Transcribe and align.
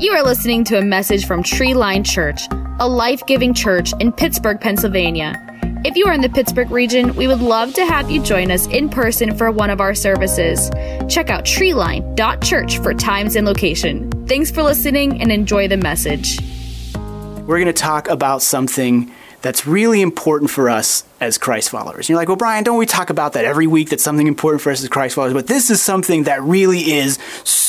You 0.00 0.10
are 0.10 0.24
listening 0.24 0.64
to 0.64 0.78
a 0.78 0.82
message 0.82 1.24
from 1.24 1.44
Tree 1.44 1.72
Line 1.72 2.02
Church, 2.02 2.48
a 2.80 2.88
life 2.88 3.24
giving 3.26 3.54
church 3.54 3.92
in 4.00 4.10
Pittsburgh, 4.10 4.60
Pennsylvania. 4.60 5.40
If 5.84 5.96
you 5.96 6.06
are 6.06 6.12
in 6.12 6.20
the 6.20 6.28
Pittsburgh 6.28 6.72
region, 6.72 7.14
we 7.14 7.28
would 7.28 7.40
love 7.40 7.74
to 7.74 7.86
have 7.86 8.10
you 8.10 8.20
join 8.20 8.50
us 8.50 8.66
in 8.66 8.88
person 8.88 9.36
for 9.38 9.52
one 9.52 9.70
of 9.70 9.80
our 9.80 9.94
services. 9.94 10.68
Check 11.08 11.30
out 11.30 11.44
treeline.church 11.44 12.78
for 12.78 12.92
times 12.92 13.36
and 13.36 13.46
location. 13.46 14.10
Thanks 14.26 14.50
for 14.50 14.64
listening 14.64 15.22
and 15.22 15.30
enjoy 15.30 15.68
the 15.68 15.76
message. 15.76 16.40
We're 16.96 17.60
going 17.60 17.66
to 17.66 17.72
talk 17.72 18.08
about 18.08 18.42
something 18.42 19.12
that's 19.42 19.64
really 19.64 20.02
important 20.02 20.50
for 20.50 20.68
us 20.68 21.04
as 21.24 21.38
Christ 21.38 21.70
followers. 21.70 22.08
You're 22.08 22.18
like, 22.18 22.28
well, 22.28 22.36
Brian, 22.36 22.64
don't 22.64 22.78
we 22.78 22.86
talk 22.86 23.10
about 23.10 23.32
that 23.32 23.44
every 23.44 23.66
week? 23.66 23.88
That's 23.90 24.02
something 24.02 24.26
important 24.26 24.62
for 24.62 24.70
us 24.70 24.82
as 24.82 24.88
Christ 24.88 25.14
followers. 25.14 25.34
But 25.34 25.46
this 25.46 25.70
is 25.70 25.82
something 25.82 26.24
that 26.24 26.42
really 26.42 26.92
is 26.92 27.18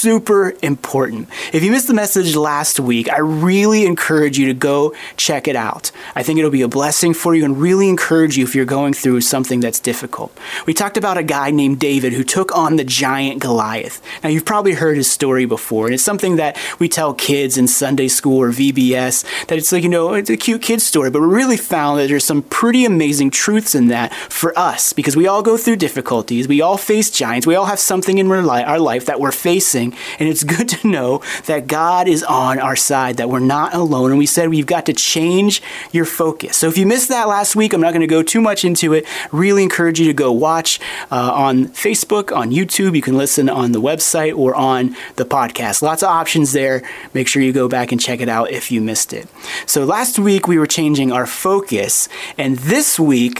super 0.05 0.53
important. 0.61 1.29
If 1.53 1.63
you 1.63 1.71
missed 1.71 1.87
the 1.87 1.93
message 1.93 2.35
last 2.35 2.79
week, 2.79 3.09
I 3.09 3.19
really 3.19 3.85
encourage 3.85 4.37
you 4.37 4.47
to 4.47 4.53
go 4.53 4.93
check 5.17 5.47
it 5.47 5.55
out. 5.55 5.91
I 6.15 6.23
think 6.23 6.37
it'll 6.37 6.51
be 6.51 6.61
a 6.61 6.67
blessing 6.67 7.13
for 7.13 7.33
you 7.33 7.45
and 7.45 7.59
really 7.59 7.89
encourage 7.89 8.37
you 8.37 8.43
if 8.43 8.53
you're 8.53 8.65
going 8.65 8.93
through 8.93 9.21
something 9.21 9.61
that's 9.61 9.79
difficult. 9.79 10.37
We 10.67 10.73
talked 10.73 10.97
about 10.97 11.17
a 11.17 11.23
guy 11.23 11.51
named 11.51 11.79
David 11.79 12.13
who 12.13 12.23
took 12.23 12.55
on 12.55 12.75
the 12.75 12.83
giant 12.83 13.41
Goliath. 13.41 14.01
Now, 14.23 14.29
you've 14.29 14.45
probably 14.45 14.73
heard 14.73 14.97
his 14.97 15.09
story 15.09 15.45
before, 15.45 15.85
and 15.85 15.93
it's 15.93 16.03
something 16.03 16.35
that 16.35 16.57
we 16.77 16.89
tell 16.89 17.13
kids 17.13 17.57
in 17.57 17.67
Sunday 17.67 18.07
school 18.07 18.41
or 18.41 18.49
VBS 18.49 19.23
that 19.47 19.57
it's 19.57 19.71
like, 19.71 19.83
you 19.83 19.89
know, 19.89 20.13
it's 20.13 20.29
a 20.29 20.37
cute 20.37 20.61
kid 20.61 20.81
story, 20.81 21.09
but 21.09 21.21
we 21.21 21.27
really 21.27 21.57
found 21.57 21.99
that 21.99 22.07
there's 22.07 22.25
some 22.25 22.41
pretty 22.41 22.85
amazing 22.85 23.31
truths 23.45 23.75
in 23.75 23.89
that 23.89 24.11
for 24.11 24.57
us 24.57 24.91
because 24.91 25.15
we 25.15 25.27
all 25.27 25.43
go 25.43 25.55
through 25.55 25.75
difficulties. 25.75 26.47
We 26.47 26.61
all 26.61 26.77
face 26.77 27.11
giants. 27.11 27.45
We 27.45 27.53
all 27.53 27.67
have 27.67 27.77
something 27.77 28.17
in 28.17 28.31
our 28.31 28.79
life 28.79 29.05
that 29.05 29.19
we're 29.19 29.31
facing. 29.31 29.93
And 30.17 30.27
it's 30.27 30.43
good 30.55 30.67
to 30.69 30.87
know 30.87 31.21
that 31.45 31.67
God 31.67 32.07
is 32.07 32.23
on 32.23 32.57
our 32.57 32.75
side, 32.75 33.17
that 33.17 33.29
we're 33.29 33.39
not 33.39 33.75
alone. 33.75 34.09
And 34.09 34.17
we 34.17 34.25
said 34.25 34.49
we've 34.49 34.65
got 34.65 34.87
to 34.87 34.93
change 34.93 35.61
your 35.91 36.05
focus. 36.05 36.57
So 36.57 36.67
if 36.67 36.75
you 36.75 36.87
missed 36.87 37.09
that 37.09 37.27
last 37.27 37.55
week, 37.55 37.73
I'm 37.73 37.81
not 37.81 37.91
going 37.91 38.01
to 38.01 38.07
go 38.07 38.23
too 38.23 38.41
much 38.41 38.65
into 38.65 38.93
it. 38.93 39.05
Really 39.31 39.61
encourage 39.61 39.99
you 39.99 40.07
to 40.07 40.13
go 40.13 40.31
watch 40.31 40.79
uh, 41.11 41.31
on 41.31 41.67
Facebook, 41.67 42.35
on 42.35 42.49
YouTube. 42.49 42.95
You 42.95 43.03
can 43.03 43.15
listen 43.15 43.47
on 43.47 43.73
the 43.73 43.81
website 43.81 44.35
or 44.35 44.55
on 44.55 44.95
the 45.17 45.25
podcast. 45.25 45.83
Lots 45.83 46.01
of 46.01 46.09
options 46.09 46.51
there. 46.51 46.81
Make 47.13 47.27
sure 47.27 47.43
you 47.43 47.53
go 47.53 47.69
back 47.69 47.91
and 47.91 48.01
check 48.01 48.21
it 48.21 48.29
out 48.29 48.49
if 48.49 48.71
you 48.71 48.81
missed 48.81 49.13
it. 49.13 49.27
So 49.67 49.85
last 49.85 50.17
week 50.17 50.47
we 50.47 50.57
were 50.57 50.65
changing 50.65 51.11
our 51.11 51.27
focus. 51.27 52.09
And 52.39 52.57
this 52.57 52.99
week, 52.99 53.34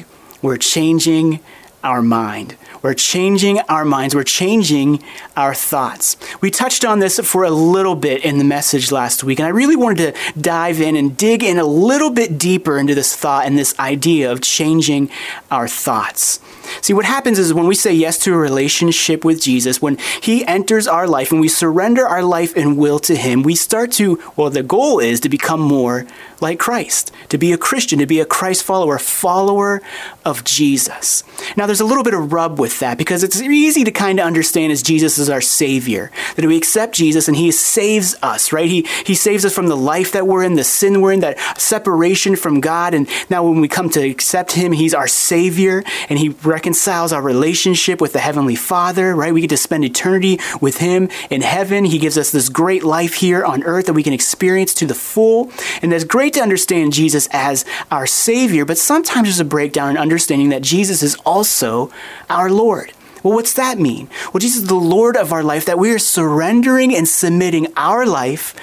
we're 0.46 0.58
changing 0.58 1.40
our 1.84 2.04
mind. 2.04 2.56
We're 2.84 2.94
changing 2.94 3.60
our 3.62 3.84
minds. 3.84 4.14
We're 4.14 4.24
changing 4.24 5.04
our 5.36 5.56
thoughts. 5.56 6.18
We 6.40 6.52
touched 6.52 6.86
on 6.86 7.00
this 7.00 7.20
for 7.20 7.44
a 7.44 7.50
little 7.50 7.96
bit 7.96 8.24
in 8.24 8.38
the 8.38 8.44
message 8.44 8.92
last 8.92 9.24
week, 9.24 9.40
and 9.40 9.48
I 9.48 9.50
really 9.50 9.76
wanted 9.76 10.14
to 10.14 10.40
dive 10.40 10.80
in 10.82 10.96
and 10.96 11.18
dig 11.18 11.44
in 11.44 11.58
a 11.58 11.66
little 11.66 12.12
bit 12.12 12.38
deeper 12.38 12.78
into 12.78 12.94
this 12.94 13.16
thought 13.16 13.48
and 13.48 13.58
this 13.58 13.78
idea 13.80 14.32
of 14.32 14.42
changing 14.42 15.10
our 15.50 15.68
thoughts. 15.68 16.40
See, 16.82 16.94
what 16.94 17.06
happens 17.06 17.40
is 17.40 17.54
when 17.54 17.68
we 17.68 17.76
say 17.76 17.94
yes 17.94 18.20
to 18.20 18.34
a 18.34 18.38
relationship 18.38 19.26
with 19.26 19.42
Jesus, 19.42 19.82
when 19.82 19.98
He 20.22 20.46
enters 20.46 20.88
our 20.88 21.08
life 21.08 21.32
and 21.32 21.42
we 21.42 21.48
surrender 21.48 22.08
our 22.08 22.24
life 22.24 22.56
and 22.56 22.78
will 22.78 23.00
to 23.00 23.16
Him, 23.16 23.42
we 23.42 23.56
start 23.56 23.92
to, 23.94 24.22
well, 24.36 24.50
the 24.52 24.64
goal 24.64 25.00
is 25.00 25.20
to 25.22 25.30
become 25.30 25.62
more 25.62 26.06
like 26.42 26.60
Christ, 26.60 27.12
to 27.30 27.38
be 27.38 27.52
a 27.52 27.58
Christian, 27.58 28.00
to 28.00 28.06
be 28.06 28.20
a 28.20 28.26
Christ 28.26 28.64
follower, 28.64 28.98
follower 28.98 29.82
of 30.24 30.44
Jesus. 30.44 31.24
Now, 31.56 31.66
there's 31.66 31.82
a 31.82 31.86
little 31.86 32.04
bit 32.04 32.14
of 32.14 32.34
rub 32.34 32.60
with 32.60 32.80
that 32.80 32.98
because 32.98 33.24
it's 33.24 33.42
easy 33.42 33.84
to 33.84 33.92
kind 33.92 34.20
of 34.20 34.26
understand 34.26 34.72
as 34.72 34.82
Jesus 34.82 35.18
is 35.18 35.30
our 35.30 35.42
Savior, 35.42 36.12
that 36.36 36.46
we 36.46 36.58
accept 36.58 36.96
Jesus 36.96 37.28
and 37.28 37.38
He 37.38 37.52
saves 37.52 38.16
us, 38.22 38.52
right? 38.52 38.70
He, 38.70 38.88
he 39.06 39.16
saves 39.16 39.46
us 39.46 39.54
from 39.54 39.68
the 39.68 39.78
life 39.78 40.12
that 40.14 40.28
we're 40.28 40.44
in, 40.44 40.56
the 40.56 40.64
sin 40.64 41.02
we're 41.02 41.14
in, 41.14 41.20
that 41.22 41.40
separation 41.60 42.36
from 42.36 42.60
God. 42.60 42.94
And 42.94 43.08
now 43.30 43.48
when 43.48 43.62
we 43.62 43.68
come 43.68 43.90
to 43.92 44.02
accept 44.02 44.54
Him, 44.54 44.72
He's 44.72 44.94
our 44.94 45.08
Savior 45.08 45.84
and 46.10 46.20
He 46.20 46.30
reconciles 46.30 47.14
our 47.14 47.22
relationship 47.22 48.02
with 48.02 48.14
the 48.14 48.20
Heavenly 48.20 48.56
Father, 48.56 49.16
right? 49.16 49.34
We 49.34 49.42
get 49.42 49.50
to 49.52 49.58
spend 49.58 49.86
eternity 49.86 50.40
with 50.62 50.78
Him 50.78 51.10
in 51.30 51.42
heaven. 51.42 51.86
He 51.86 52.00
gives 52.00 52.18
us 52.18 52.32
this 52.32 52.50
great 52.50 52.84
life 52.84 53.16
here 53.16 53.46
on 53.46 53.64
earth 53.64 53.86
that 53.86 53.94
we 53.94 54.04
can 54.04 54.14
experience 54.14 54.74
to 54.76 54.86
the 54.86 54.96
full. 54.96 55.52
And 55.82 55.92
that's 55.92 56.04
great 56.04 56.25
to 56.34 56.42
understand 56.42 56.94
Jesus 56.94 57.28
as 57.32 57.66
our 57.92 58.08
Savior, 58.08 58.66
but 58.66 58.78
sometimes 58.78 59.28
there's 59.28 59.40
a 59.40 59.46
breakdown 59.46 59.92
in 59.92 59.98
understanding 59.98 60.50
that 60.50 60.62
Jesus 60.62 61.04
is 61.04 61.16
also 61.26 61.92
our 62.30 62.50
Lord. 62.50 62.92
Well, 63.24 63.34
what's 63.34 63.54
that 63.54 63.80
mean? 63.80 64.08
Well, 64.32 64.40
Jesus 64.40 64.64
is 64.64 64.68
the 64.68 64.76
Lord 64.76 65.18
of 65.18 65.34
our 65.34 65.44
life, 65.44 65.66
that 65.66 65.80
we 65.80 65.92
are 65.92 66.00
surrendering 66.00 66.96
and 66.96 67.08
submitting 67.08 67.68
our 67.76 68.06
life, 68.06 68.54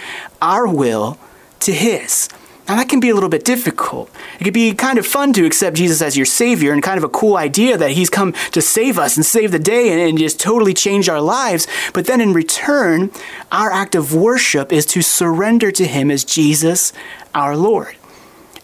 our 0.40 0.68
will, 0.68 1.18
to 1.60 1.72
His. 1.72 2.28
Now, 2.68 2.76
that 2.76 2.88
can 2.88 3.00
be 3.00 3.10
a 3.10 3.14
little 3.14 3.28
bit 3.28 3.44
difficult. 3.44 4.08
It 4.38 4.44
can 4.44 4.52
be 4.52 4.72
kind 4.72 4.98
of 4.98 5.06
fun 5.06 5.32
to 5.32 5.44
accept 5.44 5.76
Jesus 5.76 6.00
as 6.00 6.16
your 6.16 6.26
Savior 6.26 6.72
and 6.72 6.82
kind 6.82 6.96
of 6.96 7.02
a 7.04 7.08
cool 7.08 7.36
idea 7.36 7.76
that 7.76 7.90
He's 7.90 8.08
come 8.08 8.32
to 8.52 8.62
save 8.62 8.98
us 8.98 9.16
and 9.16 9.26
save 9.26 9.50
the 9.50 9.58
day 9.58 9.90
and, 9.90 10.00
and, 10.00 10.18
just 10.18 10.38
totally 10.38 10.72
change 10.72 11.08
our 11.08 11.20
lives. 11.20 11.66
But 11.92 12.06
then 12.06 12.20
in 12.20 12.32
return, 12.32 13.10
our 13.50 13.72
act 13.72 13.96
of 13.96 14.14
worship 14.14 14.72
is 14.72 14.86
to 14.86 15.02
surrender 15.02 15.72
to 15.72 15.86
Him 15.86 16.10
as 16.10 16.22
Jesus, 16.22 16.92
our 17.34 17.56
Lord. 17.56 17.96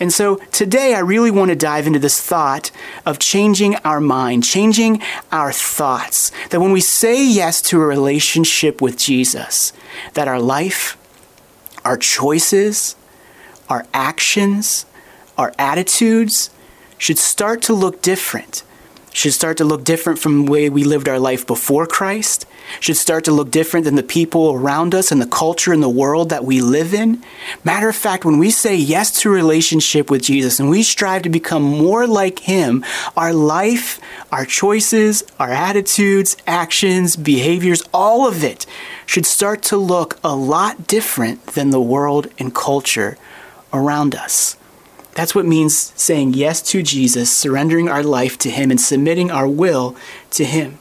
And 0.00 0.12
so 0.12 0.36
today 0.52 0.94
I 0.94 1.00
really 1.00 1.32
want 1.32 1.48
to 1.50 1.56
dive 1.56 1.86
into 1.86 1.98
this 1.98 2.20
thought 2.20 2.70
of 3.04 3.18
changing 3.18 3.76
our 3.76 4.00
mind, 4.00 4.44
changing 4.44 5.02
our 5.32 5.50
thoughts. 5.52 6.30
That 6.50 6.60
when 6.60 6.70
we 6.70 6.80
say 6.80 7.26
yes 7.26 7.60
to 7.62 7.80
a 7.80 7.86
relationship 7.86 8.80
with 8.80 8.96
Jesus, 8.96 9.72
that 10.14 10.28
our 10.28 10.40
life, 10.40 10.96
our 11.84 11.96
choices, 11.96 12.94
our 13.68 13.86
actions, 13.92 14.86
our 15.36 15.52
attitudes 15.58 16.50
should 16.98 17.18
start 17.18 17.62
to 17.62 17.74
look 17.74 18.02
different 18.02 18.64
should 19.18 19.32
start 19.32 19.56
to 19.56 19.64
look 19.64 19.82
different 19.82 20.18
from 20.18 20.44
the 20.44 20.50
way 20.50 20.70
we 20.70 20.84
lived 20.84 21.08
our 21.08 21.18
life 21.18 21.44
before 21.44 21.86
Christ, 21.86 22.46
should 22.78 22.96
start 22.96 23.24
to 23.24 23.32
look 23.32 23.50
different 23.50 23.84
than 23.84 23.96
the 23.96 24.02
people 24.02 24.52
around 24.52 24.94
us 24.94 25.10
and 25.10 25.20
the 25.20 25.26
culture 25.26 25.72
and 25.72 25.82
the 25.82 25.88
world 25.88 26.28
that 26.28 26.44
we 26.44 26.60
live 26.60 26.94
in. 26.94 27.22
Matter 27.64 27.88
of 27.88 27.96
fact, 27.96 28.24
when 28.24 28.38
we 28.38 28.50
say 28.50 28.76
yes 28.76 29.10
to 29.20 29.30
relationship 29.30 30.08
with 30.08 30.22
Jesus 30.22 30.60
and 30.60 30.70
we 30.70 30.84
strive 30.84 31.22
to 31.22 31.28
become 31.28 31.62
more 31.62 32.06
like 32.06 32.40
Him, 32.40 32.84
our 33.16 33.32
life, 33.32 34.00
our 34.30 34.44
choices, 34.44 35.24
our 35.40 35.50
attitudes, 35.50 36.36
actions, 36.46 37.16
behaviors, 37.16 37.82
all 37.92 38.28
of 38.28 38.44
it 38.44 38.66
should 39.04 39.26
start 39.26 39.62
to 39.62 39.76
look 39.76 40.18
a 40.22 40.36
lot 40.36 40.86
different 40.86 41.44
than 41.46 41.70
the 41.70 41.80
world 41.80 42.28
and 42.38 42.54
culture 42.54 43.18
around 43.72 44.14
us. 44.14 44.56
That's 45.14 45.34
what 45.34 45.46
means 45.46 45.92
saying 45.96 46.34
yes 46.34 46.62
to 46.62 46.82
Jesus, 46.82 47.30
surrendering 47.30 47.88
our 47.88 48.02
life 48.02 48.38
to 48.38 48.50
Him, 48.50 48.70
and 48.70 48.80
submitting 48.80 49.30
our 49.30 49.48
will 49.48 49.96
to 50.30 50.44
Him. 50.44 50.78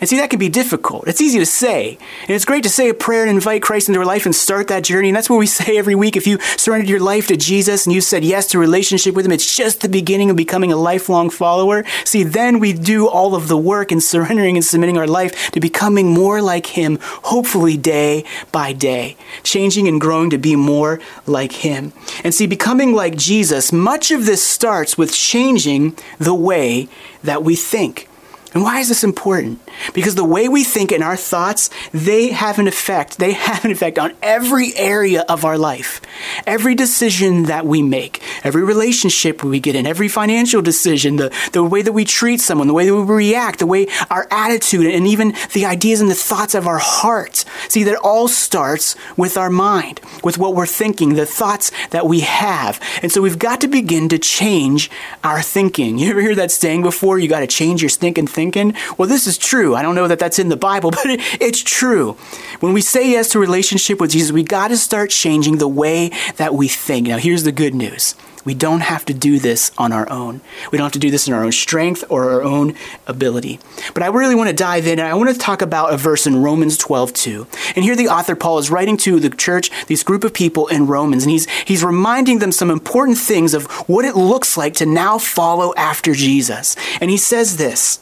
And 0.00 0.08
see, 0.08 0.16
that 0.18 0.30
can 0.30 0.38
be 0.38 0.48
difficult. 0.48 1.08
It's 1.08 1.20
easy 1.20 1.38
to 1.38 1.46
say. 1.46 1.98
And 2.22 2.30
it's 2.30 2.44
great 2.44 2.62
to 2.64 2.68
say 2.68 2.88
a 2.90 2.94
prayer 2.94 3.22
and 3.22 3.30
invite 3.30 3.62
Christ 3.62 3.88
into 3.88 4.00
our 4.00 4.06
life 4.06 4.26
and 4.26 4.34
start 4.34 4.68
that 4.68 4.84
journey. 4.84 5.08
And 5.08 5.16
that's 5.16 5.30
what 5.30 5.38
we 5.38 5.46
say 5.46 5.78
every 5.78 5.94
week. 5.94 6.16
If 6.16 6.26
you 6.26 6.38
surrendered 6.56 6.90
your 6.90 7.00
life 7.00 7.28
to 7.28 7.36
Jesus 7.36 7.86
and 7.86 7.94
you 7.94 8.00
said 8.00 8.24
yes 8.24 8.46
to 8.48 8.58
relationship 8.58 9.14
with 9.14 9.24
Him, 9.24 9.32
it's 9.32 9.56
just 9.56 9.80
the 9.80 9.88
beginning 9.88 10.28
of 10.30 10.36
becoming 10.36 10.70
a 10.70 10.76
lifelong 10.76 11.30
follower. 11.30 11.84
See, 12.04 12.24
then 12.24 12.58
we 12.58 12.72
do 12.72 13.08
all 13.08 13.34
of 13.34 13.48
the 13.48 13.56
work 13.56 13.90
in 13.90 14.00
surrendering 14.00 14.56
and 14.56 14.64
submitting 14.64 14.98
our 14.98 15.06
life 15.06 15.50
to 15.52 15.60
becoming 15.60 16.12
more 16.12 16.42
like 16.42 16.66
Him, 16.66 16.98
hopefully 17.00 17.76
day 17.76 18.24
by 18.52 18.72
day, 18.72 19.16
changing 19.42 19.88
and 19.88 20.00
growing 20.00 20.30
to 20.30 20.38
be 20.38 20.56
more 20.56 21.00
like 21.26 21.52
Him. 21.52 21.92
And 22.22 22.34
see, 22.34 22.46
becoming 22.46 22.92
like 22.92 23.16
Jesus, 23.16 23.72
much 23.72 24.10
of 24.10 24.26
this 24.26 24.42
starts 24.42 24.98
with 24.98 25.12
changing 25.12 25.96
the 26.18 26.34
way 26.34 26.88
that 27.22 27.42
we 27.42 27.56
think. 27.56 28.08
And 28.54 28.62
why 28.62 28.80
is 28.80 28.88
this 28.88 29.04
important? 29.04 29.60
Because 29.92 30.14
the 30.14 30.24
way 30.24 30.48
we 30.48 30.64
think 30.64 30.92
and 30.92 31.02
our 31.02 31.16
thoughts, 31.16 31.68
they 31.92 32.28
have 32.28 32.58
an 32.58 32.68
effect. 32.68 33.18
They 33.18 33.32
have 33.48 33.64
an 33.64 33.70
effect 33.70 33.98
on 33.98 34.14
every 34.22 34.74
area 34.76 35.24
of 35.28 35.44
our 35.44 35.58
life. 35.58 36.00
Every 36.46 36.74
decision 36.74 37.44
that 37.44 37.66
we 37.66 37.82
make, 37.82 38.22
every 38.46 38.62
relationship 38.62 39.42
we 39.42 39.60
get 39.60 39.74
in, 39.74 39.86
every 39.86 40.08
financial 40.08 40.62
decision, 40.62 41.16
the, 41.16 41.34
the 41.52 41.64
way 41.64 41.82
that 41.82 41.92
we 41.92 42.04
treat 42.04 42.40
someone, 42.40 42.68
the 42.68 42.74
way 42.74 42.86
that 42.86 42.94
we 42.94 43.02
react, 43.02 43.58
the 43.58 43.66
way 43.66 43.88
our 44.10 44.26
attitude, 44.30 44.86
and 44.86 45.06
even 45.06 45.34
the 45.52 45.64
ideas 45.66 46.00
and 46.00 46.10
the 46.10 46.14
thoughts 46.14 46.54
of 46.54 46.66
our 46.66 46.78
heart. 46.78 47.44
See, 47.68 47.82
that 47.84 47.96
all 47.96 48.28
starts 48.28 48.94
with 49.16 49.36
our 49.36 49.50
mind, 49.50 50.00
with 50.22 50.38
what 50.38 50.54
we're 50.54 50.66
thinking, 50.66 51.14
the 51.14 51.26
thoughts 51.26 51.72
that 51.90 52.06
we 52.06 52.20
have. 52.20 52.80
And 53.02 53.10
so 53.10 53.20
we've 53.20 53.38
got 53.38 53.60
to 53.62 53.68
begin 53.68 54.08
to 54.10 54.18
change 54.18 54.90
our 55.24 55.42
thinking. 55.42 55.98
You 56.06 56.12
ever 56.12 56.20
hear 56.20 56.36
that 56.36 56.52
saying 56.52 56.82
before? 56.82 57.18
You 57.18 57.28
got 57.28 57.40
to 57.40 57.48
change 57.48 57.82
your 57.82 57.88
stinking 57.88 58.28
thinking? 58.28 58.74
Well, 58.96 59.08
this 59.08 59.26
is 59.26 59.36
true. 59.36 59.74
I 59.74 59.82
don't 59.82 59.96
know 59.96 60.06
that 60.06 60.20
that's 60.20 60.38
in 60.38 60.50
the 60.50 60.56
Bible, 60.56 60.90
but 60.92 61.06
it, 61.06 61.20
it's 61.40 61.62
true. 61.62 62.12
When 62.60 62.72
we 62.72 62.80
say 62.80 63.10
yes 63.10 63.30
to 63.30 63.40
relationship 63.40 64.00
with 64.00 64.12
Jesus, 64.12 64.30
we 64.30 64.44
got 64.44 64.68
to 64.68 64.76
start 64.76 65.10
changing 65.10 65.58
the 65.58 65.66
way 65.66 66.12
that 66.36 66.54
we 66.54 66.68
think. 66.68 67.08
Now, 67.08 67.18
here's 67.18 67.42
the 67.42 67.50
good 67.50 67.74
news. 67.74 68.14
We 68.46 68.54
don't 68.54 68.80
have 68.80 69.04
to 69.06 69.12
do 69.12 69.38
this 69.38 69.72
on 69.76 69.92
our 69.92 70.08
own. 70.08 70.40
We 70.70 70.78
don't 70.78 70.86
have 70.86 70.92
to 70.92 70.98
do 70.98 71.10
this 71.10 71.28
in 71.28 71.34
our 71.34 71.44
own 71.44 71.52
strength 71.52 72.04
or 72.08 72.30
our 72.30 72.42
own 72.42 72.74
ability. 73.06 73.60
But 73.92 74.02
I 74.02 74.06
really 74.06 74.34
want 74.34 74.48
to 74.48 74.56
dive 74.56 74.86
in 74.86 74.98
and 74.98 75.06
I 75.06 75.14
want 75.14 75.30
to 75.30 75.38
talk 75.38 75.60
about 75.60 75.92
a 75.92 75.98
verse 75.98 76.26
in 76.26 76.42
Romans 76.42 76.78
12 76.78 77.12
2. 77.12 77.46
And 77.74 77.84
here 77.84 77.96
the 77.96 78.08
author 78.08 78.36
Paul 78.36 78.58
is 78.58 78.70
writing 78.70 78.96
to 78.98 79.20
the 79.20 79.30
church, 79.30 79.70
this 79.88 80.02
group 80.02 80.24
of 80.24 80.32
people 80.32 80.68
in 80.68 80.86
Romans, 80.86 81.24
and 81.24 81.30
he's 81.30 81.50
he's 81.66 81.84
reminding 81.84 82.38
them 82.38 82.52
some 82.52 82.70
important 82.70 83.18
things 83.18 83.52
of 83.52 83.66
what 83.88 84.04
it 84.04 84.16
looks 84.16 84.56
like 84.56 84.74
to 84.74 84.86
now 84.86 85.18
follow 85.18 85.74
after 85.76 86.14
Jesus. 86.14 86.76
And 87.00 87.10
he 87.10 87.16
says 87.16 87.56
this. 87.56 87.98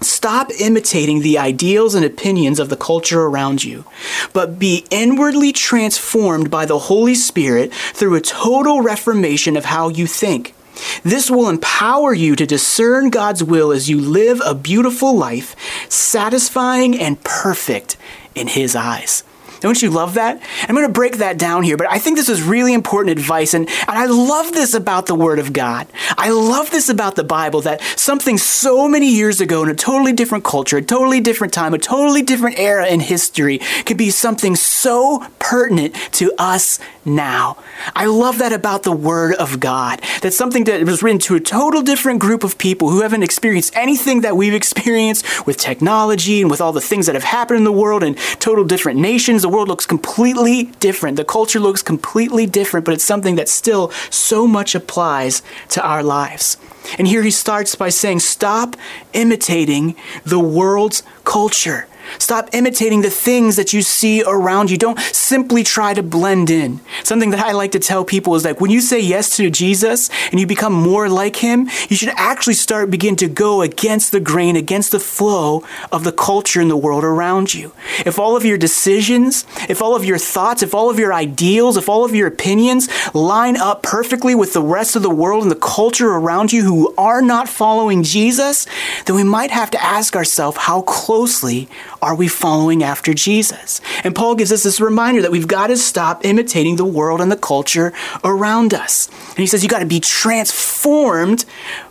Stop 0.00 0.50
imitating 0.60 1.20
the 1.20 1.38
ideals 1.38 1.94
and 1.94 2.04
opinions 2.04 2.58
of 2.58 2.68
the 2.68 2.76
culture 2.76 3.22
around 3.22 3.64
you, 3.64 3.84
but 4.32 4.58
be 4.58 4.84
inwardly 4.90 5.52
transformed 5.52 6.50
by 6.50 6.66
the 6.66 6.78
Holy 6.78 7.14
Spirit 7.14 7.72
through 7.72 8.14
a 8.14 8.20
total 8.20 8.82
reformation 8.82 9.56
of 9.56 9.64
how 9.64 9.88
you 9.88 10.06
think. 10.06 10.54
This 11.02 11.30
will 11.30 11.48
empower 11.48 12.12
you 12.12 12.36
to 12.36 12.46
discern 12.46 13.08
God's 13.08 13.42
will 13.42 13.72
as 13.72 13.88
you 13.88 14.00
live 14.00 14.42
a 14.44 14.54
beautiful 14.54 15.16
life, 15.16 15.56
satisfying 15.88 16.98
and 16.98 17.22
perfect 17.24 17.96
in 18.34 18.48
His 18.48 18.76
eyes. 18.76 19.24
Don't 19.66 19.82
you 19.82 19.90
love 19.90 20.14
that? 20.14 20.40
I'm 20.68 20.76
going 20.76 20.86
to 20.86 20.92
break 20.92 21.16
that 21.16 21.38
down 21.38 21.64
here, 21.64 21.76
but 21.76 21.90
I 21.90 21.98
think 21.98 22.16
this 22.16 22.28
is 22.28 22.40
really 22.40 22.72
important 22.72 23.18
advice. 23.18 23.52
And, 23.52 23.68
and 23.68 23.98
I 23.98 24.06
love 24.06 24.52
this 24.52 24.74
about 24.74 25.06
the 25.06 25.14
Word 25.16 25.40
of 25.40 25.52
God. 25.52 25.88
I 26.16 26.30
love 26.30 26.70
this 26.70 26.88
about 26.88 27.16
the 27.16 27.24
Bible 27.24 27.62
that 27.62 27.82
something 27.96 28.38
so 28.38 28.86
many 28.86 29.10
years 29.10 29.40
ago 29.40 29.64
in 29.64 29.68
a 29.68 29.74
totally 29.74 30.12
different 30.12 30.44
culture, 30.44 30.76
a 30.76 30.82
totally 30.82 31.18
different 31.18 31.52
time, 31.52 31.74
a 31.74 31.78
totally 31.78 32.22
different 32.22 32.60
era 32.60 32.86
in 32.86 33.00
history 33.00 33.58
could 33.86 33.96
be 33.96 34.10
something 34.10 34.54
so 34.54 35.26
pertinent 35.40 35.96
to 36.12 36.32
us 36.38 36.78
now. 37.04 37.56
I 37.94 38.06
love 38.06 38.38
that 38.38 38.52
about 38.52 38.84
the 38.84 38.92
Word 38.92 39.34
of 39.34 39.58
God. 39.58 40.00
That's 40.22 40.36
something 40.36 40.62
that 40.64 40.84
was 40.84 41.02
written 41.02 41.18
to 41.22 41.34
a 41.34 41.40
total 41.40 41.82
different 41.82 42.20
group 42.20 42.44
of 42.44 42.56
people 42.56 42.90
who 42.90 43.00
haven't 43.00 43.24
experienced 43.24 43.74
anything 43.74 44.20
that 44.20 44.36
we've 44.36 44.54
experienced 44.54 45.44
with 45.44 45.56
technology 45.56 46.40
and 46.40 46.50
with 46.50 46.60
all 46.60 46.72
the 46.72 46.80
things 46.80 47.06
that 47.06 47.16
have 47.16 47.24
happened 47.24 47.58
in 47.58 47.64
the 47.64 47.72
world 47.72 48.04
and 48.04 48.16
total 48.38 48.64
different 48.64 49.00
nations 49.00 49.42
the 49.42 49.55
world 49.56 49.68
looks 49.68 49.86
completely 49.86 50.64
different. 50.80 51.16
The 51.16 51.24
culture 51.24 51.58
looks 51.58 51.82
completely 51.82 52.44
different, 52.44 52.84
but 52.84 52.92
it's 52.92 53.04
something 53.04 53.36
that 53.36 53.48
still 53.48 53.90
so 54.10 54.46
much 54.46 54.74
applies 54.74 55.42
to 55.70 55.82
our 55.82 56.02
lives. 56.02 56.58
And 56.98 57.08
here 57.08 57.22
he 57.22 57.30
starts 57.30 57.74
by 57.74 57.88
saying, 57.88 58.20
Stop 58.20 58.76
imitating 59.14 59.96
the 60.24 60.38
world's 60.38 61.02
culture. 61.24 61.88
Stop 62.18 62.50
imitating 62.52 63.02
the 63.02 63.10
things 63.10 63.56
that 63.56 63.72
you 63.72 63.82
see 63.82 64.22
around 64.22 64.70
you. 64.70 64.76
Don't 64.76 64.98
simply 64.98 65.62
try 65.62 65.94
to 65.94 66.02
blend 66.02 66.50
in. 66.50 66.80
Something 67.02 67.30
that 67.30 67.40
I 67.40 67.52
like 67.52 67.72
to 67.72 67.78
tell 67.78 68.04
people 68.04 68.34
is 68.34 68.44
like 68.44 68.60
when 68.60 68.70
you 68.70 68.80
say 68.80 69.00
yes 69.00 69.36
to 69.36 69.50
Jesus 69.50 70.10
and 70.30 70.40
you 70.40 70.46
become 70.46 70.72
more 70.72 71.08
like 71.08 71.36
him, 71.36 71.68
you 71.88 71.96
should 71.96 72.12
actually 72.16 72.54
start 72.54 72.90
begin 72.90 73.16
to 73.16 73.28
go 73.28 73.62
against 73.62 74.12
the 74.12 74.20
grain, 74.20 74.56
against 74.56 74.92
the 74.92 75.00
flow 75.00 75.64
of 75.92 76.04
the 76.04 76.12
culture 76.12 76.60
in 76.60 76.68
the 76.68 76.76
world 76.76 77.04
around 77.04 77.54
you. 77.54 77.72
If 78.04 78.18
all 78.18 78.36
of 78.36 78.44
your 78.44 78.58
decisions, 78.58 79.44
if 79.68 79.82
all 79.82 79.96
of 79.96 80.04
your 80.04 80.18
thoughts, 80.18 80.62
if 80.62 80.74
all 80.74 80.90
of 80.90 80.98
your 80.98 81.12
ideals, 81.12 81.76
if 81.76 81.88
all 81.88 82.04
of 82.04 82.14
your 82.14 82.28
opinions 82.28 82.88
line 83.14 83.56
up 83.56 83.82
perfectly 83.82 84.34
with 84.34 84.52
the 84.52 84.62
rest 84.62 84.96
of 84.96 85.02
the 85.02 85.10
world 85.10 85.42
and 85.42 85.50
the 85.50 85.56
culture 85.56 86.10
around 86.10 86.52
you 86.52 86.62
who 86.62 86.94
are 86.96 87.22
not 87.22 87.48
following 87.48 88.02
Jesus, 88.02 88.66
then 89.06 89.16
we 89.16 89.24
might 89.24 89.50
have 89.50 89.70
to 89.70 89.82
ask 89.82 90.16
ourselves 90.16 90.56
how 90.56 90.82
closely 90.82 91.68
are 92.02 92.14
we 92.14 92.28
following 92.28 92.82
after 92.82 93.14
Jesus? 93.14 93.80
And 94.04 94.14
Paul 94.14 94.34
gives 94.34 94.52
us 94.52 94.62
this 94.62 94.80
reminder 94.80 95.22
that 95.22 95.30
we've 95.30 95.48
got 95.48 95.68
to 95.68 95.76
stop 95.76 96.24
imitating 96.24 96.76
the 96.76 96.84
world 96.84 97.20
and 97.20 97.30
the 97.30 97.36
culture 97.36 97.92
around 98.24 98.74
us. 98.74 99.08
And 99.28 99.38
he 99.38 99.46
says 99.46 99.62
you 99.62 99.68
got 99.68 99.80
to 99.80 99.86
be 99.86 100.00
transformed 100.00 101.44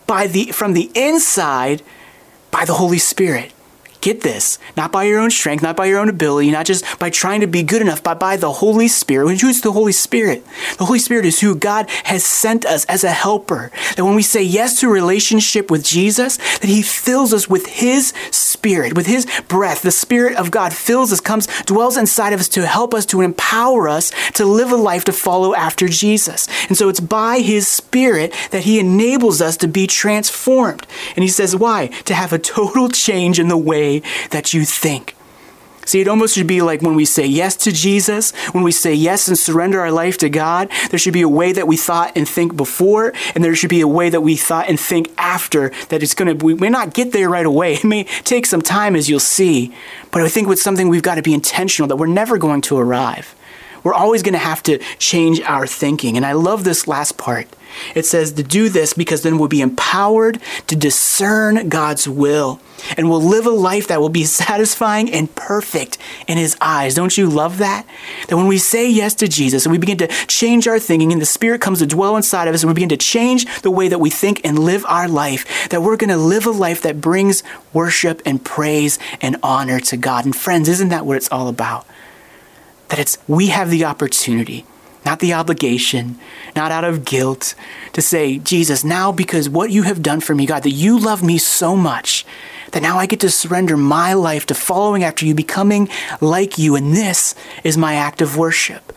by 0.07 0.27
the 0.27 0.45
from 0.51 0.73
the 0.73 0.91
inside 0.95 1.81
by 2.51 2.65
the 2.65 2.73
Holy 2.73 2.99
Spirit. 2.99 3.53
Get 4.05 4.21
this, 4.21 4.59
not 4.77 4.91
by 4.91 5.05
your 5.05 5.19
own 5.19 5.31
strength, 5.31 5.63
not 5.63 5.75
by 5.75 5.87
your 5.87 5.97
own 5.97 6.09
ability, 6.09 6.51
not 6.51 6.67
just 6.67 6.99
by 6.99 7.09
trying 7.09 7.41
to 7.41 7.47
be 7.47 7.63
good 7.63 7.81
enough, 7.81 8.03
but 8.03 8.19
by 8.19 8.37
the 8.37 8.51
Holy 8.51 8.87
Spirit. 8.87 9.31
And 9.31 9.41
who's 9.41 9.61
the 9.61 9.71
Holy 9.71 9.93
Spirit? 9.93 10.45
The 10.77 10.85
Holy 10.85 10.99
Spirit 10.99 11.25
is 11.25 11.41
who 11.41 11.55
God 11.55 11.89
has 12.03 12.23
sent 12.23 12.67
us 12.67 12.85
as 12.85 13.03
a 13.03 13.09
helper. 13.09 13.71
That 13.95 14.05
when 14.05 14.13
we 14.13 14.21
say 14.21 14.43
yes 14.43 14.79
to 14.81 14.89
relationship 14.89 15.71
with 15.71 15.83
Jesus, 15.83 16.37
that 16.59 16.67
He 16.67 16.83
fills 16.83 17.33
us 17.33 17.49
with 17.49 17.65
His 17.65 18.13
Spirit, 18.29 18.95
with 18.95 19.07
His 19.07 19.25
breath. 19.47 19.81
The 19.81 19.89
Spirit 19.89 20.37
of 20.37 20.51
God 20.51 20.71
fills 20.71 21.11
us, 21.11 21.19
comes, 21.19 21.47
dwells 21.63 21.97
inside 21.97 22.31
of 22.31 22.39
us 22.39 22.49
to 22.49 22.67
help 22.67 22.93
us, 22.93 23.07
to 23.07 23.21
empower 23.21 23.89
us 23.89 24.11
to 24.33 24.45
live 24.45 24.71
a 24.71 24.75
life 24.75 25.05
to 25.05 25.13
follow 25.13 25.55
after 25.55 25.87
Jesus. 25.87 26.47
And 26.67 26.77
so 26.77 26.89
it's 26.89 26.99
by 26.99 27.39
His 27.39 27.67
Spirit 27.67 28.35
that 28.51 28.65
He 28.65 28.77
enables 28.79 29.41
us 29.41 29.57
to 29.57 29.67
be 29.67 29.87
transformed. 29.87 30.85
And 31.15 31.23
He 31.23 31.29
says, 31.29 31.55
why? 31.55 31.87
To 32.05 32.13
have 32.13 32.33
a 32.33 32.37
total 32.37 32.89
change 32.89 33.39
in 33.39 33.47
the 33.47 33.57
way 33.57 33.94
that 34.31 34.53
you 34.53 34.65
think. 34.65 35.15
See, 35.85 36.01
it 36.01 36.07
almost 36.07 36.33
should 36.33 36.47
be 36.47 36.61
like 36.63 36.81
when 36.81 36.95
we 36.95 37.05
say 37.05 37.27
yes 37.27 37.55
to 37.57 37.71
Jesus, 37.71 38.31
when 38.53 38.63
we 38.63 38.71
say 38.71 38.93
yes 38.93 39.27
and 39.27 39.37
surrender 39.37 39.79
our 39.79 39.91
life 39.91 40.17
to 40.17 40.29
God, 40.29 40.69
there 40.89 40.97
should 40.97 41.13
be 41.13 41.21
a 41.21 41.29
way 41.29 41.51
that 41.53 41.67
we 41.67 41.77
thought 41.77 42.11
and 42.15 42.27
think 42.27 42.57
before, 42.57 43.13
and 43.35 43.43
there 43.43 43.55
should 43.55 43.69
be 43.69 43.81
a 43.81 43.87
way 43.87 44.09
that 44.09 44.21
we 44.21 44.35
thought 44.35 44.67
and 44.67 44.79
think 44.79 45.11
after 45.17 45.69
that 45.89 46.01
it's 46.01 46.15
going 46.15 46.37
to, 46.37 46.43
we 46.43 46.55
may 46.55 46.69
not 46.69 46.95
get 46.95 47.11
there 47.11 47.29
right 47.29 47.45
away. 47.45 47.75
It 47.85 47.87
may 47.87 48.05
take 48.23 48.47
some 48.47 48.63
time, 48.63 48.95
as 48.95 49.09
you'll 49.09 49.19
see, 49.19 49.71
but 50.09 50.23
I 50.23 50.27
think 50.27 50.47
it's 50.47 50.63
something 50.63 50.87
we've 50.87 51.03
got 51.03 51.15
to 51.15 51.21
be 51.21 51.35
intentional 51.35 51.87
that 51.89 51.97
we're 51.97 52.07
never 52.07 52.39
going 52.39 52.61
to 52.61 52.77
arrive. 52.77 53.35
We're 53.85 53.93
always 53.93 54.23
going 54.23 54.33
to 54.33 54.39
have 54.39 54.63
to 54.63 54.79
change 54.97 55.39
our 55.41 55.67
thinking. 55.67 56.17
And 56.17 56.25
I 56.25 56.33
love 56.33 56.63
this 56.63 56.87
last 56.87 57.17
part. 57.19 57.47
It 57.93 58.05
says 58.05 58.31
to 58.33 58.43
do 58.43 58.69
this 58.69 58.93
because 58.93 59.21
then 59.21 59.37
we'll 59.37 59.47
be 59.47 59.61
empowered 59.61 60.39
to 60.67 60.75
discern 60.75 61.69
God's 61.69 62.07
will 62.07 62.59
and 62.97 63.09
we'll 63.09 63.21
live 63.21 63.45
a 63.45 63.51
life 63.51 63.87
that 63.87 64.01
will 64.01 64.09
be 64.09 64.23
satisfying 64.25 65.11
and 65.11 65.33
perfect 65.35 65.99
in 66.27 66.37
His 66.37 66.57
eyes. 66.61 66.95
Don't 66.95 67.15
you 67.15 67.29
love 67.29 67.59
that? 67.59 67.85
That 68.27 68.37
when 68.37 68.47
we 68.47 68.57
say 68.57 68.89
yes 68.89 69.13
to 69.15 69.27
Jesus 69.27 69.65
and 69.65 69.71
we 69.71 69.77
begin 69.77 69.97
to 69.99 70.07
change 70.07 70.67
our 70.67 70.79
thinking 70.79 71.11
and 71.11 71.21
the 71.21 71.25
Spirit 71.25 71.61
comes 71.61 71.79
to 71.79 71.85
dwell 71.85 72.15
inside 72.17 72.47
of 72.47 72.55
us 72.55 72.63
and 72.63 72.69
we 72.69 72.73
begin 72.73 72.89
to 72.89 72.97
change 72.97 73.45
the 73.61 73.71
way 73.71 73.87
that 73.87 73.99
we 73.99 74.09
think 74.09 74.41
and 74.43 74.57
live 74.57 74.83
our 74.87 75.07
life, 75.07 75.69
that 75.69 75.81
we're 75.81 75.97
going 75.97 76.09
to 76.09 76.17
live 76.17 76.45
a 76.45 76.51
life 76.51 76.81
that 76.81 77.01
brings 77.01 77.43
worship 77.71 78.21
and 78.25 78.43
praise 78.43 78.97
and 79.21 79.37
honor 79.43 79.79
to 79.79 79.97
God. 79.97 80.25
And 80.25 80.35
friends, 80.35 80.69
isn't 80.69 80.89
that 80.89 81.05
what 81.05 81.17
it's 81.17 81.31
all 81.31 81.47
about? 81.47 81.85
That 82.89 82.99
it's 82.99 83.17
we 83.27 83.47
have 83.47 83.69
the 83.69 83.85
opportunity 83.85 84.65
not 85.05 85.19
the 85.19 85.33
obligation, 85.33 86.17
not 86.55 86.71
out 86.71 86.83
of 86.83 87.05
guilt, 87.05 87.53
to 87.93 88.01
say, 88.01 88.39
Jesus, 88.39 88.83
now 88.83 89.11
because 89.11 89.47
what 89.47 89.69
you 89.69 89.83
have 89.83 90.01
done 90.01 90.19
for 90.19 90.33
me, 90.33 90.47
God, 90.47 90.63
that 90.63 90.71
you 90.71 90.99
love 90.99 91.23
me 91.23 91.37
so 91.37 91.75
much, 91.75 92.25
that 92.71 92.81
now 92.81 92.97
I 92.97 93.05
get 93.05 93.19
to 93.19 93.29
surrender 93.29 93.77
my 93.77 94.13
life 94.13 94.47
to 94.47 94.55
following 94.55 95.03
after 95.03 95.25
you, 95.25 95.35
becoming 95.35 95.87
like 96.19 96.57
you, 96.57 96.75
and 96.75 96.93
this 96.93 97.35
is 97.63 97.77
my 97.77 97.93
act 97.93 98.21
of 98.21 98.35
worship. 98.35 98.91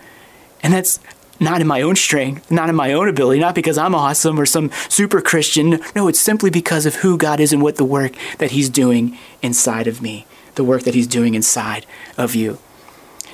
And 0.63 0.73
that's 0.73 0.99
not 1.39 1.61
in 1.61 1.67
my 1.67 1.83
own 1.83 1.95
strength, 1.95 2.51
not 2.51 2.71
in 2.71 2.75
my 2.75 2.95
own 2.95 3.09
ability, 3.09 3.39
not 3.39 3.55
because 3.55 3.79
I'm 3.79 3.95
awesome 3.95 4.41
or 4.41 4.47
some 4.47 4.71
super 4.89 5.21
Christian. 5.21 5.79
No, 5.95 6.09
it's 6.09 6.21
simply 6.21 6.51
because 6.51 6.87
of 6.87 6.97
who 6.97 7.19
God 7.19 7.39
is 7.39 7.53
and 7.53 7.63
what 7.63 7.77
the 7.77 7.85
work 7.85 8.15
that 8.39 8.53
He's 8.53 8.71
doing 8.71 9.17
inside 9.43 9.87
of 9.87 10.01
me, 10.03 10.27
the 10.55 10.65
work 10.65 10.83
that 10.83 10.95
He's 10.95 11.07
doing 11.07 11.35
inside 11.35 11.87
of 12.17 12.35
you. 12.35 12.59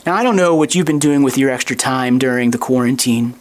Now, 0.06 0.14
I 0.14 0.23
don't 0.23 0.37
know 0.37 0.54
what 0.54 0.75
you've 0.75 0.84
been 0.84 0.99
doing 0.99 1.23
with 1.23 1.38
your 1.38 1.49
extra 1.49 1.75
time 1.75 2.18
during 2.18 2.50
the 2.50 2.58
quarantine. 2.58 3.34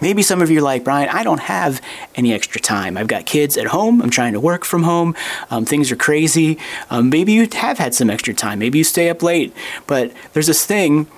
Maybe 0.00 0.22
some 0.22 0.40
of 0.40 0.48
you 0.48 0.58
are 0.58 0.62
like, 0.62 0.84
Brian, 0.84 1.08
I 1.08 1.24
don't 1.24 1.40
have 1.40 1.80
any 2.14 2.32
extra 2.32 2.60
time. 2.60 2.96
I've 2.96 3.08
got 3.08 3.26
kids 3.26 3.56
at 3.56 3.66
home. 3.66 4.00
I'm 4.00 4.10
trying 4.10 4.32
to 4.32 4.40
work 4.40 4.64
from 4.64 4.84
home. 4.84 5.16
Um, 5.50 5.64
things 5.64 5.90
are 5.90 5.96
crazy. 5.96 6.56
Um, 6.88 7.10
maybe 7.10 7.32
you 7.32 7.48
have 7.52 7.78
had 7.78 7.94
some 7.94 8.10
extra 8.10 8.32
time. 8.32 8.60
Maybe 8.60 8.78
you 8.78 8.84
stay 8.84 9.08
up 9.08 9.22
late. 9.24 9.52
But 9.88 10.12
there's 10.32 10.46
this 10.46 10.64
thing 10.64 11.08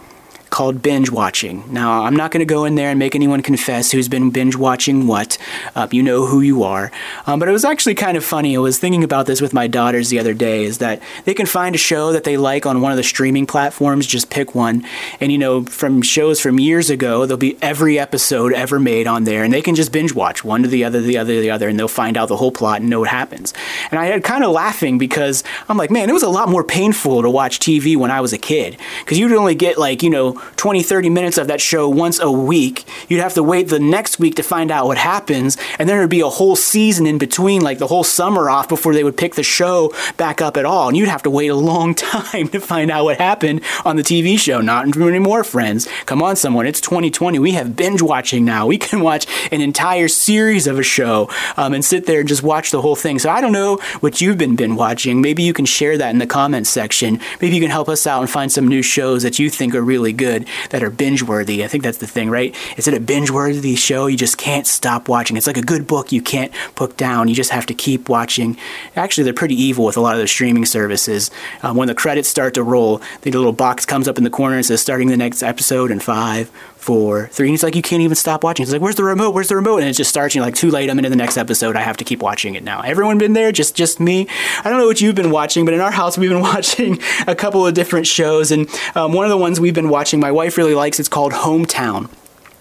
called 0.50 0.82
binge 0.82 1.10
watching. 1.10 1.64
Now, 1.72 2.04
I'm 2.04 2.16
not 2.16 2.30
going 2.30 2.40
to 2.40 2.46
go 2.46 2.64
in 2.64 2.74
there 2.74 2.90
and 2.90 2.98
make 2.98 3.14
anyone 3.14 3.42
confess 3.42 3.90
who's 3.90 4.08
been 4.08 4.30
binge 4.30 4.56
watching 4.56 5.06
what. 5.06 5.38
Uh, 5.74 5.88
you 5.90 6.02
know 6.02 6.26
who 6.26 6.40
you 6.40 6.62
are. 6.62 6.90
Um, 7.26 7.38
but 7.38 7.48
it 7.48 7.52
was 7.52 7.64
actually 7.64 7.94
kind 7.94 8.16
of 8.16 8.24
funny. 8.24 8.56
I 8.56 8.60
was 8.60 8.78
thinking 8.78 9.04
about 9.04 9.26
this 9.26 9.40
with 9.40 9.52
my 9.52 9.66
daughters 9.66 10.08
the 10.08 10.18
other 10.18 10.34
day 10.34 10.64
is 10.64 10.78
that 10.78 11.02
they 11.24 11.34
can 11.34 11.46
find 11.46 11.74
a 11.74 11.78
show 11.78 12.12
that 12.12 12.24
they 12.24 12.36
like 12.36 12.66
on 12.66 12.80
one 12.80 12.92
of 12.92 12.96
the 12.96 13.02
streaming 13.02 13.46
platforms, 13.46 14.06
just 14.06 14.30
pick 14.30 14.54
one. 14.54 14.84
And, 15.20 15.32
you 15.32 15.38
know, 15.38 15.64
from 15.64 16.02
shows 16.02 16.40
from 16.40 16.58
years 16.58 16.90
ago, 16.90 17.26
there'll 17.26 17.38
be 17.38 17.58
every 17.62 17.98
episode 17.98 18.52
ever 18.52 18.78
made 18.78 19.06
on 19.06 19.24
there, 19.24 19.44
and 19.44 19.52
they 19.52 19.62
can 19.62 19.74
just 19.74 19.92
binge 19.92 20.14
watch 20.14 20.44
one 20.44 20.62
to 20.62 20.68
the 20.68 20.84
other, 20.84 21.00
the 21.00 21.18
other, 21.18 21.40
the 21.40 21.50
other, 21.50 21.68
and 21.68 21.78
they'll 21.78 21.88
find 21.88 22.16
out 22.16 22.28
the 22.28 22.36
whole 22.36 22.52
plot 22.52 22.80
and 22.80 22.90
know 22.90 23.00
what 23.00 23.08
happens. 23.08 23.52
And 23.90 23.98
I 23.98 24.06
had 24.06 24.22
kind 24.24 24.44
of 24.44 24.52
laughing 24.52 24.98
because 24.98 25.42
I'm 25.68 25.76
like, 25.76 25.90
man, 25.90 26.08
it 26.08 26.12
was 26.12 26.22
a 26.22 26.28
lot 26.28 26.48
more 26.48 26.64
painful 26.64 27.22
to 27.22 27.30
watch 27.30 27.58
TV 27.58 27.96
when 27.96 28.10
I 28.10 28.20
was 28.20 28.32
a 28.32 28.38
kid 28.38 28.78
because 29.00 29.18
you'd 29.18 29.32
only 29.32 29.54
get 29.54 29.78
like, 29.78 30.02
you 30.02 30.10
know, 30.10 30.35
know, 30.36 30.42
20, 30.56 30.82
30 30.82 31.10
minutes 31.10 31.38
of 31.38 31.48
that 31.48 31.60
show 31.60 31.88
once 31.88 32.18
a 32.20 32.30
week. 32.30 32.84
You'd 33.08 33.20
have 33.20 33.34
to 33.34 33.42
wait 33.42 33.68
the 33.68 33.80
next 33.80 34.18
week 34.18 34.34
to 34.36 34.42
find 34.42 34.70
out 34.70 34.86
what 34.86 34.98
happens. 34.98 35.56
And 35.78 35.88
then 35.88 35.96
there'd 35.98 36.10
be 36.10 36.20
a 36.20 36.28
whole 36.28 36.56
season 36.56 37.06
in 37.06 37.18
between, 37.18 37.62
like 37.62 37.78
the 37.78 37.86
whole 37.86 38.04
summer 38.04 38.48
off 38.50 38.68
before 38.68 38.94
they 38.94 39.04
would 39.04 39.16
pick 39.16 39.34
the 39.34 39.42
show 39.42 39.92
back 40.16 40.40
up 40.40 40.56
at 40.56 40.64
all. 40.64 40.88
And 40.88 40.96
you'd 40.96 41.08
have 41.08 41.22
to 41.24 41.30
wait 41.30 41.48
a 41.48 41.54
long 41.54 41.94
time 41.94 42.48
to 42.48 42.60
find 42.60 42.90
out 42.90 43.04
what 43.04 43.18
happened 43.18 43.62
on 43.84 43.96
the 43.96 44.02
TV 44.02 44.38
show. 44.38 44.60
Not 44.60 44.96
anymore, 44.96 45.44
friends. 45.44 45.88
Come 46.06 46.22
on, 46.22 46.36
someone. 46.36 46.66
It's 46.66 46.80
2020. 46.80 47.38
We 47.38 47.52
have 47.52 47.76
binge 47.76 48.02
watching 48.02 48.44
now. 48.44 48.66
We 48.66 48.78
can 48.78 49.00
watch 49.00 49.26
an 49.52 49.60
entire 49.60 50.08
series 50.08 50.66
of 50.66 50.78
a 50.78 50.82
show 50.82 51.30
um, 51.56 51.74
and 51.74 51.84
sit 51.84 52.06
there 52.06 52.20
and 52.20 52.28
just 52.28 52.42
watch 52.42 52.70
the 52.70 52.82
whole 52.82 52.96
thing. 52.96 53.18
So 53.18 53.30
I 53.30 53.40
don't 53.40 53.52
know 53.52 53.76
what 54.00 54.20
you've 54.20 54.38
been 54.38 54.56
binge 54.56 54.76
watching. 54.76 55.20
Maybe 55.20 55.42
you 55.42 55.52
can 55.52 55.64
share 55.64 55.96
that 55.98 56.10
in 56.10 56.18
the 56.18 56.26
comments 56.26 56.70
section. 56.70 57.20
Maybe 57.40 57.54
you 57.54 57.60
can 57.62 57.70
help 57.70 57.88
us 57.88 58.06
out 58.06 58.20
and 58.20 58.30
find 58.30 58.50
some 58.50 58.66
new 58.68 58.82
shows 58.82 59.22
that 59.22 59.38
you 59.38 59.48
think 59.48 59.74
are 59.74 59.82
really 59.82 60.12
good 60.12 60.25
that 60.70 60.82
are 60.82 60.90
binge 60.90 61.22
worthy. 61.22 61.64
I 61.64 61.68
think 61.68 61.84
that's 61.84 61.98
the 61.98 62.06
thing, 62.06 62.30
right? 62.30 62.54
Is 62.76 62.88
it 62.88 62.94
a 62.94 63.00
binge 63.00 63.30
worthy 63.30 63.76
show? 63.76 64.06
You 64.06 64.16
just 64.16 64.38
can't 64.38 64.66
stop 64.66 65.08
watching. 65.08 65.36
It's 65.36 65.46
like 65.46 65.56
a 65.56 65.62
good 65.62 65.86
book 65.86 66.12
you 66.12 66.22
can't 66.22 66.52
put 66.74 66.96
down. 66.96 67.28
You 67.28 67.34
just 67.34 67.50
have 67.50 67.66
to 67.66 67.74
keep 67.74 68.08
watching. 68.08 68.56
Actually, 68.94 69.24
they're 69.24 69.34
pretty 69.34 69.60
evil 69.60 69.84
with 69.84 69.96
a 69.96 70.00
lot 70.00 70.14
of 70.14 70.20
the 70.20 70.28
streaming 70.28 70.64
services. 70.64 71.30
Um, 71.62 71.76
when 71.76 71.88
the 71.88 71.94
credits 71.94 72.28
start 72.28 72.54
to 72.54 72.62
roll, 72.62 73.00
the 73.22 73.30
little 73.30 73.52
box 73.52 73.86
comes 73.86 74.08
up 74.08 74.18
in 74.18 74.24
the 74.24 74.30
corner 74.30 74.56
and 74.56 74.66
says 74.66 74.80
starting 74.80 75.08
the 75.08 75.16
next 75.16 75.42
episode 75.42 75.90
in 75.90 76.00
five, 76.00 76.50
four, 76.86 77.26
three. 77.32 77.48
And 77.48 77.52
he's 77.52 77.64
like, 77.64 77.74
you 77.74 77.82
can't 77.82 78.00
even 78.00 78.14
stop 78.14 78.44
watching. 78.44 78.64
He's 78.64 78.72
like, 78.72 78.80
where's 78.80 78.94
the 78.94 79.02
remote? 79.02 79.32
Where's 79.32 79.48
the 79.48 79.56
remote? 79.56 79.78
And 79.78 79.88
it 79.88 79.94
just 79.94 80.08
starts. 80.08 80.36
You're 80.36 80.44
like, 80.44 80.54
too 80.54 80.70
late. 80.70 80.88
I'm 80.88 80.96
into 81.00 81.10
the 81.10 81.16
next 81.16 81.36
episode. 81.36 81.74
I 81.74 81.80
have 81.80 81.96
to 81.96 82.04
keep 82.04 82.22
watching 82.22 82.54
it 82.54 82.62
now. 82.62 82.80
Everyone 82.80 83.18
been 83.18 83.32
there? 83.32 83.50
Just 83.50 83.74
just 83.74 83.98
me? 83.98 84.28
I 84.64 84.70
don't 84.70 84.78
know 84.78 84.86
what 84.86 85.00
you've 85.00 85.16
been 85.16 85.32
watching, 85.32 85.64
but 85.64 85.74
in 85.74 85.80
our 85.80 85.90
house 85.90 86.16
we've 86.16 86.30
been 86.30 86.42
watching 86.54 87.00
a 87.26 87.34
couple 87.34 87.66
of 87.66 87.74
different 87.74 88.06
shows. 88.06 88.52
And 88.52 88.70
um, 88.94 89.12
one 89.12 89.24
of 89.24 89.30
the 89.30 89.36
ones 89.36 89.58
we've 89.58 89.74
been 89.74 89.88
watching, 89.88 90.20
my 90.20 90.30
wife 90.30 90.56
really 90.56 90.74
likes. 90.74 91.00
It's 91.00 91.08
called 91.08 91.32
Hometown. 91.32 92.08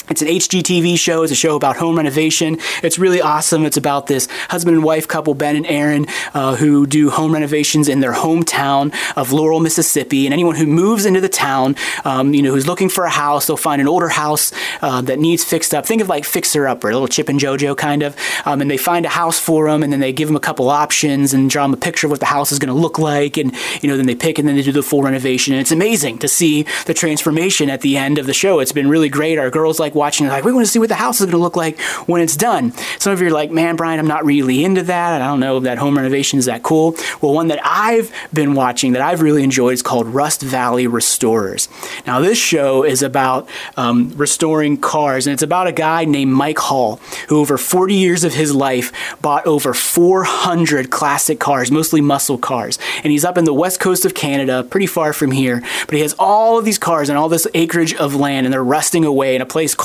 It's 0.09 0.21
an 0.21 0.27
HGTV 0.27 0.99
show. 0.99 1.23
It's 1.23 1.31
a 1.31 1.35
show 1.35 1.55
about 1.55 1.77
home 1.77 1.97
renovation. 1.97 2.59
It's 2.83 2.99
really 2.99 3.21
awesome. 3.21 3.65
It's 3.65 3.77
about 3.77 4.05
this 4.05 4.27
husband 4.49 4.77
and 4.77 4.83
wife 4.85 5.07
couple, 5.07 5.33
Ben 5.33 5.55
and 5.55 5.65
Erin, 5.65 6.05
uh, 6.33 6.55
who 6.55 6.85
do 6.85 7.09
home 7.09 7.33
renovations 7.33 7.89
in 7.89 8.01
their 8.01 8.13
hometown 8.13 8.93
of 9.15 9.31
Laurel, 9.31 9.59
Mississippi. 9.59 10.27
And 10.27 10.33
anyone 10.33 10.55
who 10.55 10.67
moves 10.67 11.05
into 11.05 11.21
the 11.21 11.29
town, 11.29 11.75
um, 12.03 12.35
you 12.35 12.43
know, 12.43 12.51
who's 12.51 12.67
looking 12.67 12.87
for 12.87 13.05
a 13.05 13.09
house, 13.09 13.47
they'll 13.47 13.57
find 13.57 13.81
an 13.81 13.87
older 13.87 14.09
house 14.09 14.53
uh, 14.81 15.01
that 15.01 15.17
needs 15.17 15.43
fixed 15.43 15.73
up. 15.73 15.85
Think 15.87 16.01
of 16.01 16.09
like 16.09 16.23
Fixer 16.23 16.67
Upper, 16.67 16.89
a 16.89 16.93
little 16.93 17.07
Chip 17.07 17.27
and 17.27 17.39
JoJo 17.39 17.75
kind 17.75 18.03
of. 18.03 18.15
Um, 18.45 18.61
and 18.61 18.69
they 18.69 18.77
find 18.77 19.05
a 19.07 19.09
house 19.09 19.39
for 19.39 19.69
them, 19.69 19.81
and 19.81 19.91
then 19.91 20.01
they 20.01 20.13
give 20.13 20.27
them 20.27 20.35
a 20.35 20.39
couple 20.39 20.69
options 20.69 21.33
and 21.33 21.49
draw 21.49 21.63
them 21.63 21.73
a 21.73 21.77
picture 21.77 22.05
of 22.05 22.11
what 22.11 22.19
the 22.19 22.27
house 22.27 22.51
is 22.51 22.59
going 22.59 22.73
to 22.73 22.79
look 22.79 22.99
like. 22.99 23.37
And 23.37 23.55
you 23.81 23.89
know, 23.89 23.97
then 23.97 24.05
they 24.05 24.15
pick, 24.15 24.37
and 24.37 24.47
then 24.47 24.55
they 24.55 24.61
do 24.61 24.71
the 24.71 24.83
full 24.83 25.01
renovation. 25.01 25.53
And 25.53 25.61
it's 25.61 25.71
amazing 25.71 26.19
to 26.19 26.27
see 26.27 26.65
the 26.85 26.93
transformation 26.93 27.71
at 27.71 27.81
the 27.81 27.97
end 27.97 28.19
of 28.19 28.27
the 28.27 28.33
show. 28.33 28.59
It's 28.59 28.71
been 28.71 28.87
really 28.87 29.09
great. 29.09 29.39
Our 29.39 29.49
girls 29.49 29.79
like 29.79 29.94
watching, 29.95 30.27
like, 30.27 30.43
we 30.43 30.53
want 30.53 30.65
to 30.65 30.71
see 30.71 30.79
what 30.79 30.89
the 30.89 30.95
house 30.95 31.19
is 31.19 31.25
going 31.25 31.31
to 31.31 31.37
look 31.37 31.55
like 31.55 31.79
when 32.07 32.21
it's 32.21 32.35
done. 32.35 32.73
Some 32.99 33.13
of 33.13 33.21
you 33.21 33.27
are 33.27 33.31
like, 33.31 33.51
man, 33.51 33.75
Brian, 33.75 33.99
I'm 33.99 34.07
not 34.07 34.25
really 34.25 34.63
into 34.63 34.83
that. 34.83 35.21
I 35.21 35.25
don't 35.25 35.39
know 35.39 35.57
if 35.57 35.63
that 35.63 35.77
home 35.77 35.97
renovation 35.97 36.37
is 36.37 36.45
that 36.45 36.63
cool. 36.63 36.95
Well, 37.21 37.33
one 37.33 37.47
that 37.47 37.59
I've 37.63 38.11
been 38.33 38.53
watching 38.53 38.91
that 38.93 39.01
I've 39.01 39.21
really 39.21 39.43
enjoyed 39.43 39.73
is 39.73 39.81
called 39.81 40.07
Rust 40.07 40.41
Valley 40.41 40.87
Restorers. 40.87 41.69
Now, 42.05 42.19
this 42.19 42.37
show 42.37 42.83
is 42.83 43.01
about 43.01 43.49
um, 43.77 44.11
restoring 44.15 44.77
cars, 44.77 45.27
and 45.27 45.33
it's 45.33 45.43
about 45.43 45.67
a 45.67 45.71
guy 45.71 46.05
named 46.05 46.33
Mike 46.33 46.59
Hall, 46.59 46.97
who 47.29 47.39
over 47.39 47.57
40 47.57 47.93
years 47.93 48.23
of 48.23 48.33
his 48.33 48.53
life 48.53 48.91
bought 49.21 49.45
over 49.45 49.73
400 49.73 50.91
classic 50.91 51.39
cars, 51.39 51.71
mostly 51.71 52.01
muscle 52.01 52.37
cars. 52.37 52.77
And 53.03 53.11
he's 53.11 53.25
up 53.25 53.37
in 53.37 53.45
the 53.45 53.53
west 53.53 53.79
coast 53.79 54.05
of 54.05 54.13
Canada, 54.13 54.63
pretty 54.63 54.87
far 54.87 55.13
from 55.13 55.31
here, 55.31 55.61
but 55.85 55.95
he 55.95 56.01
has 56.01 56.13
all 56.19 56.59
of 56.59 56.65
these 56.65 56.77
cars 56.77 57.09
and 57.09 57.17
all 57.17 57.29
this 57.29 57.47
acreage 57.53 57.93
of 57.95 58.15
land, 58.15 58.45
and 58.45 58.53
they're 58.53 58.63
rusting 58.63 59.05
away 59.05 59.35
in 59.35 59.41
a 59.41 59.45
place 59.45 59.73
called 59.73 59.84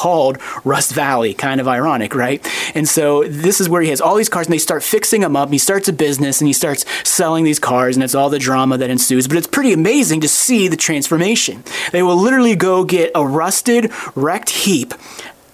Rust 0.64 0.92
Valley. 0.92 1.34
Kind 1.34 1.60
of 1.60 1.68
ironic, 1.68 2.14
right? 2.14 2.46
And 2.74 2.88
so 2.88 3.24
this 3.24 3.60
is 3.60 3.68
where 3.68 3.82
he 3.82 3.90
has 3.90 4.00
all 4.00 4.16
these 4.16 4.28
cars, 4.28 4.46
and 4.46 4.54
they 4.54 4.58
start 4.58 4.82
fixing 4.82 5.20
them 5.20 5.36
up. 5.36 5.50
He 5.50 5.58
starts 5.58 5.88
a 5.88 5.92
business 5.92 6.40
and 6.40 6.48
he 6.48 6.52
starts 6.52 6.84
selling 7.08 7.44
these 7.44 7.58
cars, 7.58 7.96
and 7.96 8.02
it's 8.02 8.14
all 8.14 8.30
the 8.30 8.38
drama 8.38 8.78
that 8.78 8.90
ensues. 8.90 9.28
But 9.28 9.36
it's 9.36 9.46
pretty 9.46 9.72
amazing 9.72 10.20
to 10.22 10.28
see 10.28 10.68
the 10.68 10.76
transformation. 10.76 11.62
They 11.92 12.02
will 12.02 12.16
literally 12.16 12.56
go 12.56 12.84
get 12.84 13.12
a 13.14 13.26
rusted, 13.26 13.92
wrecked 14.14 14.50
heap 14.50 14.94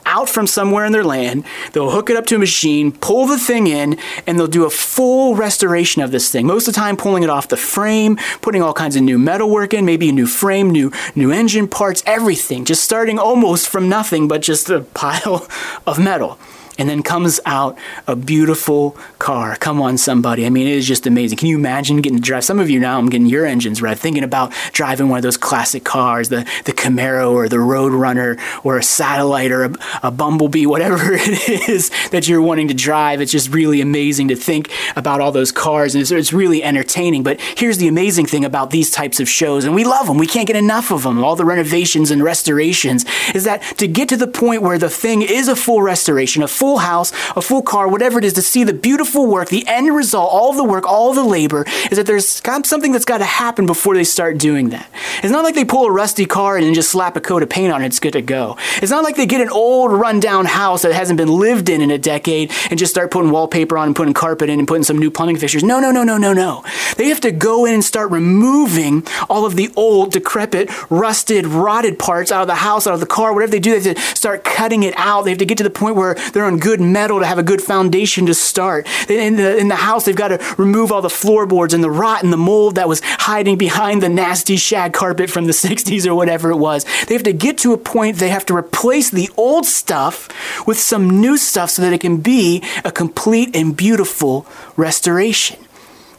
out 0.06 0.30
from 0.30 0.46
somewhere 0.46 0.84
in 0.84 0.92
their 0.92 1.04
land. 1.04 1.44
They'll 1.72 1.90
hook 1.90 2.08
it 2.08 2.16
up 2.16 2.26
to 2.26 2.36
a 2.36 2.38
machine, 2.38 2.92
pull 2.92 3.26
the 3.26 3.38
thing 3.38 3.66
in, 3.66 3.98
and 4.26 4.38
they'll 4.38 4.46
do 4.46 4.64
a 4.64 4.70
full 4.70 5.34
restoration 5.34 6.00
of 6.00 6.12
this 6.12 6.30
thing. 6.30 6.46
Most 6.46 6.68
of 6.68 6.74
the 6.74 6.80
time, 6.80 6.96
pulling 6.96 7.22
it 7.22 7.30
off 7.30 7.48
the 7.48 7.56
frame, 7.56 8.16
putting 8.40 8.62
all 8.62 8.72
kinds 8.72 8.96
of 8.96 9.02
new 9.02 9.18
metal 9.18 9.50
work 9.50 9.74
in, 9.74 9.84
maybe 9.84 10.08
a 10.08 10.12
new 10.12 10.26
frame, 10.26 10.70
new 10.70 10.90
new 11.14 11.30
engine 11.30 11.68
parts, 11.68 12.02
everything. 12.06 12.64
Just 12.64 12.84
starting 12.84 13.18
almost 13.18 13.68
from 13.68 13.88
nothing, 13.88 14.28
but 14.28 14.42
just 14.42 14.70
a 14.70 14.80
pile 14.94 15.46
of 15.86 15.98
metal 15.98 16.38
and 16.78 16.88
then 16.88 17.02
comes 17.02 17.40
out 17.46 17.76
a 18.06 18.16
beautiful 18.16 18.96
car. 19.18 19.56
Come 19.56 19.80
on, 19.80 19.98
somebody. 19.98 20.46
I 20.46 20.50
mean, 20.50 20.66
it 20.66 20.74
is 20.74 20.86
just 20.86 21.06
amazing. 21.06 21.38
Can 21.38 21.48
you 21.48 21.56
imagine 21.56 22.00
getting 22.00 22.18
to 22.18 22.22
drive? 22.22 22.44
Some 22.44 22.58
of 22.58 22.70
you 22.70 22.78
now, 22.78 22.98
I'm 22.98 23.08
getting 23.08 23.26
your 23.26 23.46
engines 23.46 23.80
red, 23.80 23.98
thinking 23.98 24.24
about 24.24 24.52
driving 24.72 25.08
one 25.08 25.18
of 25.18 25.22
those 25.22 25.36
classic 25.36 25.84
cars, 25.84 26.28
the, 26.28 26.46
the 26.64 26.72
Camaro 26.72 27.32
or 27.32 27.48
the 27.48 27.56
Roadrunner 27.56 28.40
or 28.64 28.78
a 28.78 28.82
Satellite 28.82 29.50
or 29.50 29.64
a, 29.64 29.74
a 30.04 30.10
Bumblebee, 30.10 30.66
whatever 30.66 30.98
it 31.12 31.68
is 31.68 31.90
that 32.10 32.28
you're 32.28 32.42
wanting 32.42 32.68
to 32.68 32.74
drive. 32.74 33.20
It's 33.20 33.32
just 33.32 33.52
really 33.52 33.80
amazing 33.80 34.28
to 34.28 34.36
think 34.36 34.70
about 34.96 35.20
all 35.20 35.32
those 35.32 35.52
cars, 35.52 35.94
and 35.94 36.02
it's, 36.02 36.10
it's 36.10 36.32
really 36.32 36.62
entertaining. 36.62 37.22
But 37.22 37.40
here's 37.40 37.78
the 37.78 37.88
amazing 37.88 38.26
thing 38.26 38.44
about 38.44 38.70
these 38.70 38.90
types 38.90 39.20
of 39.20 39.28
shows, 39.28 39.64
and 39.64 39.74
we 39.74 39.84
love 39.84 40.06
them. 40.06 40.18
We 40.18 40.26
can't 40.26 40.46
get 40.46 40.56
enough 40.56 40.90
of 40.90 41.02
them. 41.02 41.22
All 41.22 41.36
the 41.36 41.44
renovations 41.44 42.10
and 42.10 42.22
restorations 42.22 43.04
is 43.34 43.44
that 43.44 43.62
to 43.78 43.86
get 43.86 44.08
to 44.10 44.16
the 44.16 44.26
point 44.26 44.62
where 44.62 44.78
the 44.78 44.90
thing 44.90 45.22
is 45.22 45.48
a 45.48 45.56
full 45.56 45.82
restoration, 45.82 46.42
a 46.42 46.48
full 46.48 46.65
full 46.66 46.78
house, 46.78 47.12
a 47.36 47.40
full 47.40 47.62
car, 47.62 47.86
whatever 47.86 48.18
it 48.18 48.24
is, 48.24 48.32
to 48.32 48.42
see 48.42 48.64
the 48.64 48.72
beautiful 48.72 49.28
work, 49.28 49.50
the 49.50 49.64
end 49.68 49.94
result, 49.94 50.28
all 50.32 50.52
the 50.52 50.64
work, 50.64 50.84
all 50.84 51.14
the 51.14 51.22
labor, 51.22 51.64
is 51.92 51.96
that 51.96 52.06
there's 52.06 52.42
something 52.64 52.90
that's 52.90 53.04
got 53.04 53.18
to 53.18 53.24
happen 53.24 53.66
before 53.66 53.94
they 53.94 54.02
start 54.02 54.36
doing 54.36 54.70
that. 54.70 54.90
It's 55.22 55.30
not 55.30 55.44
like 55.44 55.54
they 55.54 55.64
pull 55.64 55.84
a 55.86 55.92
rusty 55.92 56.26
car 56.26 56.56
and 56.56 56.74
just 56.74 56.90
slap 56.90 57.16
a 57.16 57.20
coat 57.20 57.44
of 57.44 57.48
paint 57.48 57.72
on 57.72 57.82
it, 57.82 57.86
it's 57.86 58.00
good 58.00 58.14
to 58.14 58.22
go. 58.22 58.56
It's 58.82 58.90
not 58.90 59.04
like 59.04 59.14
they 59.14 59.26
get 59.26 59.40
an 59.40 59.48
old 59.48 59.92
rundown 59.92 60.44
house 60.44 60.82
that 60.82 60.92
hasn't 60.92 61.18
been 61.18 61.28
lived 61.28 61.68
in 61.68 61.80
in 61.80 61.92
a 61.92 61.98
decade 61.98 62.50
and 62.68 62.80
just 62.80 62.92
start 62.92 63.12
putting 63.12 63.30
wallpaper 63.30 63.78
on 63.78 63.86
and 63.86 63.94
putting 63.94 64.12
carpet 64.12 64.50
in 64.50 64.58
and 64.58 64.66
putting 64.66 64.82
some 64.82 64.98
new 64.98 65.12
plumbing 65.12 65.36
fixtures. 65.36 65.62
No, 65.62 65.78
no, 65.78 65.92
no, 65.92 66.02
no, 66.02 66.18
no, 66.18 66.32
no. 66.32 66.64
They 66.96 67.06
have 67.10 67.20
to 67.20 67.30
go 67.30 67.64
in 67.64 67.74
and 67.74 67.84
start 67.84 68.10
removing 68.10 69.06
all 69.30 69.46
of 69.46 69.54
the 69.54 69.70
old, 69.76 70.10
decrepit, 70.10 70.68
rusted, 70.90 71.46
rotted 71.46 71.96
parts 72.00 72.32
out 72.32 72.40
of 72.40 72.48
the 72.48 72.56
house, 72.56 72.88
out 72.88 72.94
of 72.94 73.00
the 73.00 73.06
car, 73.06 73.32
whatever 73.32 73.52
they 73.52 73.60
do. 73.60 73.78
They 73.78 73.88
have 73.90 73.96
to 73.96 74.16
start 74.16 74.42
cutting 74.42 74.82
it 74.82 74.94
out. 74.96 75.22
They 75.22 75.30
have 75.30 75.38
to 75.38 75.46
get 75.46 75.58
to 75.58 75.64
the 75.64 75.70
point 75.70 75.94
where 75.94 76.16
they're 76.32 76.48
on 76.56 76.60
good 76.60 76.80
metal 76.80 77.20
to 77.20 77.26
have 77.26 77.38
a 77.38 77.42
good 77.42 77.62
foundation 77.62 78.26
to 78.26 78.34
start. 78.34 78.86
In 79.08 79.36
the, 79.36 79.56
in 79.56 79.68
the 79.68 79.76
house, 79.76 80.04
they've 80.04 80.16
got 80.16 80.28
to 80.28 80.54
remove 80.56 80.90
all 80.92 81.02
the 81.02 81.10
floorboards 81.10 81.74
and 81.74 81.82
the 81.82 81.90
rot 81.90 82.22
and 82.22 82.32
the 82.32 82.36
mold 82.36 82.76
that 82.76 82.88
was 82.88 83.00
hiding 83.04 83.58
behind 83.58 84.02
the 84.02 84.08
nasty 84.08 84.56
shag 84.56 84.92
carpet 84.92 85.30
from 85.30 85.46
the 85.46 85.52
60s 85.66 86.06
or 86.06 86.14
whatever 86.14 86.50
it 86.50 86.56
was. 86.56 86.84
They 87.06 87.14
have 87.14 87.24
to 87.24 87.32
get 87.32 87.58
to 87.58 87.72
a 87.72 87.78
point 87.78 88.16
they 88.16 88.30
have 88.30 88.46
to 88.46 88.56
replace 88.56 89.10
the 89.10 89.28
old 89.36 89.66
stuff 89.66 90.28
with 90.66 90.78
some 90.78 91.20
new 91.20 91.36
stuff 91.36 91.70
so 91.70 91.82
that 91.82 91.92
it 91.92 92.00
can 92.00 92.18
be 92.18 92.62
a 92.84 92.90
complete 92.90 93.54
and 93.54 93.76
beautiful 93.76 94.46
restoration. 94.76 95.65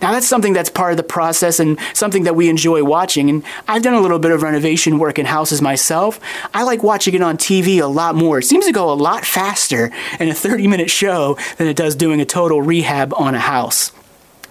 Now, 0.02 0.12
that's 0.12 0.28
something 0.28 0.54
that's 0.54 0.70
part 0.70 0.92
of 0.92 0.98
the 0.98 1.04
process 1.04 1.60
and 1.60 1.80
something 1.94 2.24
that 2.24 2.36
we 2.36 2.50
enjoy 2.50 2.84
watching. 2.84 3.30
And 3.30 3.44
I've 3.68 3.82
done 3.82 3.96
a 3.96 4.02
little 4.02 4.20
bit 4.20 4.32
of 4.32 4.44
renovation 4.44 5.00
work 5.00 5.18
in 5.18 5.26
houses 5.26 5.62
myself. 5.62 6.20
I 6.54 6.64
like 6.64 6.84
watching 6.84 7.16
it 7.16 7.22
on 7.22 7.38
TV 7.38 7.82
a 7.82 7.88
lot 7.88 8.16
more. 8.16 8.40
It 8.40 8.44
seems 8.44 8.66
to 8.66 8.72
go 8.72 8.92
a 8.92 8.94
lot 8.94 9.26
faster 9.26 9.92
in 10.20 10.30
a 10.30 10.34
30 10.34 10.68
minute 10.68 10.90
show 10.90 11.38
than 11.58 11.68
it 11.68 11.76
does 11.76 11.96
doing 11.96 12.22
a 12.22 12.26
total 12.26 12.62
rehab 12.62 13.14
on 13.16 13.34
a 13.34 13.40
house. 13.40 13.92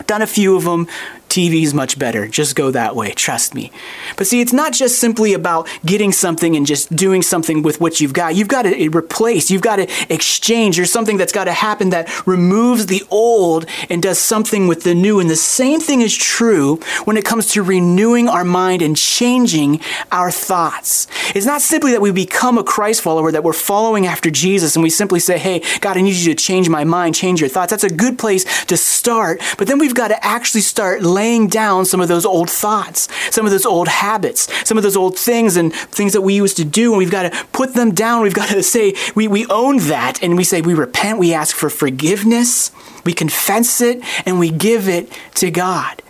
Done 0.07 0.21
a 0.21 0.27
few 0.27 0.57
of 0.57 0.65
them, 0.65 0.89
TV 1.37 1.65
is 1.65 1.75
much 1.75 1.99
better. 1.99 2.27
Just 2.27 2.57
go 2.57 2.71
that 2.71 2.97
way, 2.97 3.13
trust 3.13 3.55
me. 3.55 3.71
But 4.17 4.27
see, 4.27 4.41
it's 4.41 4.55
not 4.55 4.73
just 4.73 4.99
simply 4.99 5.35
about 5.35 5.69
getting 5.85 6.11
something 6.11 6.57
and 6.57 6.65
just 6.65 6.97
doing 6.97 7.21
something 7.21 7.63
with 7.63 7.79
what 7.79 8.01
you've 8.01 8.15
got. 8.15 8.35
You've 8.35 8.49
got 8.49 8.63
to 8.63 8.75
eh, 8.75 8.89
replace, 8.91 9.51
you've 9.51 9.61
got 9.61 9.77
to 9.77 9.87
exchange. 10.11 10.77
There's 10.77 10.91
something 10.91 11.19
that's 11.19 11.35
got 11.35 11.45
to 11.45 11.53
happen 11.53 11.91
that 11.91 12.27
removes 12.27 12.87
the 12.87 13.03
old 13.11 13.67
and 13.91 14.03
does 14.03 14.19
something 14.19 14.67
with 14.67 14.85
the 14.85 14.95
new. 14.95 15.21
And 15.21 15.29
the 15.29 15.37
same 15.37 15.79
thing 15.79 16.01
is 16.01 16.17
true 16.17 16.77
when 17.05 17.19
it 17.19 17.27
comes 17.27 17.49
to 17.53 17.63
renewing 17.63 18.31
our 18.31 18.45
mind 18.45 18.81
and 18.81 18.97
changing 18.97 19.81
our 20.11 20.31
thoughts. 20.31 21.07
It's 21.35 21.45
not 21.45 21.61
simply 21.61 21.91
that 21.93 22.01
we 22.01 22.13
become 22.13 22.57
a 22.57 22.65
Christ 22.65 23.03
follower, 23.03 23.31
that 23.31 23.45
we're 23.45 23.53
following 23.53 24.07
after 24.07 24.31
Jesus 24.31 24.75
and 24.75 24.83
we 24.83 24.89
simply 24.89 25.21
say, 25.21 25.37
hey, 25.37 25.63
God, 25.81 25.99
I 25.99 26.01
need 26.01 26.15
you 26.15 26.35
to 26.35 26.43
change 26.43 26.71
my 26.71 26.85
mind, 26.85 27.15
change 27.15 27.41
your 27.41 27.51
thoughts. 27.51 27.71
That's 27.71 27.85
a 27.85 27.91
good 27.91 28.19
place 28.19 28.65
to 28.65 28.79
start. 28.79 29.43
But 29.59 29.69
then 29.69 29.79
we've 29.79 29.95
got 29.95 30.09
to 30.09 30.25
actually 30.25 30.63
start 30.63 31.03
laying 31.03 31.26
down 31.49 31.85
some 31.85 32.01
of 32.01 32.09
those 32.09 32.25
old 32.25 32.51
thoughts, 32.51 33.09
some 33.35 33.45
of 33.45 33.53
those 33.53 33.67
old 33.67 33.89
habits, 33.89 34.49
some 34.67 34.77
of 34.77 34.83
those 34.83 34.97
old 34.97 35.19
things 35.19 35.57
and 35.57 35.73
things 35.73 36.13
that 36.13 36.23
we 36.23 36.35
used 36.35 36.57
to 36.57 36.65
do. 36.65 36.93
And 36.93 36.99
we've 36.99 37.11
got 37.11 37.31
to 37.31 37.47
put 37.53 37.75
them 37.75 37.93
down. 37.93 38.23
We've 38.23 38.35
got 38.35 38.49
to 38.51 38.63
say, 38.75 38.95
we, 39.15 39.29
we 39.29 39.47
own 39.47 39.79
that. 39.89 40.23
And 40.23 40.37
we 40.37 40.45
say, 40.45 40.61
we 40.61 40.75
repent, 40.75 41.19
we 41.19 41.35
ask 41.35 41.57
for 41.57 41.71
forgiveness, 41.71 42.71
we 43.05 43.13
confess 43.13 43.81
it, 43.81 44.03
and 44.25 44.39
we 44.39 44.51
give 44.51 44.89
it 44.89 45.13
to 45.37 45.51
God. 45.51 46.03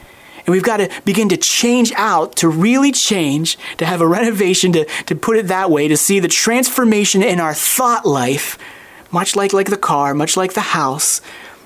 And 0.47 0.53
we've 0.53 0.63
got 0.63 0.77
to 0.77 0.91
begin 1.05 1.29
to 1.31 1.37
change 1.37 1.93
out, 1.97 2.37
to 2.37 2.49
really 2.49 2.93
change, 2.93 3.59
to 3.79 3.87
have 3.87 4.01
a 4.01 4.07
renovation, 4.07 4.73
to, 4.73 4.85
to 5.07 5.17
put 5.17 5.37
it 5.39 5.49
that 5.49 5.71
way, 5.71 5.89
to 5.89 5.97
see 5.97 6.21
the 6.21 6.29
transformation 6.29 7.23
in 7.23 7.41
our 7.41 7.53
thought 7.53 8.07
life, 8.07 8.57
much 9.11 9.35
like, 9.35 9.53
like 9.53 9.71
the 9.71 9.77
car, 9.77 10.15
much 10.15 10.37
like 10.37 10.55
the 10.55 10.61
house, 10.61 11.21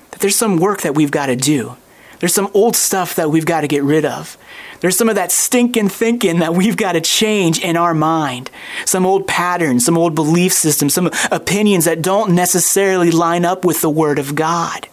that 0.09 0.19
there's 0.19 0.35
some 0.35 0.57
work 0.57 0.81
that 0.81 0.95
we've 0.95 1.11
got 1.11 1.27
to 1.27 1.35
do. 1.35 1.75
There's 2.21 2.35
some 2.35 2.51
old 2.53 2.75
stuff 2.75 3.15
that 3.15 3.31
we've 3.31 3.47
got 3.47 3.61
to 3.61 3.67
get 3.67 3.81
rid 3.81 4.05
of. 4.05 4.37
There's 4.79 4.95
some 4.95 5.09
of 5.09 5.15
that 5.15 5.31
stinking 5.31 5.89
thinking 5.89 6.37
that 6.37 6.53
we've 6.53 6.77
got 6.77 6.91
to 6.91 7.01
change 7.01 7.57
in 7.59 7.75
our 7.75 7.95
mind. 7.95 8.51
Some 8.85 9.07
old 9.07 9.27
patterns, 9.27 9.85
some 9.85 9.97
old 9.97 10.13
belief 10.13 10.53
systems, 10.53 10.93
some 10.93 11.09
opinions 11.31 11.85
that 11.85 12.03
don't 12.03 12.35
necessarily 12.35 13.09
line 13.09 13.43
up 13.43 13.65
with 13.65 13.81
the 13.81 13.89
Word 13.89 14.19
of 14.19 14.35
God. 14.35 14.87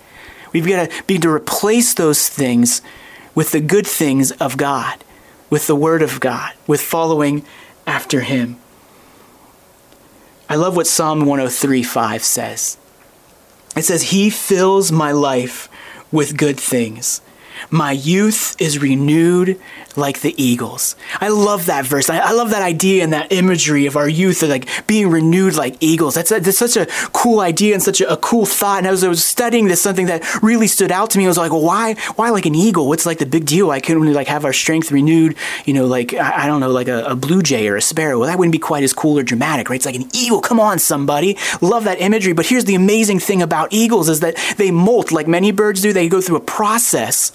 We've 0.54 0.66
got 0.66 0.88
to 0.88 1.02
begin 1.04 1.20
to 1.20 1.30
replace 1.30 1.92
those 1.92 2.30
things 2.30 2.80
with 3.35 3.52
the 3.52 3.61
good 3.61 3.87
things 3.87 4.30
of 4.32 4.56
God, 4.56 5.04
with 5.50 5.66
the 5.66 5.76
Word 5.76 6.00
of 6.00 6.20
God, 6.20 6.54
with 6.66 6.80
following 6.80 7.44
after 7.87 8.23
Him. 8.23 8.56
I 10.49 10.54
love 10.56 10.76
what 10.76 10.87
Psalm 10.87 11.26
103 11.26 11.82
5 11.82 12.25
says. 12.25 12.78
It 13.76 13.85
says, 13.85 14.04
He 14.04 14.30
fills 14.30 14.90
my 14.90 15.12
life 15.12 15.68
with 16.10 16.36
good 16.36 16.58
things. 16.58 17.20
My 17.70 17.92
youth 17.92 18.56
is 18.60 18.78
renewed 18.78 19.60
like 19.98 20.20
the 20.20 20.34
eagles. 20.42 20.96
I 21.20 21.28
love 21.28 21.66
that 21.66 21.84
verse. 21.84 22.08
I, 22.08 22.18
I, 22.18 22.32
love 22.32 22.50
that 22.50 22.62
idea 22.62 23.02
and 23.02 23.12
that 23.12 23.32
imagery 23.32 23.86
of 23.86 23.96
our 23.96 24.08
youth, 24.08 24.42
of 24.42 24.48
like 24.48 24.68
being 24.86 25.10
renewed 25.10 25.54
like 25.54 25.76
eagles. 25.80 26.14
That's, 26.14 26.30
a, 26.30 26.40
that's 26.40 26.58
such 26.58 26.76
a 26.76 26.86
cool 27.12 27.40
idea 27.40 27.74
and 27.74 27.82
such 27.82 28.00
a, 28.00 28.12
a, 28.12 28.16
cool 28.16 28.46
thought. 28.46 28.78
And 28.78 28.86
as 28.86 29.02
I 29.02 29.08
was 29.08 29.24
studying 29.24 29.66
this, 29.66 29.82
something 29.82 30.06
that 30.06 30.42
really 30.42 30.68
stood 30.68 30.92
out 30.92 31.10
to 31.10 31.18
me 31.18 31.24
I 31.24 31.28
was 31.28 31.36
like, 31.36 31.50
well, 31.50 31.64
why, 31.64 31.94
why 32.14 32.30
like 32.30 32.46
an 32.46 32.54
eagle? 32.54 32.88
What's 32.88 33.06
like 33.06 33.18
the 33.18 33.26
big 33.26 33.44
deal? 33.44 33.70
I 33.70 33.80
couldn't 33.80 34.12
like 34.12 34.28
have 34.28 34.44
our 34.44 34.52
strength 34.52 34.92
renewed, 34.92 35.36
you 35.64 35.74
know, 35.74 35.86
like, 35.86 36.14
I, 36.14 36.44
I 36.44 36.46
don't 36.46 36.60
know, 36.60 36.70
like 36.70 36.88
a, 36.88 37.04
a, 37.04 37.16
blue 37.16 37.42
jay 37.42 37.68
or 37.68 37.76
a 37.76 37.82
sparrow. 37.82 38.18
Well, 38.18 38.28
that 38.28 38.38
wouldn't 38.38 38.52
be 38.52 38.58
quite 38.58 38.84
as 38.84 38.92
cool 38.92 39.18
or 39.18 39.22
dramatic, 39.22 39.68
right? 39.68 39.76
It's 39.76 39.86
like 39.86 39.96
an 39.96 40.08
eagle. 40.14 40.40
Come 40.40 40.60
on, 40.60 40.78
somebody. 40.78 41.36
Love 41.60 41.84
that 41.84 42.00
imagery. 42.00 42.32
But 42.32 42.46
here's 42.46 42.64
the 42.64 42.76
amazing 42.76 43.18
thing 43.18 43.42
about 43.42 43.72
eagles 43.72 44.08
is 44.08 44.20
that 44.20 44.36
they 44.56 44.70
molt 44.70 45.10
like 45.10 45.26
many 45.26 45.50
birds 45.50 45.82
do. 45.82 45.92
They 45.92 46.08
go 46.08 46.20
through 46.20 46.36
a 46.36 46.40
process 46.40 47.32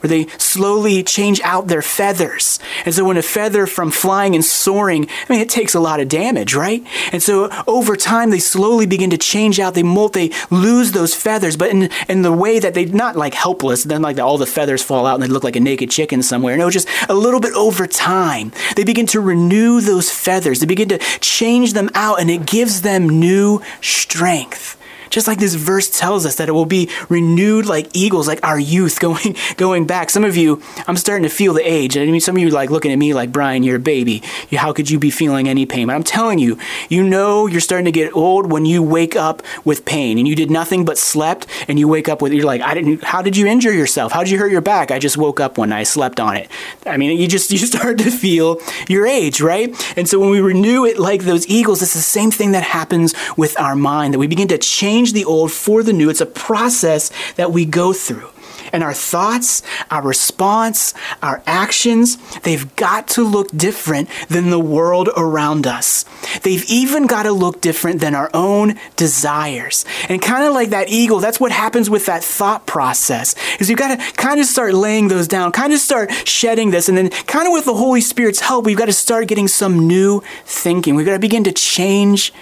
where 0.00 0.08
they 0.08 0.26
slowly 0.38 1.02
change 1.02 1.40
out 1.42 1.68
their 1.68 1.82
feathers. 1.82 2.58
And 2.84 2.94
so 2.94 3.04
when 3.04 3.16
a 3.16 3.22
feather 3.22 3.66
from 3.66 3.90
flying 3.90 4.34
and 4.34 4.44
soaring, 4.44 5.08
I 5.08 5.32
mean, 5.32 5.40
it 5.40 5.48
takes 5.48 5.74
a 5.74 5.80
lot 5.80 6.00
of 6.00 6.08
damage, 6.08 6.54
right? 6.54 6.84
And 7.12 7.22
so 7.22 7.50
over 7.66 7.96
time, 7.96 8.30
they 8.30 8.38
slowly 8.38 8.86
begin 8.86 9.10
to 9.10 9.18
change 9.18 9.60
out. 9.60 9.74
They 9.74 9.82
molt, 9.82 10.12
they 10.12 10.30
lose 10.50 10.92
those 10.92 11.14
feathers, 11.14 11.56
but 11.56 11.70
in, 11.70 11.90
in 12.08 12.22
the 12.22 12.32
way 12.32 12.58
that 12.58 12.74
they're 12.74 12.86
not 12.86 13.16
like 13.16 13.34
helpless, 13.34 13.84
then 13.84 14.02
like 14.02 14.18
all 14.18 14.38
the 14.38 14.46
feathers 14.46 14.82
fall 14.82 15.06
out 15.06 15.14
and 15.14 15.22
they 15.22 15.28
look 15.28 15.44
like 15.44 15.56
a 15.56 15.60
naked 15.60 15.90
chicken 15.90 16.22
somewhere. 16.22 16.56
No, 16.56 16.70
just 16.70 16.88
a 17.08 17.14
little 17.14 17.40
bit 17.40 17.54
over 17.54 17.86
time. 17.86 18.52
They 18.76 18.84
begin 18.84 19.06
to 19.06 19.20
renew 19.20 19.80
those 19.80 20.10
feathers. 20.10 20.60
They 20.60 20.66
begin 20.66 20.88
to 20.90 20.98
change 21.20 21.72
them 21.72 21.90
out 21.94 22.20
and 22.20 22.30
it 22.30 22.46
gives 22.46 22.82
them 22.82 23.08
new 23.08 23.62
strength. 23.80 24.75
Just 25.10 25.26
like 25.28 25.38
this 25.38 25.54
verse 25.54 25.88
tells 25.88 26.26
us 26.26 26.36
that 26.36 26.48
it 26.48 26.52
will 26.52 26.66
be 26.66 26.90
renewed 27.08 27.66
like 27.66 27.88
eagles, 27.94 28.28
like 28.28 28.44
our 28.44 28.58
youth 28.58 29.00
going 29.06 29.36
going 29.56 29.86
back. 29.86 30.10
Some 30.10 30.24
of 30.24 30.36
you, 30.36 30.62
I'm 30.86 30.96
starting 30.96 31.22
to 31.24 31.34
feel 31.34 31.52
the 31.52 31.68
age. 31.68 31.96
I 31.96 32.04
mean, 32.06 32.20
some 32.20 32.36
of 32.36 32.42
you 32.42 32.50
like 32.50 32.70
looking 32.70 32.92
at 32.92 32.98
me 32.98 33.14
like 33.14 33.32
Brian, 33.32 33.62
you're 33.62 33.76
a 33.76 33.80
baby. 33.80 34.22
How 34.52 34.72
could 34.72 34.90
you 34.90 34.98
be 34.98 35.10
feeling 35.10 35.48
any 35.48 35.66
pain? 35.66 35.86
But 35.86 35.94
I'm 35.94 36.02
telling 36.02 36.38
you, 36.38 36.58
you 36.88 37.02
know 37.02 37.46
you're 37.46 37.60
starting 37.60 37.86
to 37.86 37.92
get 37.92 38.14
old 38.14 38.50
when 38.50 38.64
you 38.64 38.82
wake 38.82 39.16
up 39.16 39.42
with 39.64 39.84
pain 39.84 40.18
and 40.18 40.26
you 40.26 40.34
did 40.34 40.50
nothing 40.50 40.84
but 40.84 40.98
slept 40.98 41.46
and 41.68 41.78
you 41.78 41.88
wake 41.88 42.08
up 42.08 42.22
with 42.22 42.32
you're 42.32 42.44
like, 42.44 42.60
I 42.60 42.74
didn't. 42.74 43.04
How 43.04 43.22
did 43.22 43.36
you 43.36 43.46
injure 43.46 43.72
yourself? 43.72 44.12
How 44.12 44.22
did 44.22 44.30
you 44.30 44.38
hurt 44.38 44.50
your 44.50 44.60
back? 44.60 44.90
I 44.90 44.98
just 44.98 45.16
woke 45.16 45.40
up 45.40 45.58
one 45.58 45.70
night, 45.70 45.80
I 45.80 45.82
slept 45.84 46.20
on 46.20 46.36
it. 46.36 46.50
I 46.84 46.96
mean, 46.96 47.18
you 47.18 47.28
just 47.28 47.50
you 47.50 47.58
start 47.74 47.98
to 47.98 48.10
feel 48.10 48.60
your 48.88 49.06
age, 49.06 49.40
right? 49.40 49.74
And 49.96 50.08
so 50.08 50.18
when 50.18 50.30
we 50.30 50.40
renew 50.40 50.84
it 50.84 50.98
like 50.98 51.22
those 51.22 51.46
eagles, 51.48 51.82
it's 51.82 51.94
the 51.94 52.00
same 52.00 52.30
thing 52.30 52.52
that 52.52 52.62
happens 52.62 53.14
with 53.36 53.58
our 53.60 53.76
mind 53.76 54.14
that 54.14 54.18
we 54.18 54.26
begin 54.26 54.48
to 54.48 54.58
change 54.58 54.95
the 55.04 55.24
old 55.24 55.52
for 55.52 55.82
the 55.82 55.92
new. 55.92 56.08
It's 56.08 56.20
a 56.20 56.26
process 56.26 57.10
that 57.34 57.52
we 57.52 57.64
go 57.64 57.92
through. 57.92 58.30
And 58.72 58.82
our 58.82 58.94
thoughts, 58.94 59.62
our 59.90 60.02
response, 60.02 60.94
our 61.22 61.42
actions, 61.46 62.16
they've 62.40 62.74
got 62.76 63.08
to 63.08 63.22
look 63.24 63.50
different 63.56 64.08
than 64.28 64.50
the 64.50 64.58
world 64.58 65.08
around 65.16 65.66
us. 65.66 66.04
They've 66.42 66.64
even 66.68 67.06
got 67.06 67.24
to 67.24 67.32
look 67.32 67.60
different 67.60 68.00
than 68.00 68.14
our 68.14 68.30
own 68.34 68.78
desires. 68.96 69.84
And 70.08 70.20
kind 70.20 70.44
of 70.44 70.52
like 70.52 70.70
that 70.70 70.88
eagle, 70.88 71.20
that's 71.20 71.40
what 71.40 71.52
happens 71.52 71.88
with 71.88 72.06
that 72.06 72.24
thought 72.24 72.66
process. 72.66 73.34
Is 73.60 73.70
you've 73.70 73.78
got 73.78 73.98
to 73.98 74.12
kind 74.16 74.40
of 74.40 74.46
start 74.46 74.74
laying 74.74 75.08
those 75.08 75.28
down, 75.28 75.52
kind 75.52 75.72
of 75.72 75.78
start 75.78 76.10
shedding 76.26 76.70
this, 76.70 76.88
and 76.88 76.98
then 76.98 77.10
kind 77.10 77.46
of 77.46 77.52
with 77.52 77.64
the 77.64 77.74
Holy 77.74 78.00
Spirit's 78.00 78.40
help, 78.40 78.66
we've 78.66 78.76
got 78.76 78.86
to 78.86 78.92
start 78.92 79.28
getting 79.28 79.48
some 79.48 79.86
new 79.86 80.22
thinking. 80.44 80.94
We've 80.94 81.06
got 81.06 81.12
to 81.12 81.18
begin 81.18 81.44
to 81.44 81.52
change 81.52 82.32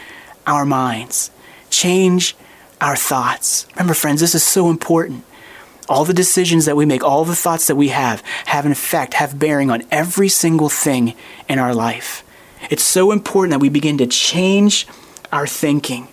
our 0.46 0.64
minds, 0.64 1.30
change 1.70 2.37
our 2.84 2.96
thoughts. 2.96 3.66
Remember, 3.76 3.94
friends, 3.94 4.20
this 4.20 4.34
is 4.34 4.44
so 4.44 4.68
important. 4.68 5.25
All 5.88 6.04
the 6.04 6.12
decisions 6.12 6.66
that 6.66 6.76
we 6.76 6.84
make, 6.84 7.02
all 7.02 7.25
the 7.25 7.34
thoughts 7.34 7.66
that 7.68 7.76
we 7.76 7.88
have, 7.88 8.20
have 8.44 8.66
an 8.66 8.73
effect, 8.73 9.14
have 9.14 9.38
bearing 9.38 9.70
on 9.70 9.84
every 9.90 10.28
single 10.28 10.68
thing 10.68 11.14
in 11.49 11.58
our 11.58 11.75
life. 11.75 12.23
It's 12.68 12.82
so 12.82 13.10
important 13.10 13.52
that 13.52 13.60
we 13.60 13.70
begin 13.70 13.97
to 13.99 14.06
change 14.06 14.86
our 15.32 15.47
thinking. 15.47 16.08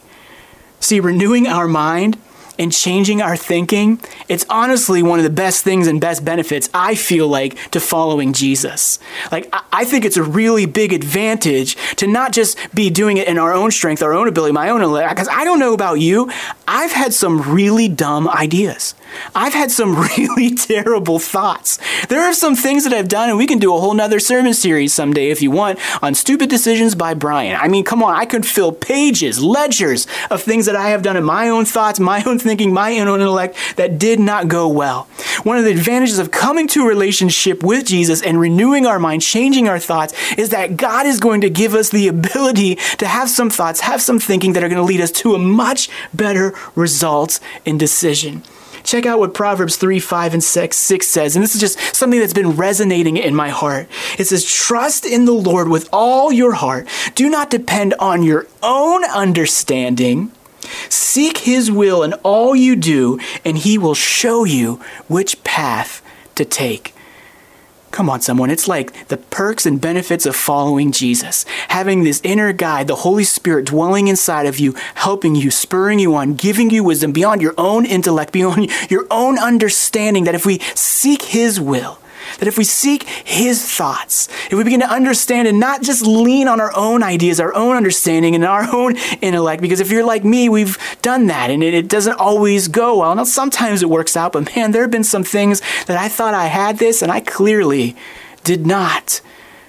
See, 0.79 1.01
renewing 1.01 1.45
our 1.45 1.67
mind 1.67 2.17
and 2.57 2.71
changing 2.71 3.21
our 3.21 3.35
thinking, 3.35 3.99
it's 4.27 4.45
honestly 4.49 5.03
one 5.03 5.19
of 5.19 5.23
the 5.23 5.29
best 5.29 5.63
things 5.63 5.87
and 5.87 5.99
best 6.01 6.23
benefits 6.23 6.69
I 6.73 6.95
feel 6.95 7.27
like 7.27 7.71
to 7.71 7.79
following 7.79 8.33
Jesus. 8.33 8.99
Like, 9.31 9.53
I 9.71 9.85
think 9.85 10.05
it's 10.05 10.17
a 10.17 10.23
really 10.23 10.65
big 10.65 10.93
advantage 10.93 11.75
to 11.97 12.07
not 12.07 12.31
just 12.31 12.57
be 12.73 12.89
doing 12.89 13.17
it 13.17 13.27
in 13.27 13.37
our 13.37 13.53
own 13.53 13.71
strength, 13.71 14.01
our 14.01 14.13
own 14.13 14.27
ability, 14.27 14.53
my 14.53 14.69
own, 14.69 14.81
ability, 14.81 15.07
because 15.09 15.27
I 15.27 15.43
don't 15.43 15.59
know 15.59 15.73
about 15.73 15.99
you, 15.99 16.31
I've 16.67 16.91
had 16.91 17.13
some 17.13 17.53
really 17.53 17.87
dumb 17.87 18.27
ideas. 18.27 18.95
I've 19.35 19.53
had 19.53 19.71
some 19.71 19.95
really 20.17 20.55
terrible 20.55 21.19
thoughts. 21.19 21.79
There 22.07 22.21
are 22.21 22.33
some 22.33 22.55
things 22.55 22.83
that 22.83 22.93
I've 22.93 23.07
done, 23.07 23.29
and 23.29 23.37
we 23.37 23.47
can 23.47 23.59
do 23.59 23.75
a 23.75 23.79
whole 23.79 23.93
nother 23.93 24.19
sermon 24.19 24.53
series 24.53 24.93
someday 24.93 25.29
if 25.29 25.41
you 25.41 25.51
want 25.51 25.79
on 26.01 26.15
stupid 26.15 26.49
decisions 26.49 26.95
by 26.95 27.13
Brian. 27.13 27.57
I 27.59 27.67
mean, 27.67 27.83
come 27.83 28.03
on, 28.03 28.15
I 28.15 28.25
could 28.25 28.45
fill 28.45 28.71
pages, 28.71 29.41
ledgers 29.41 30.07
of 30.29 30.41
things 30.41 30.65
that 30.65 30.75
I 30.75 30.89
have 30.89 31.03
done 31.03 31.17
in 31.17 31.23
my 31.23 31.49
own 31.49 31.65
thoughts, 31.65 31.99
my 31.99 32.23
own 32.23 32.39
thinking, 32.41 32.73
my 32.73 32.97
own 32.99 33.19
intellect 33.19 33.57
that 33.75 33.97
did 33.97 34.19
not 34.19 34.47
go 34.47 34.67
well. 34.67 35.03
One 35.43 35.57
of 35.57 35.63
the 35.63 35.71
advantages 35.71 36.19
of 36.19 36.31
coming 36.31 36.67
to 36.69 36.83
a 36.83 36.87
relationship 36.87 37.63
with 37.63 37.85
Jesus 37.85 38.21
and 38.21 38.39
renewing 38.39 38.85
our 38.85 38.99
mind, 38.99 39.21
changing 39.21 39.67
our 39.67 39.79
thoughts, 39.79 40.13
is 40.33 40.49
that 40.49 40.77
God 40.77 41.05
is 41.05 41.19
going 41.19 41.41
to 41.41 41.49
give 41.49 41.73
us 41.73 41.89
the 41.89 42.07
ability 42.07 42.75
to 42.97 43.07
have 43.07 43.29
some 43.29 43.49
thoughts, 43.49 43.81
have 43.81 44.01
some 44.01 44.19
thinking 44.19 44.53
that 44.53 44.63
are 44.63 44.69
going 44.69 44.77
to 44.77 44.83
lead 44.83 45.01
us 45.01 45.11
to 45.11 45.35
a 45.35 45.39
much 45.39 45.89
better 46.13 46.53
result 46.75 47.39
in 47.65 47.77
decision. 47.77 48.43
Check 48.83 49.05
out 49.05 49.19
what 49.19 49.33
Proverbs 49.33 49.75
3, 49.75 49.99
5, 49.99 50.33
and 50.33 50.43
6, 50.43 50.77
6 50.77 51.07
says. 51.07 51.35
And 51.35 51.43
this 51.43 51.55
is 51.55 51.61
just 51.61 51.95
something 51.95 52.19
that's 52.19 52.33
been 52.33 52.51
resonating 52.51 53.17
in 53.17 53.35
my 53.35 53.49
heart. 53.49 53.87
It 54.17 54.25
says, 54.25 54.45
Trust 54.45 55.05
in 55.05 55.25
the 55.25 55.33
Lord 55.33 55.69
with 55.69 55.89
all 55.93 56.31
your 56.31 56.53
heart. 56.53 56.87
Do 57.15 57.29
not 57.29 57.49
depend 57.49 57.93
on 57.99 58.23
your 58.23 58.47
own 58.63 59.03
understanding. 59.05 60.31
Seek 60.89 61.39
his 61.39 61.71
will 61.71 62.03
in 62.03 62.13
all 62.23 62.55
you 62.55 62.75
do, 62.75 63.19
and 63.43 63.57
he 63.57 63.77
will 63.77 63.95
show 63.95 64.43
you 64.43 64.81
which 65.07 65.43
path 65.43 66.01
to 66.35 66.45
take. 66.45 66.93
Come 67.91 68.09
on, 68.09 68.21
someone. 68.21 68.49
It's 68.49 68.69
like 68.69 69.09
the 69.09 69.17
perks 69.17 69.65
and 69.65 69.79
benefits 69.79 70.25
of 70.25 70.33
following 70.35 70.93
Jesus. 70.93 71.45
Having 71.67 72.03
this 72.03 72.21
inner 72.23 72.53
guide, 72.53 72.87
the 72.87 72.95
Holy 72.95 73.25
Spirit 73.25 73.65
dwelling 73.65 74.07
inside 74.07 74.45
of 74.45 74.59
you, 74.59 74.73
helping 74.95 75.35
you, 75.35 75.51
spurring 75.51 75.99
you 75.99 76.15
on, 76.15 76.35
giving 76.35 76.69
you 76.69 76.85
wisdom 76.85 77.11
beyond 77.11 77.41
your 77.41 77.53
own 77.57 77.85
intellect, 77.85 78.31
beyond 78.31 78.71
your 78.89 79.05
own 79.11 79.37
understanding, 79.37 80.23
that 80.23 80.35
if 80.35 80.45
we 80.45 80.59
seek 80.73 81.21
His 81.23 81.59
will, 81.59 81.99
that 82.39 82.47
if 82.47 82.57
we 82.57 82.63
seek 82.63 83.03
His 83.03 83.69
thoughts, 83.69 84.27
if 84.49 84.53
we 84.53 84.63
begin 84.63 84.79
to 84.81 84.89
understand 84.89 85.47
and 85.47 85.59
not 85.59 85.81
just 85.81 86.05
lean 86.05 86.47
on 86.47 86.59
our 86.59 86.75
own 86.75 87.03
ideas, 87.03 87.39
our 87.39 87.53
own 87.53 87.75
understanding, 87.75 88.35
and 88.35 88.43
our 88.43 88.73
own 88.73 88.95
intellect, 89.21 89.61
because 89.61 89.79
if 89.79 89.91
you're 89.91 90.05
like 90.05 90.23
me, 90.23 90.49
we've 90.49 90.77
done 91.01 91.27
that 91.27 91.49
and 91.49 91.63
it, 91.63 91.87
doesn't 91.87 92.19
always 92.19 92.67
go 92.67 92.99
well. 92.99 93.13
Now, 93.15 93.23
sometimes 93.25 93.83
it 93.83 93.89
works 93.89 94.15
out, 94.15 94.33
but 94.33 94.55
man, 94.55 94.71
there 94.71 94.81
have 94.83 94.91
been 94.91 95.03
some 95.03 95.23
things 95.23 95.61
that 95.87 95.97
I 95.97 96.07
thought 96.07 96.33
I 96.33 96.45
had 96.45 96.77
this 96.77 97.01
and 97.01 97.11
I 97.11 97.19
clearly 97.19 97.95
did 98.43 98.65
not. 98.65 99.21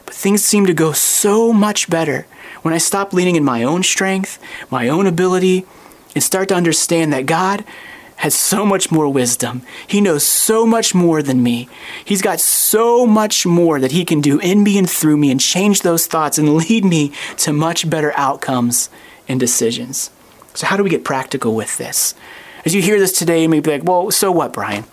But 0.06 0.14
things 0.14 0.44
seem 0.44 0.66
to 0.66 0.74
go 0.74 0.92
so 0.92 1.52
much 1.52 1.90
better 1.90 2.26
when 2.62 2.74
I 2.74 2.78
stop 2.78 3.12
leaning 3.12 3.36
in 3.36 3.44
my 3.44 3.62
own 3.62 3.82
strength, 3.82 4.38
my 4.70 4.88
own 4.88 5.06
ability, 5.06 5.66
and 6.14 6.22
start 6.22 6.48
to 6.48 6.54
understand 6.54 7.12
that 7.12 7.26
God, 7.26 7.64
has 8.22 8.36
so 8.36 8.64
much 8.64 8.92
more 8.92 9.08
wisdom. 9.08 9.62
He 9.88 10.00
knows 10.00 10.24
so 10.24 10.64
much 10.64 10.94
more 10.94 11.24
than 11.24 11.42
me. 11.42 11.68
He's 12.04 12.22
got 12.22 12.38
so 12.38 13.04
much 13.04 13.44
more 13.44 13.80
that 13.80 13.90
he 13.90 14.04
can 14.04 14.20
do 14.20 14.38
in 14.38 14.62
me 14.62 14.78
and 14.78 14.88
through 14.88 15.16
me 15.16 15.32
and 15.32 15.40
change 15.40 15.82
those 15.82 16.06
thoughts 16.06 16.38
and 16.38 16.54
lead 16.68 16.84
me 16.84 17.12
to 17.38 17.52
much 17.52 17.90
better 17.90 18.12
outcomes 18.16 18.90
and 19.26 19.40
decisions. 19.40 20.10
So, 20.54 20.68
how 20.68 20.76
do 20.76 20.84
we 20.84 20.90
get 20.90 21.02
practical 21.02 21.56
with 21.56 21.76
this? 21.78 22.14
As 22.64 22.76
you 22.76 22.80
hear 22.80 23.00
this 23.00 23.18
today, 23.18 23.42
you 23.42 23.48
may 23.48 23.58
be 23.58 23.72
like, 23.72 23.82
well, 23.82 24.12
so 24.12 24.30
what, 24.30 24.52
Brian? 24.52 24.84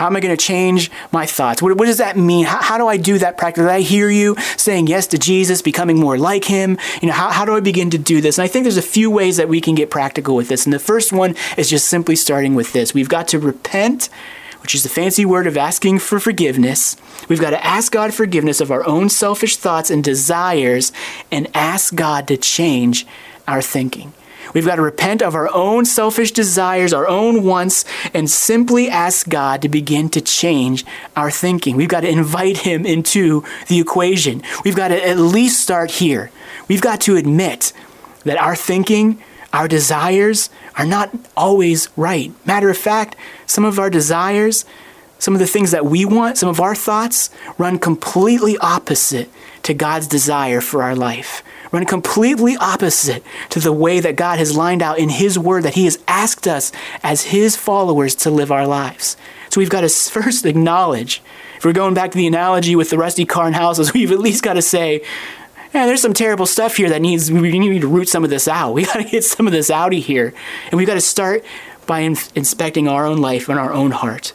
How 0.00 0.06
am 0.06 0.16
I 0.16 0.20
going 0.20 0.34
to 0.34 0.42
change 0.42 0.90
my 1.12 1.26
thoughts? 1.26 1.60
What, 1.60 1.76
what 1.76 1.84
does 1.84 1.98
that 1.98 2.16
mean? 2.16 2.46
How, 2.46 2.62
how, 2.62 2.78
do 2.78 2.86
I 2.86 2.96
do 2.96 3.18
that 3.18 3.36
practically? 3.36 3.68
I 3.68 3.80
hear 3.80 4.08
you 4.08 4.34
saying 4.56 4.86
yes 4.86 5.06
to 5.08 5.18
Jesus, 5.18 5.60
becoming 5.60 6.00
more 6.00 6.16
like 6.16 6.46
him. 6.46 6.78
You 7.02 7.08
know, 7.08 7.12
how, 7.12 7.30
how 7.30 7.44
do 7.44 7.54
I 7.54 7.60
begin 7.60 7.90
to 7.90 7.98
do 7.98 8.22
this? 8.22 8.38
And 8.38 8.44
I 8.44 8.48
think 8.48 8.64
there's 8.64 8.78
a 8.78 8.82
few 8.82 9.10
ways 9.10 9.36
that 9.36 9.50
we 9.50 9.60
can 9.60 9.74
get 9.74 9.90
practical 9.90 10.34
with 10.34 10.48
this. 10.48 10.64
And 10.64 10.72
the 10.72 10.78
first 10.78 11.12
one 11.12 11.36
is 11.58 11.68
just 11.68 11.86
simply 11.86 12.16
starting 12.16 12.54
with 12.54 12.72
this. 12.72 12.94
We've 12.94 13.10
got 13.10 13.28
to 13.28 13.38
repent 13.38 14.08
which 14.62 14.74
is 14.74 14.82
the 14.82 14.88
fancy 14.88 15.24
word 15.24 15.46
of 15.46 15.56
asking 15.56 15.98
for 15.98 16.18
forgiveness. 16.18 16.96
We've 17.28 17.40
got 17.40 17.50
to 17.50 17.64
ask 17.64 17.92
God 17.92 18.12
forgiveness 18.14 18.60
of 18.60 18.70
our 18.70 18.86
own 18.86 19.08
selfish 19.10 19.56
thoughts 19.56 19.90
and 19.90 20.04
desires 20.04 20.92
and 21.30 21.48
ask 21.54 21.94
God 21.94 22.26
to 22.28 22.36
change 22.36 23.06
our 23.46 23.62
thinking. 23.62 24.12
We've 24.54 24.66
got 24.66 24.76
to 24.76 24.82
repent 24.82 25.22
of 25.22 25.34
our 25.34 25.52
own 25.54 25.84
selfish 25.84 26.32
desires, 26.32 26.92
our 26.92 27.06
own 27.06 27.44
wants, 27.44 27.84
and 28.12 28.30
simply 28.30 28.88
ask 28.88 29.28
God 29.28 29.62
to 29.62 29.68
begin 29.68 30.08
to 30.10 30.20
change 30.20 30.84
our 31.16 31.30
thinking. 31.30 31.76
We've 31.76 31.88
got 31.88 32.00
to 32.00 32.08
invite 32.08 32.58
Him 32.58 32.86
into 32.86 33.44
the 33.68 33.78
equation. 33.78 34.42
We've 34.64 34.76
got 34.76 34.88
to 34.88 35.08
at 35.08 35.18
least 35.18 35.60
start 35.60 35.92
here. 35.92 36.30
We've 36.68 36.80
got 36.80 37.00
to 37.02 37.16
admit 37.16 37.72
that 38.24 38.38
our 38.38 38.56
thinking, 38.56 39.22
our 39.52 39.68
desires 39.68 40.50
are 40.76 40.86
not 40.86 41.10
always 41.36 41.88
right. 41.96 42.32
Matter 42.46 42.70
of 42.70 42.78
fact, 42.78 43.16
some 43.46 43.64
of 43.64 43.78
our 43.78 43.90
desires, 43.90 44.64
some 45.18 45.34
of 45.34 45.40
the 45.40 45.46
things 45.46 45.70
that 45.70 45.86
we 45.86 46.04
want, 46.04 46.38
some 46.38 46.48
of 46.48 46.60
our 46.60 46.74
thoughts 46.74 47.30
run 47.58 47.78
completely 47.78 48.56
opposite 48.58 49.30
to 49.62 49.74
God's 49.74 50.06
desire 50.06 50.60
for 50.60 50.82
our 50.82 50.94
life. 50.94 51.42
Run 51.72 51.84
completely 51.84 52.56
opposite 52.56 53.22
to 53.50 53.60
the 53.60 53.72
way 53.72 54.00
that 54.00 54.16
God 54.16 54.38
has 54.38 54.56
lined 54.56 54.82
out 54.82 54.98
in 54.98 55.08
His 55.08 55.38
Word 55.38 55.62
that 55.62 55.74
He 55.74 55.84
has 55.84 56.02
asked 56.08 56.48
us 56.48 56.72
as 57.02 57.22
His 57.22 57.56
followers 57.56 58.14
to 58.16 58.30
live 58.30 58.50
our 58.50 58.66
lives. 58.66 59.16
So 59.50 59.60
we've 59.60 59.70
got 59.70 59.82
to 59.82 59.88
first 60.10 60.46
acknowledge, 60.46 61.22
if 61.56 61.64
we're 61.64 61.72
going 61.72 61.94
back 61.94 62.10
to 62.10 62.18
the 62.18 62.26
analogy 62.26 62.74
with 62.74 62.90
the 62.90 62.98
rusty 62.98 63.24
car 63.24 63.46
and 63.46 63.54
houses, 63.54 63.92
we've 63.94 64.12
at 64.12 64.18
least 64.18 64.42
got 64.42 64.54
to 64.54 64.62
say, 64.62 65.02
yeah, 65.72 65.86
there's 65.86 66.02
some 66.02 66.14
terrible 66.14 66.46
stuff 66.46 66.76
here 66.76 66.88
that 66.88 67.00
needs, 67.00 67.30
we 67.30 67.56
need 67.56 67.82
to 67.82 67.88
root 67.88 68.08
some 68.08 68.24
of 68.24 68.30
this 68.30 68.48
out. 68.48 68.74
We 68.74 68.84
got 68.84 68.96
to 68.96 69.04
get 69.04 69.24
some 69.24 69.46
of 69.46 69.52
this 69.52 69.70
out 69.70 69.94
of 69.94 70.02
here. 70.02 70.34
And 70.70 70.74
we've 70.74 70.88
got 70.88 70.94
to 70.94 71.00
start 71.00 71.44
by 71.86 72.00
in- 72.00 72.16
inspecting 72.34 72.88
our 72.88 73.06
own 73.06 73.18
life 73.18 73.48
and 73.48 73.58
our 73.58 73.72
own 73.72 73.92
heart. 73.92 74.32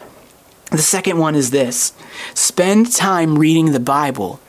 The 0.72 0.78
second 0.78 1.18
one 1.18 1.36
is 1.36 1.52
this 1.52 1.94
spend 2.34 2.94
time 2.94 3.38
reading 3.38 3.72
the 3.72 3.80
Bible, 3.80 4.40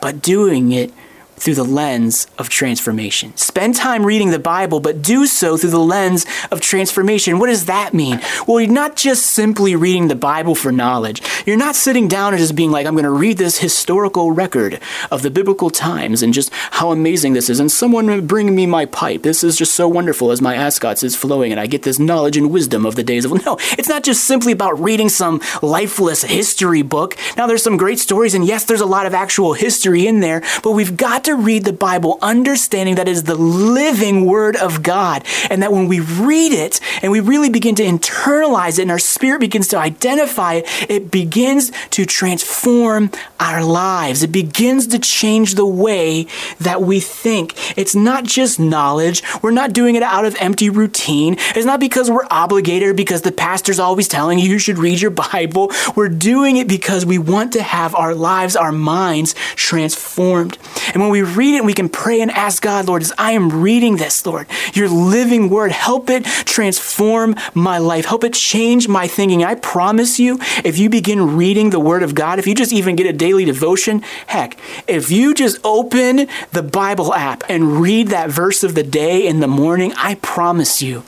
but 0.00 0.22
doing 0.22 0.72
it 0.72 0.92
through 1.38 1.54
the 1.54 1.64
lens 1.64 2.26
of 2.38 2.48
transformation. 2.48 3.36
Spend 3.36 3.76
time 3.76 4.04
reading 4.04 4.30
the 4.30 4.38
Bible, 4.38 4.80
but 4.80 5.02
do 5.02 5.26
so 5.26 5.56
through 5.56 5.70
the 5.70 5.78
lens 5.78 6.26
of 6.50 6.60
transformation. 6.60 7.38
What 7.38 7.48
does 7.48 7.66
that 7.66 7.94
mean? 7.94 8.20
Well, 8.46 8.60
you're 8.60 8.72
not 8.72 8.96
just 8.96 9.26
simply 9.26 9.74
reading 9.76 10.08
the 10.08 10.14
Bible 10.14 10.54
for 10.54 10.72
knowledge. 10.72 11.22
You're 11.46 11.56
not 11.56 11.76
sitting 11.76 12.08
down 12.08 12.34
and 12.34 12.40
just 12.40 12.56
being 12.56 12.70
like, 12.70 12.86
I'm 12.86 12.94
going 12.94 13.04
to 13.04 13.10
read 13.10 13.38
this 13.38 13.58
historical 13.58 14.32
record 14.32 14.80
of 15.10 15.22
the 15.22 15.30
biblical 15.30 15.70
times 15.70 16.22
and 16.22 16.34
just 16.34 16.52
how 16.52 16.90
amazing 16.90 17.32
this 17.32 17.48
is. 17.48 17.60
And 17.60 17.70
someone 17.70 18.26
bring 18.26 18.54
me 18.54 18.66
my 18.66 18.84
pipe. 18.86 19.22
This 19.22 19.42
is 19.44 19.56
just 19.56 19.74
so 19.74 19.88
wonderful 19.88 20.30
as 20.30 20.40
my 20.40 20.54
ascots 20.54 21.02
is 21.02 21.16
flowing 21.16 21.52
and 21.52 21.60
I 21.60 21.66
get 21.66 21.82
this 21.82 21.98
knowledge 21.98 22.36
and 22.36 22.50
wisdom 22.50 22.84
of 22.84 22.96
the 22.96 23.04
days 23.04 23.24
of. 23.24 23.38
No, 23.48 23.56
it's 23.78 23.88
not 23.88 24.02
just 24.02 24.24
simply 24.24 24.52
about 24.52 24.80
reading 24.80 25.08
some 25.08 25.40
lifeless 25.62 26.22
history 26.22 26.82
book. 26.82 27.16
Now, 27.36 27.46
there's 27.46 27.62
some 27.62 27.76
great 27.76 28.00
stories, 28.00 28.34
and 28.34 28.44
yes, 28.44 28.64
there's 28.64 28.80
a 28.80 28.86
lot 28.86 29.06
of 29.06 29.14
actual 29.14 29.52
history 29.52 30.06
in 30.06 30.20
there, 30.20 30.42
but 30.62 30.72
we've 30.72 30.96
got 30.96 31.24
to 31.28 31.36
read 31.36 31.64
the 31.64 31.72
Bible 31.72 32.18
understanding 32.20 32.96
that 32.96 33.08
it 33.08 33.12
is 33.12 33.22
the 33.24 33.34
living 33.34 34.26
Word 34.26 34.56
of 34.56 34.82
God, 34.82 35.24
and 35.50 35.62
that 35.62 35.72
when 35.72 35.88
we 35.88 36.00
read 36.00 36.52
it 36.52 36.80
and 37.02 37.12
we 37.12 37.20
really 37.20 37.50
begin 37.50 37.74
to 37.76 37.82
internalize 37.82 38.78
it 38.78 38.82
and 38.82 38.90
our 38.90 38.98
spirit 38.98 39.40
begins 39.40 39.68
to 39.68 39.78
identify 39.78 40.54
it, 40.54 40.66
it 40.88 41.10
begins 41.10 41.70
to 41.90 42.04
transform 42.04 43.10
our 43.38 43.64
lives. 43.64 44.22
It 44.22 44.32
begins 44.32 44.86
to 44.88 44.98
change 44.98 45.54
the 45.54 45.66
way 45.66 46.26
that 46.60 46.82
we 46.82 47.00
think. 47.00 47.54
It's 47.78 47.94
not 47.94 48.24
just 48.24 48.58
knowledge. 48.58 49.22
We're 49.42 49.50
not 49.50 49.72
doing 49.72 49.94
it 49.94 50.02
out 50.02 50.24
of 50.24 50.34
empty 50.40 50.70
routine. 50.70 51.36
It's 51.54 51.66
not 51.66 51.80
because 51.80 52.10
we're 52.10 52.26
obligated 52.30 52.96
because 52.96 53.22
the 53.22 53.32
pastor's 53.32 53.78
always 53.78 54.08
telling 54.08 54.38
you 54.38 54.48
you 54.48 54.58
should 54.58 54.78
read 54.78 55.00
your 55.00 55.10
Bible. 55.10 55.70
We're 55.94 56.08
doing 56.08 56.56
it 56.56 56.68
because 56.68 57.04
we 57.06 57.18
want 57.18 57.52
to 57.52 57.62
have 57.62 57.94
our 57.94 58.14
lives, 58.14 58.56
our 58.56 58.72
minds 58.72 59.34
transformed. 59.54 60.58
And 60.92 61.02
when 61.02 61.10
we 61.10 61.17
we 61.18 61.32
read 61.32 61.56
it, 61.56 61.64
we 61.64 61.74
can 61.74 61.88
pray 61.88 62.20
and 62.20 62.30
ask 62.30 62.62
God, 62.62 62.86
Lord, 62.86 63.02
as 63.02 63.12
I 63.18 63.32
am 63.32 63.60
reading 63.60 63.96
this, 63.96 64.24
Lord, 64.24 64.46
your 64.72 64.88
living 64.88 65.50
word, 65.50 65.72
help 65.72 66.08
it 66.10 66.24
transform 66.24 67.34
my 67.54 67.78
life. 67.78 68.04
Help 68.04 68.22
it 68.22 68.34
change 68.34 68.86
my 68.86 69.08
thinking. 69.08 69.42
I 69.42 69.56
promise 69.56 70.20
you, 70.20 70.38
if 70.64 70.78
you 70.78 70.88
begin 70.88 71.36
reading 71.36 71.70
the 71.70 71.80
word 71.80 72.04
of 72.04 72.14
God, 72.14 72.38
if 72.38 72.46
you 72.46 72.54
just 72.54 72.72
even 72.72 72.94
get 72.94 73.06
a 73.06 73.12
daily 73.12 73.44
devotion, 73.44 74.02
heck, 74.28 74.58
if 74.86 75.10
you 75.10 75.34
just 75.34 75.58
open 75.64 76.28
the 76.52 76.62
Bible 76.62 77.12
app 77.12 77.42
and 77.48 77.80
read 77.80 78.08
that 78.08 78.30
verse 78.30 78.62
of 78.62 78.76
the 78.76 78.84
day 78.84 79.26
in 79.26 79.40
the 79.40 79.48
morning, 79.48 79.92
I 79.96 80.16
promise 80.16 80.82
you, 80.82 81.02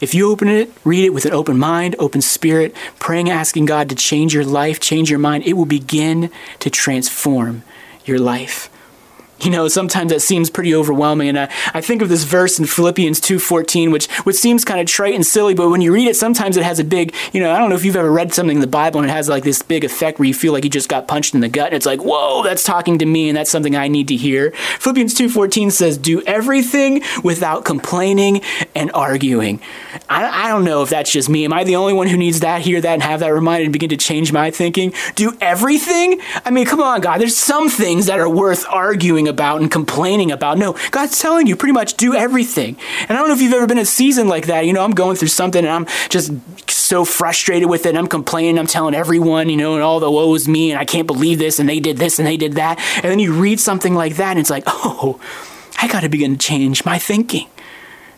if 0.00 0.14
you 0.14 0.30
open 0.30 0.46
it, 0.46 0.70
read 0.84 1.04
it 1.04 1.10
with 1.10 1.24
an 1.26 1.32
open 1.32 1.58
mind, 1.58 1.96
open 1.98 2.20
spirit, 2.20 2.74
praying, 3.00 3.30
asking 3.30 3.64
God 3.64 3.88
to 3.88 3.96
change 3.96 4.32
your 4.32 4.44
life, 4.44 4.78
change 4.78 5.10
your 5.10 5.18
mind, 5.18 5.42
it 5.44 5.54
will 5.54 5.66
begin 5.66 6.30
to 6.60 6.70
transform 6.70 7.64
your 8.04 8.20
life 8.20 8.68
you 9.42 9.50
know 9.50 9.68
sometimes 9.68 10.10
that 10.12 10.20
seems 10.20 10.50
pretty 10.50 10.74
overwhelming. 10.74 11.28
And 11.28 11.38
I, 11.38 11.52
I 11.74 11.80
think 11.80 12.02
of 12.02 12.08
this 12.08 12.24
verse 12.24 12.58
in 12.58 12.66
philippians 12.66 13.20
2.14 13.20 13.92
which 13.92 14.10
which 14.22 14.36
seems 14.36 14.64
kind 14.64 14.80
of 14.80 14.86
trite 14.86 15.14
and 15.14 15.26
silly 15.26 15.54
but 15.54 15.68
when 15.68 15.80
you 15.80 15.92
read 15.92 16.08
it 16.08 16.16
sometimes 16.16 16.56
it 16.56 16.64
has 16.64 16.78
a 16.78 16.84
big 16.84 17.14
you 17.32 17.40
know 17.40 17.52
i 17.52 17.58
don't 17.58 17.70
know 17.70 17.76
if 17.76 17.84
you've 17.84 17.96
ever 17.96 18.10
read 18.10 18.32
something 18.32 18.56
in 18.56 18.60
the 18.60 18.66
bible 18.66 19.00
and 19.00 19.08
it 19.08 19.12
has 19.12 19.28
like 19.28 19.44
this 19.44 19.62
big 19.62 19.84
effect 19.84 20.18
where 20.18 20.26
you 20.26 20.34
feel 20.34 20.52
like 20.52 20.64
you 20.64 20.70
just 20.70 20.88
got 20.88 21.08
punched 21.08 21.34
in 21.34 21.40
the 21.40 21.48
gut 21.48 21.66
and 21.66 21.74
it's 21.74 21.86
like 21.86 22.00
whoa 22.00 22.42
that's 22.42 22.62
talking 22.62 22.98
to 22.98 23.06
me 23.06 23.28
and 23.28 23.36
that's 23.36 23.50
something 23.50 23.76
i 23.76 23.88
need 23.88 24.08
to 24.08 24.16
hear. 24.16 24.52
Philippians 24.78 25.14
2.14 25.14 25.70
says 25.70 25.98
do 25.98 26.22
everything 26.22 27.02
without 27.22 27.64
complaining 27.64 28.40
and 28.74 28.90
arguing. 28.92 29.60
I, 30.08 30.46
I 30.46 30.48
don't 30.48 30.64
know 30.64 30.82
if 30.82 30.90
that's 30.90 31.12
just 31.12 31.28
me. 31.28 31.44
Am 31.44 31.52
i 31.52 31.64
the 31.64 31.76
only 31.76 31.92
one 31.92 32.06
who 32.06 32.16
needs 32.16 32.40
that 32.40 32.62
hear 32.62 32.80
that 32.80 32.92
and 32.92 33.02
have 33.02 33.20
that 33.20 33.28
reminded 33.28 33.66
and 33.66 33.72
begin 33.72 33.90
to 33.90 33.96
change 33.96 34.32
my 34.32 34.50
thinking? 34.50 34.92
Do 35.14 35.36
everything? 35.40 36.20
I 36.44 36.50
mean 36.50 36.66
come 36.66 36.80
on 36.80 37.00
god 37.00 37.20
there's 37.20 37.36
some 37.36 37.68
things 37.68 38.06
that 38.06 38.18
are 38.18 38.28
worth 38.28 38.64
arguing 38.68 39.28
about 39.32 39.60
and 39.60 39.70
complaining 39.70 40.30
about. 40.30 40.58
No, 40.58 40.76
God's 40.90 41.18
telling 41.18 41.46
you 41.46 41.56
pretty 41.56 41.72
much 41.72 41.94
do 41.94 42.14
everything. 42.14 42.76
And 43.00 43.10
I 43.10 43.14
don't 43.14 43.28
know 43.28 43.34
if 43.34 43.40
you've 43.40 43.52
ever 43.52 43.66
been 43.66 43.78
a 43.78 43.86
season 43.86 44.28
like 44.28 44.46
that. 44.46 44.66
You 44.66 44.72
know, 44.72 44.84
I'm 44.84 44.92
going 44.92 45.16
through 45.16 45.28
something 45.28 45.64
and 45.64 45.72
I'm 45.72 45.86
just 46.08 46.32
so 46.70 47.04
frustrated 47.04 47.68
with 47.68 47.86
it. 47.86 47.96
I'm 47.96 48.06
complaining. 48.06 48.58
I'm 48.58 48.66
telling 48.66 48.94
everyone, 48.94 49.48
you 49.48 49.56
know, 49.56 49.74
and 49.74 49.82
all 49.82 49.98
the 49.98 50.10
woe 50.10 50.34
is 50.34 50.46
me 50.46 50.70
and 50.70 50.78
I 50.78 50.84
can't 50.84 51.06
believe 51.06 51.38
this 51.38 51.58
and 51.58 51.68
they 51.68 51.80
did 51.80 51.96
this 51.96 52.18
and 52.18 52.28
they 52.28 52.36
did 52.36 52.54
that. 52.54 52.78
And 52.96 53.04
then 53.04 53.18
you 53.18 53.32
read 53.32 53.58
something 53.58 53.94
like 53.94 54.16
that 54.16 54.30
and 54.30 54.38
it's 54.38 54.50
like, 54.50 54.64
oh, 54.68 55.20
I 55.80 55.88
got 55.88 56.00
to 56.00 56.08
begin 56.08 56.36
to 56.36 56.38
change 56.38 56.84
my 56.84 56.98
thinking. 56.98 57.48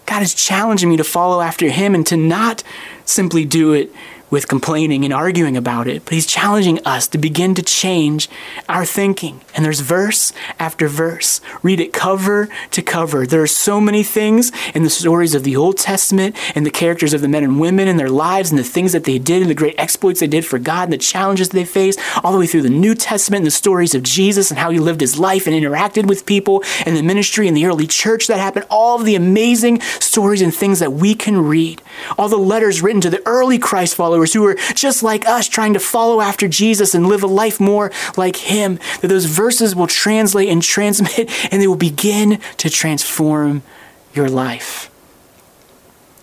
God 0.06 0.22
is 0.22 0.34
challenging 0.34 0.90
me 0.90 0.96
to 0.98 1.04
follow 1.04 1.40
after 1.40 1.70
Him 1.70 1.94
and 1.94 2.06
to 2.08 2.16
not 2.16 2.62
simply 3.04 3.44
do 3.44 3.72
it 3.72 3.90
with 4.34 4.48
complaining 4.48 5.04
and 5.04 5.14
arguing 5.14 5.56
about 5.56 5.86
it, 5.86 6.04
but 6.04 6.12
he's 6.12 6.26
challenging 6.26 6.84
us 6.84 7.06
to 7.06 7.16
begin 7.16 7.54
to 7.54 7.62
change 7.62 8.28
our 8.68 8.84
thinking. 8.84 9.40
And 9.54 9.64
there's 9.64 9.78
verse 9.78 10.32
after 10.58 10.88
verse. 10.88 11.40
Read 11.62 11.78
it 11.78 11.92
cover 11.92 12.48
to 12.72 12.82
cover. 12.82 13.26
There 13.26 13.42
are 13.42 13.46
so 13.46 13.80
many 13.80 14.02
things 14.02 14.50
in 14.74 14.82
the 14.82 14.90
stories 14.90 15.36
of 15.36 15.44
the 15.44 15.54
Old 15.54 15.78
Testament 15.78 16.34
and 16.56 16.66
the 16.66 16.72
characters 16.72 17.14
of 17.14 17.20
the 17.20 17.28
men 17.28 17.44
and 17.44 17.60
women 17.60 17.86
and 17.86 17.96
their 17.96 18.10
lives 18.10 18.50
and 18.50 18.58
the 18.58 18.64
things 18.64 18.92
that 18.92 19.04
they 19.04 19.20
did 19.20 19.40
and 19.40 19.48
the 19.48 19.54
great 19.54 19.76
exploits 19.78 20.18
they 20.18 20.26
did 20.26 20.44
for 20.44 20.58
God 20.58 20.84
and 20.84 20.92
the 20.92 20.98
challenges 20.98 21.50
they 21.50 21.64
faced, 21.64 22.00
all 22.24 22.32
the 22.32 22.38
way 22.38 22.48
through 22.48 22.62
the 22.62 22.68
New 22.68 22.96
Testament 22.96 23.42
and 23.42 23.46
the 23.46 23.52
stories 23.52 23.94
of 23.94 24.02
Jesus 24.02 24.50
and 24.50 24.58
how 24.58 24.70
he 24.70 24.80
lived 24.80 25.00
his 25.00 25.16
life 25.16 25.46
and 25.46 25.54
interacted 25.54 26.08
with 26.08 26.26
people 26.26 26.64
and 26.84 26.96
the 26.96 27.04
ministry 27.04 27.46
and 27.46 27.56
the 27.56 27.66
early 27.66 27.86
church 27.86 28.26
that 28.26 28.40
happened. 28.40 28.66
All 28.68 28.98
of 28.98 29.06
the 29.06 29.14
amazing 29.14 29.80
stories 30.00 30.42
and 30.42 30.52
things 30.52 30.80
that 30.80 30.92
we 30.92 31.14
can 31.14 31.40
read. 31.40 31.80
All 32.18 32.28
the 32.28 32.36
letters 32.36 32.82
written 32.82 33.00
to 33.02 33.10
the 33.10 33.24
early 33.24 33.60
Christ 33.60 33.94
followers 33.94 34.23
followers 34.26 34.32
who 34.32 34.46
are 34.46 34.74
just 34.74 35.02
like 35.02 35.26
us, 35.26 35.48
trying 35.48 35.74
to 35.74 35.80
follow 35.80 36.20
after 36.20 36.48
Jesus 36.48 36.94
and 36.94 37.06
live 37.06 37.22
a 37.22 37.26
life 37.26 37.60
more 37.60 37.90
like 38.16 38.36
Him, 38.36 38.78
that 39.00 39.08
those 39.08 39.26
verses 39.26 39.74
will 39.74 39.86
translate 39.86 40.48
and 40.48 40.62
transmit 40.62 41.30
and 41.52 41.60
they 41.60 41.66
will 41.66 41.76
begin 41.76 42.40
to 42.58 42.70
transform 42.70 43.62
your 44.14 44.28
life. 44.28 44.90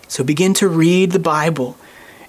So 0.08 0.24
begin 0.24 0.54
to 0.54 0.68
read 0.68 1.12
the 1.12 1.18
Bible 1.18 1.76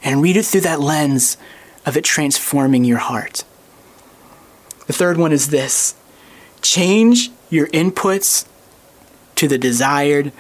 and 0.03 0.21
read 0.21 0.38
it 0.38 0.45
through 0.45 0.62
that 0.62 0.79
lens 0.79 1.38
of 1.86 1.97
it 1.97 2.03
transforming 2.03 2.86
your 2.86 2.99
heart. 2.99 3.43
The 4.88 4.93
third 4.93 5.17
one 5.17 5.31
is 5.31 5.49
this 5.49 5.95
change 6.62 7.29
your 7.49 7.67
inputs 7.67 8.47
to 9.36 9.47
the 9.47 9.57
desired 9.57 10.31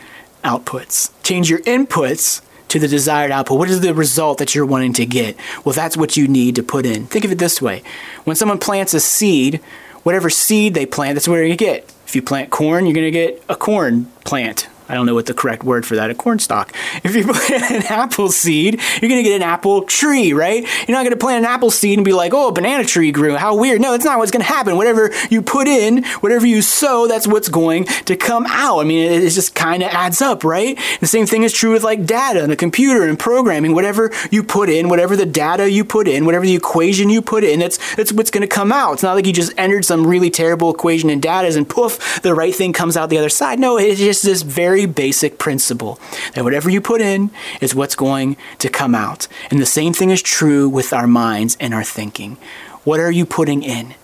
outputs. 0.43 1.11
Change 1.23 1.49
your 1.49 1.59
inputs 1.59 2.41
to 2.73 2.79
the 2.79 2.87
desired 2.87 3.31
output? 3.31 3.57
What 3.57 3.69
is 3.69 3.81
the 3.81 3.93
result 3.93 4.39
that 4.39 4.53
you're 4.53 4.65
wanting 4.65 4.93
to 4.93 5.05
get? 5.05 5.37
Well, 5.63 5.73
that's 5.73 5.95
what 5.95 6.17
you 6.17 6.27
need 6.27 6.55
to 6.55 6.63
put 6.63 6.85
in. 6.85 7.05
Think 7.07 7.23
of 7.23 7.31
it 7.31 7.37
this 7.37 7.61
way 7.61 7.83
when 8.25 8.35
someone 8.35 8.59
plants 8.59 8.93
a 8.93 8.99
seed, 8.99 9.61
whatever 10.03 10.29
seed 10.29 10.73
they 10.73 10.85
plant, 10.85 11.15
that's 11.15 11.27
you're 11.27 11.37
going 11.37 11.57
get. 11.57 11.93
If 12.05 12.15
you 12.15 12.21
plant 12.21 12.49
corn, 12.49 12.85
you're 12.85 12.93
going 12.93 13.05
to 13.05 13.11
get 13.11 13.43
a 13.47 13.55
corn 13.55 14.05
plant. 14.25 14.67
I 14.89 14.95
don't 14.95 15.05
know 15.05 15.13
what 15.13 15.25
the 15.25 15.33
correct 15.33 15.63
word 15.63 15.85
for 15.85 15.95
that, 15.95 16.09
a 16.09 16.15
corn 16.15 16.39
stalk. 16.39 16.73
If 17.03 17.15
you 17.15 17.23
plant 17.33 17.71
an 17.71 17.83
apple 17.83 18.29
seed, 18.29 18.79
you're 19.01 19.09
going 19.09 19.23
to 19.23 19.29
get 19.29 19.35
an 19.35 19.43
apple 19.43 19.83
tree, 19.83 20.33
right? 20.33 20.63
You're 20.87 20.97
not 20.97 21.03
going 21.03 21.11
to 21.11 21.17
plant 21.17 21.45
an 21.45 21.51
apple 21.51 21.71
seed 21.71 21.97
and 21.97 22.05
be 22.05 22.13
like, 22.13 22.33
oh, 22.33 22.49
a 22.49 22.51
banana 22.51 22.83
tree 22.83 23.11
grew. 23.11 23.35
How 23.35 23.55
weird. 23.55 23.81
No, 23.81 23.91
that's 23.91 24.05
not 24.05 24.17
what's 24.17 24.31
going 24.31 24.43
to 24.43 24.51
happen. 24.51 24.75
Whatever 24.75 25.11
you 25.29 25.41
put 25.41 25.67
in, 25.67 26.03
whatever 26.21 26.45
you 26.47 26.61
sow, 26.61 27.07
that's 27.07 27.27
what's 27.27 27.49
going 27.49 27.85
to 28.05 28.15
come 28.15 28.45
out. 28.47 28.79
I 28.79 28.83
mean, 28.83 29.11
it, 29.11 29.23
it 29.23 29.29
just 29.29 29.55
kind 29.55 29.83
of 29.83 29.89
adds 29.89 30.21
up, 30.21 30.43
right? 30.43 30.79
The 30.99 31.07
same 31.07 31.25
thing 31.25 31.43
is 31.43 31.53
true 31.53 31.73
with 31.73 31.83
like 31.83 32.05
data 32.05 32.43
and 32.43 32.51
a 32.51 32.55
computer 32.55 33.03
and 33.07 33.17
programming. 33.19 33.73
Whatever 33.73 34.11
you 34.31 34.43
put 34.43 34.69
in, 34.69 34.89
whatever 34.89 35.15
the 35.15 35.25
data 35.25 35.69
you 35.69 35.85
put 35.85 36.07
in, 36.07 36.25
whatever 36.25 36.45
the 36.45 36.55
equation 36.55 37.09
you 37.09 37.21
put 37.21 37.43
in, 37.43 37.59
that's, 37.59 37.95
that's 37.95 38.11
what's 38.11 38.31
going 38.31 38.41
to 38.41 38.47
come 38.47 38.71
out. 38.71 38.93
It's 38.93 39.03
not 39.03 39.13
like 39.13 39.25
you 39.25 39.33
just 39.33 39.53
entered 39.57 39.85
some 39.85 40.07
really 40.07 40.29
terrible 40.29 40.73
equation 40.73 41.09
in 41.09 41.19
data 41.19 41.43
and 41.43 41.67
poof, 41.67 42.21
the 42.21 42.33
right 42.33 42.55
thing 42.55 42.71
comes 42.71 42.95
out 42.95 43.09
the 43.09 43.17
other 43.17 43.29
side. 43.29 43.59
No, 43.59 43.77
it's 43.77 43.99
just 43.99 44.23
this 44.23 44.41
very 44.41 44.72
basic 44.85 45.37
principle 45.37 45.99
that 46.33 46.43
whatever 46.43 46.69
you 46.69 46.81
put 46.81 47.01
in 47.01 47.31
is 47.61 47.73
what's 47.73 47.95
going 47.95 48.37
to 48.59 48.69
come 48.69 48.95
out. 48.95 49.27
And 49.49 49.59
the 49.59 49.65
same 49.65 49.93
thing 49.93 50.09
is 50.09 50.21
true 50.21 50.67
with 50.67 50.93
our 50.93 51.07
minds 51.07 51.57
and 51.59 51.73
our 51.73 51.83
thinking. 51.83 52.37
What 52.83 52.99
are 52.99 53.11
you 53.11 53.25
putting 53.25 53.63
in? 53.63 53.95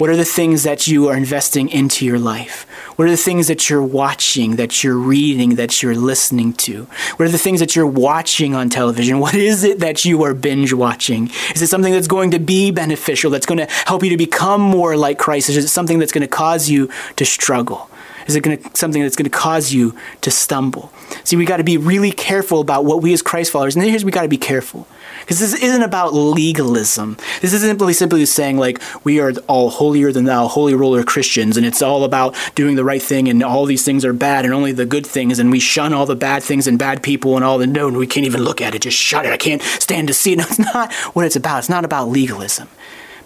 What 0.00 0.08
are 0.08 0.16
the 0.16 0.24
things 0.24 0.62
that 0.62 0.86
you 0.86 1.08
are 1.08 1.14
investing 1.14 1.68
into 1.68 2.06
your 2.06 2.18
life? 2.18 2.66
What 2.96 3.06
are 3.06 3.10
the 3.10 3.18
things 3.18 3.48
that 3.48 3.68
you're 3.68 3.82
watching, 3.82 4.56
that 4.56 4.82
you're 4.82 4.96
reading, 4.96 5.56
that 5.56 5.82
you're 5.82 5.94
listening 5.94 6.54
to? 6.54 6.84
What 7.16 7.28
are 7.28 7.30
the 7.30 7.36
things 7.36 7.60
that 7.60 7.76
you're 7.76 7.86
watching 7.86 8.54
on 8.54 8.70
television? 8.70 9.18
What 9.18 9.34
is 9.34 9.62
it 9.62 9.80
that 9.80 10.06
you 10.06 10.22
are 10.22 10.32
binge 10.32 10.72
watching? 10.72 11.28
Is 11.54 11.60
it 11.60 11.66
something 11.66 11.92
that's 11.92 12.08
going 12.08 12.30
to 12.30 12.38
be 12.38 12.70
beneficial, 12.70 13.30
that's 13.30 13.44
going 13.44 13.58
to 13.58 13.66
help 13.84 14.02
you 14.02 14.08
to 14.08 14.16
become 14.16 14.62
more 14.62 14.96
like 14.96 15.18
Christ? 15.18 15.50
Is 15.50 15.58
it 15.58 15.68
something 15.68 15.98
that's 15.98 16.12
going 16.12 16.22
to 16.22 16.28
cause 16.28 16.70
you 16.70 16.88
to 17.16 17.26
struggle? 17.26 17.90
Is 18.26 18.36
it 18.36 18.42
going 18.42 18.58
to 18.58 18.76
something 18.76 19.02
that's 19.02 19.16
going 19.16 19.30
to 19.30 19.36
cause 19.36 19.72
you 19.72 19.94
to 20.20 20.30
stumble? 20.30 20.92
See, 21.24 21.36
we 21.36 21.44
got 21.44 21.58
to 21.58 21.64
be 21.64 21.76
really 21.76 22.12
careful 22.12 22.60
about 22.60 22.84
what 22.84 23.02
we 23.02 23.12
as 23.12 23.22
Christ 23.22 23.52
followers. 23.52 23.76
And 23.76 23.84
here's 23.84 24.04
we 24.04 24.12
got 24.12 24.22
to 24.22 24.28
be 24.28 24.38
careful 24.38 24.86
because 25.20 25.38
this 25.38 25.54
isn't 25.62 25.82
about 25.82 26.14
legalism. 26.14 27.16
This 27.40 27.52
isn't 27.52 27.68
simply 27.68 27.92
simply 27.92 28.26
saying 28.26 28.58
like 28.58 28.80
we 29.04 29.20
are 29.20 29.32
all 29.48 29.70
holier 29.70 30.12
than 30.12 30.24
thou, 30.24 30.48
holy 30.48 30.74
roller 30.74 31.02
Christians, 31.02 31.56
and 31.56 31.64
it's 31.64 31.82
all 31.82 32.04
about 32.04 32.36
doing 32.54 32.76
the 32.76 32.84
right 32.84 33.02
thing, 33.02 33.28
and 33.28 33.42
all 33.42 33.64
these 33.64 33.84
things 33.84 34.04
are 34.04 34.12
bad, 34.12 34.44
and 34.44 34.52
only 34.52 34.72
the 34.72 34.86
good 34.86 35.06
things, 35.06 35.38
and 35.38 35.50
we 35.50 35.60
shun 35.60 35.92
all 35.92 36.06
the 36.06 36.16
bad 36.16 36.42
things 36.42 36.66
and 36.66 36.78
bad 36.78 37.02
people 37.02 37.36
and 37.36 37.44
all 37.44 37.58
the 37.58 37.66
no, 37.66 37.88
and 37.88 37.96
we 37.96 38.06
can't 38.06 38.26
even 38.26 38.42
look 38.42 38.60
at 38.60 38.74
it. 38.74 38.82
Just 38.82 38.96
shut 38.96 39.26
it. 39.26 39.32
I 39.32 39.36
can't 39.36 39.62
stand 39.62 40.08
to 40.08 40.14
see 40.14 40.32
it. 40.32 40.38
No, 40.38 40.44
it's 40.48 40.58
not 40.58 40.92
what 41.14 41.26
it's 41.26 41.36
about. 41.36 41.58
It's 41.58 41.68
not 41.68 41.84
about 41.84 42.08
legalism 42.08 42.68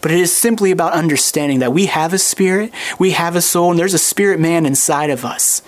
but 0.05 0.11
it 0.11 0.21
is 0.21 0.37
simply 0.37 0.71
about 0.71 0.93
understanding 0.93 1.61
that 1.61 1.73
we 1.73 1.87
have 1.87 2.13
a 2.13 2.19
spirit, 2.19 2.71
we 2.99 3.13
have 3.13 3.37
a 3.37 3.41
soul, 3.41 3.71
and 3.71 3.79
there's 3.79 3.95
a 3.95 3.99
spirit 3.99 4.39
man 4.39 4.67
inside 4.67 5.09
of 5.09 5.25
us. 5.25 5.63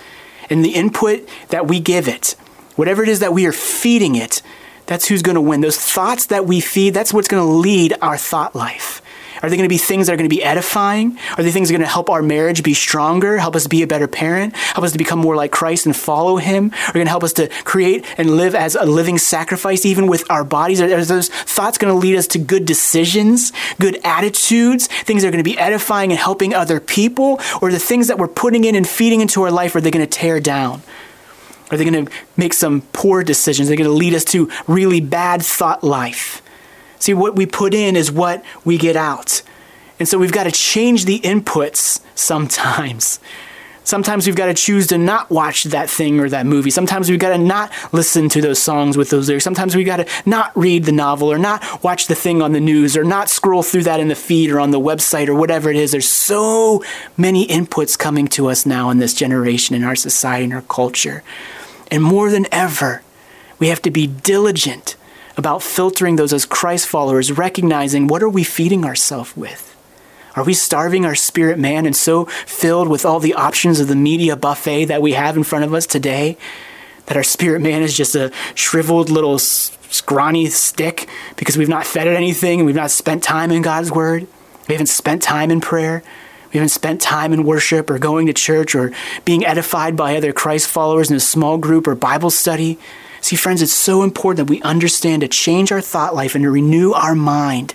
And 0.51 0.63
the 0.63 0.75
input 0.75 1.27
that 1.49 1.67
we 1.67 1.81
give 1.81 2.07
it, 2.07 2.37
whatever 2.75 3.03
it 3.03 3.09
is 3.09 3.21
that 3.21 3.33
we 3.33 3.47
are 3.47 3.53
feeding 3.53 4.15
it, 4.15 4.43
that's 4.85 5.09
who's 5.09 5.23
going 5.23 5.37
to 5.37 5.41
win. 5.41 5.63
Those 5.63 5.79
thoughts 5.79 6.27
that 6.27 6.45
we 6.45 6.61
feed, 6.61 6.93
that's 6.93 7.15
what's 7.15 7.29
going 7.29 7.43
to 7.43 7.51
lead 7.51 7.97
our 8.03 8.19
thought 8.19 8.55
life. 8.55 9.01
Are 9.43 9.51
they 9.51 9.57
going 9.57 9.69
to 9.69 9.73
be 9.73 9.79
things 9.79 10.07
that 10.07 10.15
are 10.15 10.17
going 10.17 10.29
to 10.29 10.35
be 10.35 10.43
edifying? 10.43 11.19
Are 11.37 11.43
they 11.43 11.51
things 11.51 11.69
that 11.69 11.75
are 11.75 11.79
going 11.79 11.87
to 11.87 11.93
help 11.93 12.11
our 12.11 12.23
marriage 12.23 12.63
be 12.63 12.75
stronger, 12.75 13.39
help 13.39 13.57
us 13.57 13.67
be 13.67 13.83
a 13.83 13.87
better 13.87 14.09
parent, 14.09 14.57
help 14.57 14.85
us 14.85 14.93
to 14.93 14.99
become 14.99 15.19
more 15.19 15.37
like 15.37 15.53
Christ 15.53 15.87
and 15.87 15.95
follow 15.95 16.37
Him? 16.37 16.73
Are 16.89 16.93
going 16.93 17.07
to 17.07 17.11
help 17.11 17.25
us 17.25 17.33
to 17.35 17.49
create 17.65 18.05
and 18.19 18.37
live 18.37 18.55
as 18.55 18.75
a 18.75 18.85
living 18.85 19.19
sacrifice, 19.19 19.85
even 19.85 20.07
with 20.07 20.25
our 20.31 20.45
bodies? 20.45 20.81
Are 20.81 21.05
those 21.05 21.29
thoughts 21.29 21.79
going 21.79 21.93
to 21.93 21.99
lead 21.99 22.17
us 22.17 22.27
to 22.29 22.39
good 22.39 22.65
decisions, 22.65 23.53
good 23.79 24.01
attitudes, 24.05 24.87
things 24.87 25.23
that 25.23 25.29
are 25.29 25.33
going 25.33 25.45
to 25.45 25.51
be 25.51 25.59
edifying 25.59 26.11
and 26.11 26.19
helping 26.19 26.55
other 26.55 26.81
people? 26.81 27.41
Or 27.61 27.71
the 27.71 27.79
things 27.79 28.09
that 28.09 28.19
we're 28.19 28.29
putting 28.29 28.65
in 28.65 28.75
and 28.75 28.89
feeding 28.89 29.21
into 29.21 29.43
our 29.43 29.51
life, 29.51 29.75
are 29.75 29.81
they 29.81 29.91
going 29.91 30.07
to 30.07 30.11
tear 30.11 30.41
down? 30.41 30.83
Are 31.71 31.77
they 31.77 31.85
going 31.85 32.07
to 32.07 32.13
make 32.37 32.55
some 32.55 32.83
poor 32.93 33.25
decisions? 33.25 33.69
Are 33.69 33.71
they 33.71 33.77
going 33.77 33.91
to 33.91 33.97
lead 33.97 34.15
us 34.15 34.25
to 34.27 34.51
really 34.67 35.01
bad 35.01 35.43
thought 35.43 35.83
life? 35.83 36.43
See, 36.99 37.15
what 37.15 37.37
we 37.37 37.47
put 37.47 37.75
in 37.75 37.97
is 37.97 38.11
what 38.11 38.45
we 38.65 38.79
get 38.79 38.97
out. 38.97 39.43
And 39.99 40.09
so 40.09 40.19
we've 40.19 40.33
got 40.33 40.45
to 40.45 40.53
change 40.53 41.05
the 41.05 41.21
inputs 41.21 42.01
sometimes. 42.15 43.19
Sometimes 43.87 44.27
we've 44.27 44.35
got 44.35 44.47
to 44.47 44.55
choose 44.55 44.89
to 44.89 44.99
not 44.99 45.31
watch 45.31 45.63
that 45.65 45.89
thing 45.89 46.19
or 46.19 46.29
that 46.29 46.45
movie. 46.45 46.71
Sometimes 46.71 47.09
we've 47.09 47.21
got 47.21 47.29
to 47.29 47.39
not 47.39 47.71
listen 47.93 48.29
to 48.31 48.41
those 48.41 48.61
songs 48.61 48.97
with 48.97 49.11
those 49.11 49.29
lyrics. 49.29 49.45
Sometimes 49.45 49.77
we've 49.77 49.87
got 49.87 49.99
to 49.99 50.07
not 50.27 50.51
read 50.57 50.85
the 50.85 50.93
novel 50.93 51.31
or 51.31 51.39
not 51.39 51.85
watch 51.85 52.09
the 52.09 52.17
thing 52.17 52.43
on 52.43 52.51
the 52.51 52.59
news 52.59 52.97
or 52.97 53.05
not 53.05 53.29
scroll 53.29 53.63
through 53.63 53.85
that 53.85 54.01
in 54.01 54.09
the 54.09 54.17
feed 54.17 54.51
or 54.51 54.59
on 54.59 54.73
the 54.73 54.81
website 54.81 55.29
or 55.29 55.37
whatever 55.37 55.71
it 55.71 55.77
is. 55.77 55.93
There's 55.93 56.09
so 56.09 56.83
many 57.17 57.47
inputs 57.47 57.97
coming 57.97 58.27
to 58.29 58.49
us 58.49 58.67
now 58.67 58.91
in 58.91 58.99
this 58.99 59.15
generation, 59.15 59.77
in 59.77 59.85
our 59.85 59.95
society, 59.95 60.47
in 60.47 60.53
our 60.53 60.63
culture. 60.63 61.23
And 61.89 62.03
more 62.03 62.29
than 62.29 62.49
ever, 62.51 63.03
we 63.61 63.69
have 63.69 63.83
to 63.83 63.93
be 63.93 64.09
diligent 64.09 64.97
about 65.37 65.63
filtering 65.63 66.17
those 66.17 66.33
as 66.33 66.45
Christ 66.45 66.87
followers, 66.87 67.33
recognizing 67.33 68.07
what 68.07 68.23
are 68.23 68.29
we 68.29 68.45
feeding 68.45 68.85
ourselves 68.85 69.37
with? 69.37 69.77
Are 70.35 70.45
we 70.45 70.55
starving 70.55 71.05
our 71.05 71.15
spirit 71.15 71.59
man 71.59 71.87
and 71.87 71.97
so 71.97 72.27
filled 72.47 72.89
with 72.89 73.07
all 73.07 73.21
the 73.21 73.35
options 73.35 73.81
of 73.81 73.89
the 73.89 73.97
media 73.97 74.37
buffet 74.37 74.87
that 74.87 75.01
we 75.01 75.13
have 75.13 75.37
in 75.37 75.45
front 75.45 75.65
of 75.65 75.73
us 75.73 75.87
today 75.87 76.37
that 77.07 77.17
our 77.17 77.23
spirit 77.23 77.61
man 77.61 77.83
is 77.83 77.97
just 77.97 78.15
a 78.15 78.33
shriveled 78.55 79.09
little 79.09 79.39
scrawny 79.39 80.47
stick 80.47 81.09
because 81.37 81.57
we've 81.57 81.69
not 81.69 81.87
fed 81.87 82.07
it 82.07 82.17
anything 82.17 82.61
and 82.61 82.67
we've 82.67 82.77
not 82.77 82.91
spent 82.91 83.23
time 83.23 83.51
in 83.51 83.63
God's 83.63 83.91
word? 83.91 84.27
We 84.69 84.75
haven't 84.75 84.89
spent 84.89 85.23
time 85.23 85.51
in 85.51 85.61
prayer. 85.61 86.03
We 86.53 86.59
haven't 86.59 86.71
spent 86.71 87.01
time 87.01 87.33
in 87.33 87.45
worship 87.45 87.89
or 87.89 87.99
going 87.99 88.27
to 88.27 88.33
church 88.33 88.75
or 88.75 88.93
being 89.25 89.45
edified 89.45 89.97
by 89.97 90.17
other 90.17 90.33
Christ 90.33 90.69
followers 90.69 91.11
in 91.11 91.17
a 91.17 91.21
small 91.21 91.59
group 91.59 91.87
or 91.87 91.95
Bible 91.95 92.31
study. 92.31 92.79
See, 93.27 93.35
friends, 93.35 93.61
it's 93.61 93.73
so 93.73 94.05
important 94.05 94.47
that 94.47 94.49
we 94.49 94.63
understand 94.63 95.23
to 95.23 95.27
change 95.27 95.73
our 95.73 95.81
thought 95.81 96.15
life 96.15 96.37
and 96.37 96.45
to 96.45 96.51
renew 96.53 96.93
our 96.93 97.17
mind. 97.17 97.75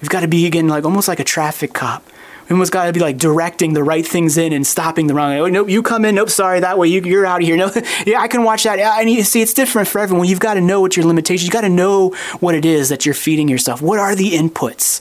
We've 0.00 0.08
got 0.08 0.20
to 0.20 0.28
be, 0.28 0.46
again, 0.46 0.68
like 0.68 0.84
almost 0.84 1.08
like 1.08 1.18
a 1.18 1.24
traffic 1.24 1.72
cop. 1.72 2.06
We 2.48 2.54
almost 2.54 2.70
got 2.70 2.86
to 2.86 2.92
be 2.92 3.00
like 3.00 3.18
directing 3.18 3.72
the 3.72 3.82
right 3.82 4.06
things 4.06 4.38
in 4.38 4.52
and 4.52 4.64
stopping 4.64 5.08
the 5.08 5.14
wrong. 5.14 5.32
Oh, 5.32 5.48
nope, 5.48 5.68
you 5.68 5.82
come 5.82 6.04
in. 6.04 6.14
Nope, 6.14 6.30
sorry, 6.30 6.60
that 6.60 6.78
way 6.78 6.86
you, 6.86 7.00
you're 7.00 7.26
out 7.26 7.40
of 7.40 7.46
here. 7.48 7.56
No, 7.56 7.72
yeah, 8.06 8.20
I 8.20 8.28
can 8.28 8.44
watch 8.44 8.62
that. 8.62 8.78
I 8.78 9.02
need 9.02 9.16
to 9.16 9.24
see. 9.24 9.42
It's 9.42 9.52
different 9.52 9.88
for 9.88 9.98
everyone. 9.98 10.28
You've 10.28 10.38
got 10.38 10.54
to 10.54 10.60
know 10.60 10.80
what 10.80 10.96
your 10.96 11.06
limitations. 11.06 11.42
You've 11.42 11.52
got 11.52 11.62
to 11.62 11.68
know 11.68 12.10
what 12.38 12.54
it 12.54 12.64
is 12.64 12.88
that 12.90 13.04
you're 13.04 13.16
feeding 13.16 13.48
yourself. 13.48 13.82
What 13.82 13.98
are 13.98 14.14
the 14.14 14.30
inputs 14.30 15.00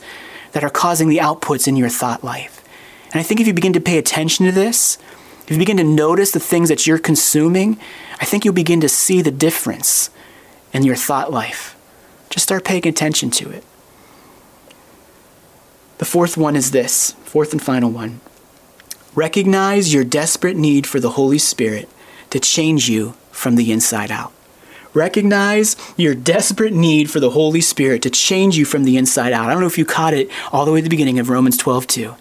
that 0.53 0.63
are 0.63 0.71
causing 0.71 1.07
the 1.07 1.19
outputs 1.19 1.67
in 1.67 1.75
your 1.75 1.89
thought 1.89 2.23
life? 2.23 2.67
And 3.11 3.19
I 3.19 3.23
think 3.23 3.39
if 3.39 3.45
you 3.45 3.53
begin 3.53 3.73
to 3.73 3.79
pay 3.79 3.99
attention 3.99 4.47
to 4.47 4.51
this, 4.51 4.97
if 5.43 5.51
you 5.51 5.59
begin 5.59 5.77
to 5.77 5.83
notice 5.83 6.31
the 6.31 6.39
things 6.39 6.69
that 6.69 6.87
you're 6.87 6.97
consuming, 6.97 7.77
I 8.19 8.25
think 8.25 8.43
you'll 8.43 8.53
begin 8.53 8.81
to 8.81 8.89
see 8.89 9.21
the 9.21 9.31
difference 9.31 10.09
in 10.73 10.83
your 10.83 10.95
thought 10.95 11.31
life. 11.31 11.75
Just 12.29 12.43
start 12.43 12.65
paying 12.65 12.87
attention 12.87 13.31
to 13.31 13.49
it. 13.49 13.63
The 15.97 16.05
fourth 16.05 16.37
one 16.37 16.55
is 16.55 16.71
this 16.71 17.11
fourth 17.23 17.51
and 17.51 17.61
final 17.61 17.89
one. 17.89 18.21
Recognize 19.15 19.93
your 19.93 20.03
desperate 20.03 20.55
need 20.55 20.85
for 20.87 20.99
the 20.99 21.11
Holy 21.11 21.37
Spirit 21.37 21.89
to 22.29 22.39
change 22.39 22.89
you 22.89 23.15
from 23.31 23.55
the 23.55 23.71
inside 23.71 24.11
out. 24.11 24.31
Recognize 24.93 25.75
your 25.97 26.15
desperate 26.15 26.73
need 26.73 27.11
for 27.11 27.19
the 27.19 27.31
Holy 27.31 27.61
Spirit 27.61 28.01
to 28.03 28.09
change 28.09 28.57
you 28.57 28.65
from 28.65 28.83
the 28.85 28.97
inside 28.97 29.33
out. 29.33 29.47
I 29.47 29.51
don't 29.51 29.61
know 29.61 29.67
if 29.67 29.77
you 29.77 29.85
caught 29.85 30.13
it 30.13 30.29
all 30.51 30.65
the 30.65 30.71
way 30.71 30.79
at 30.79 30.83
the 30.83 30.89
beginning 30.89 31.19
of 31.19 31.29
Romans 31.29 31.57
12 31.57 31.87
2 31.87 32.15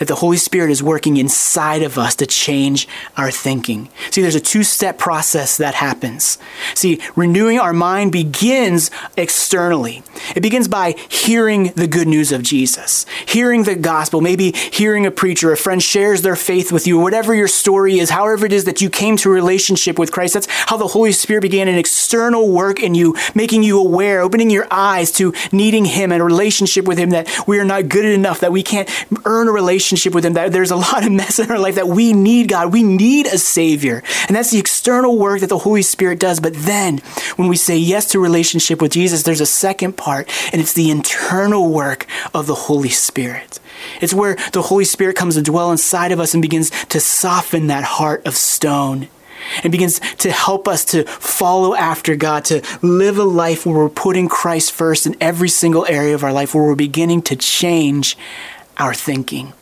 that 0.00 0.08
the 0.08 0.16
Holy 0.16 0.38
Spirit 0.38 0.70
is 0.70 0.82
working 0.82 1.18
inside 1.18 1.82
of 1.82 1.98
us 1.98 2.14
to 2.16 2.26
change 2.26 2.88
our 3.18 3.30
thinking. 3.30 3.90
See, 4.10 4.22
there's 4.22 4.34
a 4.34 4.40
two 4.40 4.62
step 4.62 4.98
process 4.98 5.58
that 5.58 5.74
happens. 5.74 6.38
See, 6.74 7.00
renewing 7.14 7.58
our 7.58 7.74
mind 7.74 8.10
begins 8.10 8.90
externally. 9.18 10.02
It 10.34 10.40
begins 10.40 10.68
by 10.68 10.92
hearing 11.10 11.72
the 11.76 11.86
good 11.86 12.08
news 12.08 12.32
of 12.32 12.42
Jesus, 12.42 13.04
hearing 13.26 13.64
the 13.64 13.76
gospel, 13.76 14.22
maybe 14.22 14.52
hearing 14.52 15.04
a 15.04 15.10
preacher, 15.10 15.52
a 15.52 15.56
friend 15.56 15.82
shares 15.82 16.22
their 16.22 16.34
faith 16.34 16.72
with 16.72 16.86
you, 16.86 16.98
whatever 16.98 17.34
your 17.34 17.48
story 17.48 17.98
is, 17.98 18.08
however 18.08 18.46
it 18.46 18.54
is 18.54 18.64
that 18.64 18.80
you 18.80 18.88
came 18.88 19.18
to 19.18 19.28
a 19.28 19.34
relationship 19.34 19.98
with 19.98 20.12
Christ. 20.12 20.32
That's 20.32 20.48
how 20.50 20.78
the 20.78 20.88
Holy 20.88 21.12
Spirit 21.12 21.42
began 21.42 21.68
an 21.68 21.76
external 21.76 22.48
work 22.48 22.82
in 22.82 22.94
you, 22.94 23.16
making 23.34 23.64
you 23.64 23.78
aware, 23.78 24.22
opening 24.22 24.48
your 24.48 24.66
eyes 24.70 25.12
to 25.12 25.34
needing 25.52 25.84
Him 25.84 26.10
and 26.10 26.22
a 26.22 26.24
relationship 26.24 26.86
with 26.86 26.96
Him 26.96 27.10
that 27.10 27.28
we 27.46 27.58
are 27.58 27.66
not 27.66 27.90
good 27.90 28.06
enough, 28.06 28.40
that 28.40 28.50
we 28.50 28.62
can't 28.62 28.88
earn 29.26 29.46
a 29.46 29.52
relationship 29.52 29.89
relationship 29.90 30.14
with 30.14 30.24
Him, 30.24 30.34
that 30.34 30.52
there's 30.52 30.70
a 30.70 30.76
lot 30.90 31.04
of 31.04 31.12
mess 31.12 31.38
in 31.38 31.50
our 31.50 31.58
life, 31.58 31.74
that 31.74 31.88
we 31.88 32.12
need 32.12 32.48
God. 32.48 32.72
We 32.72 32.82
need 32.82 33.26
a 33.26 33.38
Savior. 33.38 34.02
And 34.28 34.36
that's 34.36 34.50
the 34.50 34.58
external 34.58 35.18
work 35.18 35.40
that 35.40 35.48
the 35.48 35.58
Holy 35.58 35.82
Spirit 35.82 36.20
does. 36.20 36.40
But 36.40 36.54
then, 36.54 36.98
when 37.36 37.48
we 37.48 37.56
say 37.56 37.76
yes 37.76 38.06
to 38.12 38.20
relationship 38.20 38.80
with 38.80 38.92
Jesus, 38.92 39.22
there's 39.22 39.40
a 39.40 39.46
second 39.46 39.96
part, 39.96 40.28
and 40.52 40.60
it's 40.60 40.72
the 40.72 40.90
internal 40.90 41.70
work 41.70 42.06
of 42.32 42.46
the 42.46 42.54
Holy 42.54 42.88
Spirit. 42.88 43.58
It's 44.00 44.14
where 44.14 44.36
the 44.52 44.62
Holy 44.62 44.84
Spirit 44.84 45.16
comes 45.16 45.34
to 45.34 45.42
dwell 45.42 45.72
inside 45.72 46.12
of 46.12 46.20
us 46.20 46.34
and 46.34 46.42
begins 46.42 46.70
to 46.86 47.00
soften 47.00 47.66
that 47.68 47.82
heart 47.82 48.26
of 48.26 48.34
stone 48.36 49.08
and 49.62 49.72
begins 49.72 50.00
to 50.18 50.30
help 50.30 50.68
us 50.68 50.84
to 50.84 51.04
follow 51.04 51.74
after 51.74 52.14
God, 52.14 52.44
to 52.46 52.62
live 52.82 53.18
a 53.18 53.24
life 53.24 53.64
where 53.64 53.74
we're 53.74 53.88
putting 53.88 54.28
Christ 54.28 54.70
first 54.70 55.06
in 55.06 55.16
every 55.18 55.48
single 55.48 55.86
area 55.86 56.14
of 56.14 56.22
our 56.22 56.32
life, 56.32 56.54
where 56.54 56.64
we're 56.64 56.74
beginning 56.74 57.22
to 57.22 57.36
change 57.36 58.18
our 58.76 58.92
thinking. 58.92 59.54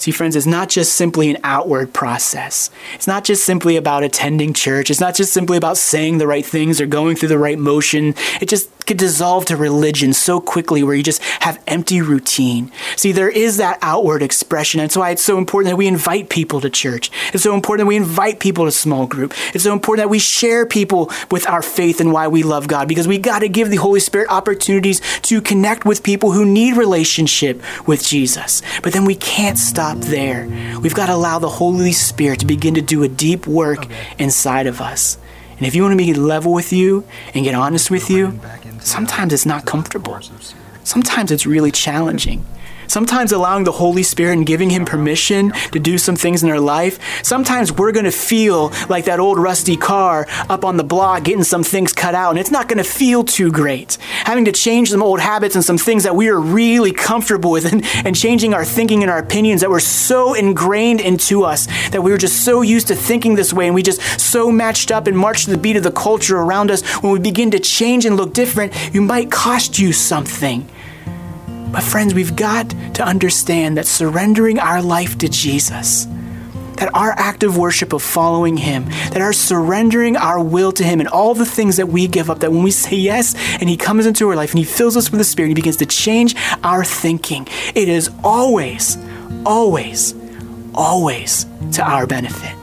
See, 0.00 0.12
friends, 0.12 0.34
it's 0.34 0.46
not 0.46 0.70
just 0.70 0.94
simply 0.94 1.28
an 1.28 1.36
outward 1.44 1.92
process. 1.92 2.70
It's 2.94 3.06
not 3.06 3.22
just 3.22 3.44
simply 3.44 3.76
about 3.76 4.02
attending 4.02 4.54
church. 4.54 4.90
It's 4.90 4.98
not 4.98 5.14
just 5.14 5.30
simply 5.30 5.58
about 5.58 5.76
saying 5.76 6.16
the 6.16 6.26
right 6.26 6.44
things 6.44 6.80
or 6.80 6.86
going 6.86 7.16
through 7.16 7.28
the 7.28 7.38
right 7.38 7.58
motion. 7.58 8.14
It 8.40 8.48
just 8.48 8.70
could 8.90 8.98
dissolve 8.98 9.44
to 9.46 9.56
religion 9.56 10.12
so 10.12 10.40
quickly 10.40 10.82
where 10.82 10.94
you 10.94 11.02
just 11.02 11.22
have 11.40 11.62
empty 11.66 12.00
routine. 12.00 12.70
See, 12.96 13.12
there 13.12 13.28
is 13.28 13.56
that 13.56 13.78
outward 13.82 14.22
expression. 14.22 14.80
And 14.80 14.88
that's 14.88 14.96
why 14.96 15.10
it's 15.10 15.24
so 15.24 15.38
important 15.38 15.72
that 15.72 15.76
we 15.76 15.86
invite 15.86 16.28
people 16.28 16.60
to 16.60 16.70
church. 16.70 17.10
It's 17.32 17.42
so 17.42 17.54
important 17.54 17.86
that 17.86 17.88
we 17.88 17.96
invite 17.96 18.40
people 18.40 18.64
to 18.64 18.72
small 18.72 19.06
group. 19.06 19.34
It's 19.54 19.64
so 19.64 19.72
important 19.72 20.04
that 20.04 20.10
we 20.10 20.18
share 20.18 20.66
people 20.66 21.10
with 21.30 21.48
our 21.48 21.62
faith 21.62 22.00
and 22.00 22.12
why 22.12 22.28
we 22.28 22.42
love 22.42 22.68
God 22.68 22.88
because 22.88 23.08
we 23.08 23.18
got 23.18 23.40
to 23.40 23.48
give 23.48 23.70
the 23.70 23.76
Holy 23.76 24.00
Spirit 24.00 24.28
opportunities 24.30 25.00
to 25.22 25.40
connect 25.40 25.84
with 25.84 26.02
people 26.02 26.32
who 26.32 26.44
need 26.44 26.76
relationship 26.76 27.60
with 27.86 28.06
Jesus. 28.06 28.62
But 28.82 28.92
then 28.92 29.04
we 29.04 29.14
can't 29.14 29.58
stop 29.58 29.80
stop 29.80 30.10
there. 30.10 30.46
We've 30.82 30.94
got 30.94 31.06
to 31.06 31.14
allow 31.14 31.38
the 31.38 31.48
Holy 31.48 31.92
Spirit 31.92 32.40
to 32.40 32.46
begin 32.46 32.74
to 32.74 32.82
do 32.82 33.02
a 33.02 33.08
deep 33.08 33.46
work 33.46 33.86
okay. 33.86 33.94
inside 34.18 34.66
of 34.66 34.80
us. 34.80 35.16
And 35.60 35.66
if 35.66 35.74
you 35.74 35.82
want 35.82 35.92
to 35.92 35.96
be 35.98 36.14
level 36.14 36.54
with 36.54 36.72
you 36.72 37.04
and 37.34 37.44
get 37.44 37.54
honest 37.54 37.90
with 37.90 38.08
you, 38.08 38.40
sometimes 38.80 39.34
it's 39.34 39.44
not 39.44 39.66
comfortable. 39.66 40.18
Sometimes 40.84 41.30
it's 41.30 41.44
really 41.44 41.70
challenging. 41.70 42.46
Sometimes 42.90 43.30
allowing 43.30 43.62
the 43.62 43.70
Holy 43.70 44.02
Spirit 44.02 44.32
and 44.32 44.44
giving 44.44 44.68
Him 44.68 44.84
permission 44.84 45.52
to 45.70 45.78
do 45.78 45.96
some 45.96 46.16
things 46.16 46.42
in 46.42 46.50
our 46.50 46.58
life. 46.58 46.98
Sometimes 47.24 47.70
we're 47.70 47.92
going 47.92 48.04
to 48.04 48.10
feel 48.10 48.72
like 48.88 49.04
that 49.04 49.20
old 49.20 49.38
rusty 49.38 49.76
car 49.76 50.26
up 50.48 50.64
on 50.64 50.76
the 50.76 50.82
block 50.82 51.22
getting 51.22 51.44
some 51.44 51.62
things 51.62 51.92
cut 51.92 52.16
out, 52.16 52.30
and 52.30 52.38
it's 52.40 52.50
not 52.50 52.66
going 52.66 52.78
to 52.78 52.90
feel 52.90 53.22
too 53.22 53.52
great. 53.52 53.94
Having 54.24 54.46
to 54.46 54.52
change 54.52 54.90
some 54.90 55.04
old 55.04 55.20
habits 55.20 55.54
and 55.54 55.64
some 55.64 55.78
things 55.78 56.02
that 56.02 56.16
we 56.16 56.30
are 56.30 56.40
really 56.40 56.90
comfortable 56.90 57.52
with, 57.52 57.64
and, 57.72 57.86
and 58.04 58.16
changing 58.16 58.54
our 58.54 58.64
thinking 58.64 59.02
and 59.04 59.10
our 59.10 59.18
opinions 59.18 59.60
that 59.60 59.70
were 59.70 59.78
so 59.78 60.34
ingrained 60.34 61.00
into 61.00 61.44
us 61.44 61.68
that 61.90 62.02
we 62.02 62.10
were 62.10 62.18
just 62.18 62.44
so 62.44 62.60
used 62.60 62.88
to 62.88 62.96
thinking 62.96 63.36
this 63.36 63.52
way, 63.52 63.66
and 63.66 63.74
we 63.76 63.84
just 63.84 64.02
so 64.18 64.50
matched 64.50 64.90
up 64.90 65.06
and 65.06 65.16
marched 65.16 65.44
to 65.44 65.52
the 65.52 65.58
beat 65.58 65.76
of 65.76 65.84
the 65.84 65.92
culture 65.92 66.38
around 66.38 66.72
us. 66.72 66.82
When 67.04 67.12
we 67.12 67.20
begin 67.20 67.52
to 67.52 67.60
change 67.60 68.04
and 68.04 68.16
look 68.16 68.34
different, 68.34 68.72
you 68.92 69.00
might 69.00 69.30
cost 69.30 69.78
you 69.78 69.92
something. 69.92 70.68
But, 71.72 71.82
friends, 71.82 72.14
we've 72.14 72.34
got 72.34 72.70
to 72.94 73.04
understand 73.04 73.76
that 73.76 73.86
surrendering 73.86 74.58
our 74.58 74.82
life 74.82 75.18
to 75.18 75.28
Jesus, 75.28 76.06
that 76.76 76.90
our 76.94 77.12
act 77.12 77.42
of 77.42 77.56
worship 77.56 77.92
of 77.92 78.02
following 78.02 78.56
Him, 78.56 78.86
that 79.10 79.20
our 79.20 79.32
surrendering 79.32 80.16
our 80.16 80.42
will 80.42 80.72
to 80.72 80.84
Him 80.84 81.00
and 81.00 81.08
all 81.08 81.34
the 81.34 81.46
things 81.46 81.76
that 81.76 81.88
we 81.88 82.08
give 82.08 82.30
up, 82.30 82.40
that 82.40 82.50
when 82.50 82.62
we 82.62 82.70
say 82.70 82.96
yes 82.96 83.34
and 83.60 83.68
He 83.68 83.76
comes 83.76 84.06
into 84.06 84.28
our 84.28 84.36
life 84.36 84.50
and 84.50 84.58
He 84.58 84.64
fills 84.64 84.96
us 84.96 85.10
with 85.10 85.18
the 85.18 85.24
Spirit, 85.24 85.48
He 85.48 85.54
begins 85.54 85.76
to 85.76 85.86
change 85.86 86.34
our 86.64 86.84
thinking, 86.84 87.46
it 87.74 87.88
is 87.88 88.10
always, 88.24 88.98
always, 89.46 90.14
always 90.74 91.46
to 91.72 91.82
our 91.82 92.06
benefit. 92.06 92.56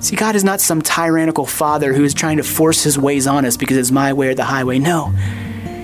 See, 0.00 0.16
God 0.16 0.34
is 0.34 0.42
not 0.42 0.60
some 0.60 0.82
tyrannical 0.82 1.46
father 1.46 1.92
who 1.92 2.02
is 2.02 2.12
trying 2.12 2.38
to 2.38 2.42
force 2.42 2.82
his 2.82 2.98
ways 2.98 3.28
on 3.28 3.44
us 3.44 3.56
because 3.56 3.76
it's 3.76 3.92
my 3.92 4.12
way 4.12 4.28
or 4.28 4.34
the 4.34 4.42
highway. 4.42 4.80
No. 4.80 5.14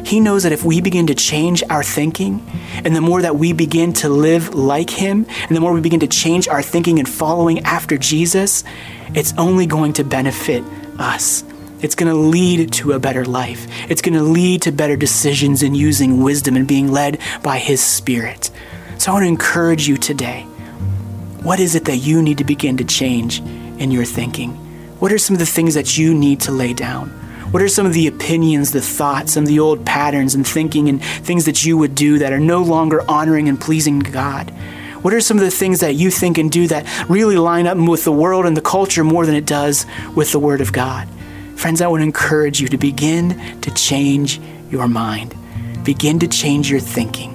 He 0.09 0.21
knows 0.21 0.44
that 0.44 0.53
if 0.53 0.64
we 0.64 0.81
begin 0.81 1.07
to 1.09 1.14
change 1.14 1.62
our 1.68 1.83
thinking, 1.83 2.40
and 2.83 2.97
the 2.97 3.01
more 3.03 3.21
that 3.21 3.37
we 3.37 3.53
begin 3.53 3.92
to 3.94 4.09
live 4.09 4.55
like 4.55 4.88
Him, 4.88 5.27
and 5.47 5.55
the 5.55 5.61
more 5.61 5.75
we 5.75 5.83
begin 5.83 6.01
to 6.01 6.07
change 6.07 6.49
our 6.49 6.62
thinking 6.62 6.99
and 6.99 7.07
following 7.07 7.59
after 7.64 7.99
Jesus, 7.99 8.64
it's 9.14 9.35
only 9.37 9.66
going 9.66 9.92
to 9.92 10.05
benefit 10.05 10.64
us. 10.99 11.44
It's 11.83 11.94
going 11.94 12.11
to 12.11 12.18
lead 12.18 12.73
to 12.73 12.92
a 12.92 12.99
better 12.99 13.27
life. 13.27 13.66
It's 13.90 14.01
going 14.01 14.14
to 14.14 14.23
lead 14.23 14.62
to 14.62 14.73
better 14.73 14.97
decisions 14.97 15.62
and 15.62 15.77
using 15.77 16.23
wisdom 16.23 16.57
and 16.57 16.66
being 16.66 16.90
led 16.90 17.21
by 17.42 17.59
His 17.59 17.83
Spirit. 17.83 18.51
So 18.97 19.11
I 19.11 19.14
want 19.14 19.25
to 19.25 19.29
encourage 19.29 19.88
you 19.88 19.99
today. 19.99 20.44
What 21.42 21.61
is 21.61 21.75
it 21.75 21.85
that 21.85 21.99
you 21.99 22.23
need 22.23 22.38
to 22.38 22.44
begin 22.44 22.79
to 22.79 22.85
change 22.85 23.40
in 23.40 23.90
your 23.90 24.07
thinking? 24.07 24.53
What 25.01 25.12
are 25.12 25.18
some 25.18 25.35
of 25.35 25.40
the 25.40 25.44
things 25.44 25.75
that 25.75 25.99
you 25.99 26.14
need 26.14 26.40
to 26.40 26.51
lay 26.51 26.73
down? 26.73 27.12
What 27.50 27.62
are 27.62 27.68
some 27.68 27.87
of 27.87 27.94
the 27.94 28.06
opinions, 28.06 28.72
the 28.72 28.82
thoughts, 28.82 29.32
some 29.32 29.44
of 29.44 29.48
the 29.48 29.58
old 29.58 29.87
patterns 29.87 30.34
and 30.34 30.46
thinking 30.46 30.90
and 30.90 31.02
things 31.02 31.46
that 31.46 31.64
you 31.64 31.78
would 31.78 31.94
do 31.94 32.18
that 32.18 32.30
are 32.32 32.38
no 32.38 32.62
longer 32.62 33.02
honoring 33.08 33.48
and 33.48 33.58
pleasing 33.58 34.02
to 34.02 34.11
God? 34.11 34.50
What 35.00 35.14
are 35.14 35.20
some 35.22 35.38
of 35.38 35.44
the 35.44 35.50
things 35.50 35.80
that 35.80 35.94
you 35.94 36.11
think 36.11 36.37
and 36.37 36.52
do 36.52 36.66
that 36.66 36.84
really 37.08 37.38
line 37.38 37.66
up 37.66 37.78
with 37.78 38.04
the 38.04 38.12
world 38.12 38.44
and 38.44 38.54
the 38.54 38.61
culture 38.61 39.02
more 39.02 39.24
than 39.24 39.34
it 39.34 39.46
does 39.46 39.87
with 40.14 40.30
the 40.30 40.38
Word 40.38 40.61
of 40.61 40.74
God? 40.74 41.08
Friends, 41.56 41.80
I 41.80 41.87
to 41.87 41.94
encourage 41.94 42.61
you 42.61 42.68
to 42.68 42.76
begin 42.76 43.61
to 43.62 43.70
change 43.70 44.40
your 44.70 44.87
mind. 44.87 45.34
Begin 45.84 46.18
to 46.18 46.28
change 46.28 46.70
your 46.70 46.80
thinking. 46.80 47.34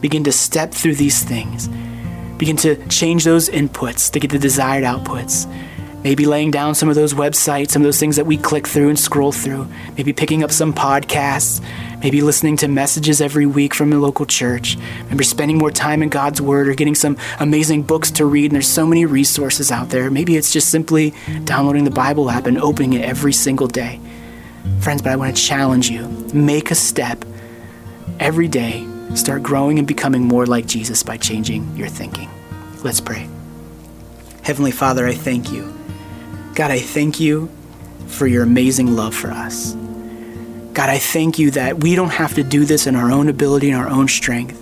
Begin 0.00 0.22
to 0.22 0.32
step 0.32 0.70
through 0.70 0.94
these 0.94 1.24
things. 1.24 1.68
Begin 2.38 2.56
to 2.58 2.76
change 2.86 3.24
those 3.24 3.48
inputs 3.48 4.08
to 4.12 4.20
get 4.20 4.30
the 4.30 4.38
desired 4.38 4.84
outputs. 4.84 5.52
Maybe 6.04 6.26
laying 6.26 6.52
down 6.52 6.76
some 6.76 6.88
of 6.88 6.94
those 6.94 7.12
websites, 7.12 7.72
some 7.72 7.82
of 7.82 7.84
those 7.84 7.98
things 7.98 8.16
that 8.16 8.24
we 8.24 8.36
click 8.36 8.68
through 8.68 8.88
and 8.88 8.98
scroll 8.98 9.32
through. 9.32 9.66
Maybe 9.96 10.12
picking 10.12 10.44
up 10.44 10.52
some 10.52 10.72
podcasts. 10.72 11.60
Maybe 12.02 12.22
listening 12.22 12.56
to 12.58 12.68
messages 12.68 13.20
every 13.20 13.46
week 13.46 13.74
from 13.74 13.92
a 13.92 13.96
local 13.98 14.24
church. 14.24 14.78
Maybe 15.10 15.24
spending 15.24 15.58
more 15.58 15.72
time 15.72 16.02
in 16.02 16.08
God's 16.08 16.40
Word 16.40 16.68
or 16.68 16.74
getting 16.74 16.94
some 16.94 17.16
amazing 17.40 17.82
books 17.82 18.12
to 18.12 18.26
read. 18.26 18.46
And 18.46 18.54
there's 18.54 18.68
so 18.68 18.86
many 18.86 19.06
resources 19.06 19.72
out 19.72 19.88
there. 19.88 20.08
Maybe 20.08 20.36
it's 20.36 20.52
just 20.52 20.70
simply 20.70 21.14
downloading 21.44 21.82
the 21.82 21.90
Bible 21.90 22.30
app 22.30 22.46
and 22.46 22.58
opening 22.58 22.92
it 22.92 23.04
every 23.04 23.32
single 23.32 23.66
day. 23.66 23.98
Friends, 24.80 25.02
but 25.02 25.10
I 25.10 25.16
want 25.16 25.36
to 25.36 25.42
challenge 25.42 25.90
you 25.90 26.06
make 26.32 26.70
a 26.70 26.76
step 26.76 27.24
every 28.20 28.46
day. 28.46 28.86
Start 29.14 29.42
growing 29.42 29.78
and 29.80 29.88
becoming 29.88 30.22
more 30.22 30.46
like 30.46 30.66
Jesus 30.66 31.02
by 31.02 31.16
changing 31.16 31.76
your 31.76 31.88
thinking. 31.88 32.28
Let's 32.84 33.00
pray. 33.00 33.28
Heavenly 34.42 34.70
Father, 34.70 35.06
I 35.06 35.14
thank 35.14 35.50
you 35.50 35.77
God, 36.58 36.72
I 36.72 36.80
thank 36.80 37.20
you 37.20 37.48
for 38.08 38.26
your 38.26 38.42
amazing 38.42 38.96
love 38.96 39.14
for 39.14 39.30
us. 39.30 39.74
God, 40.72 40.90
I 40.90 40.98
thank 40.98 41.38
you 41.38 41.52
that 41.52 41.84
we 41.84 41.94
don't 41.94 42.10
have 42.10 42.34
to 42.34 42.42
do 42.42 42.64
this 42.64 42.88
in 42.88 42.96
our 42.96 43.12
own 43.12 43.28
ability 43.28 43.70
and 43.70 43.80
our 43.80 43.88
own 43.88 44.08
strength. 44.08 44.60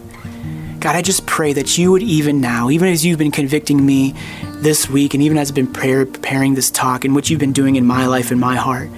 God, 0.79 0.95
I 0.95 1.01
just 1.01 1.25
pray 1.25 1.55
that 1.55 1.79
you 1.79 1.93
would 1.93 2.03
even 2.03 2.39
now, 2.39 2.69
even 2.69 2.89
as 2.89 3.03
you've 3.03 3.19
been 3.19 3.31
convicting 3.31 3.87
me 3.87 4.15
this 4.57 4.91
week, 4.91 5.15
and 5.15 5.23
even 5.23 5.39
as 5.39 5.49
I've 5.49 5.55
been 5.55 5.73
preparing 5.73 6.55
this 6.55 6.71
talk 6.71 7.07
and 7.07 7.15
what 7.15 7.31
you've 7.31 7.41
been 7.41 7.55
doing 7.55 7.77
in 7.77 7.87
my 7.87 8.07
life 8.07 8.31
and 8.31 8.39
my 8.39 8.57
heart, 8.57 8.91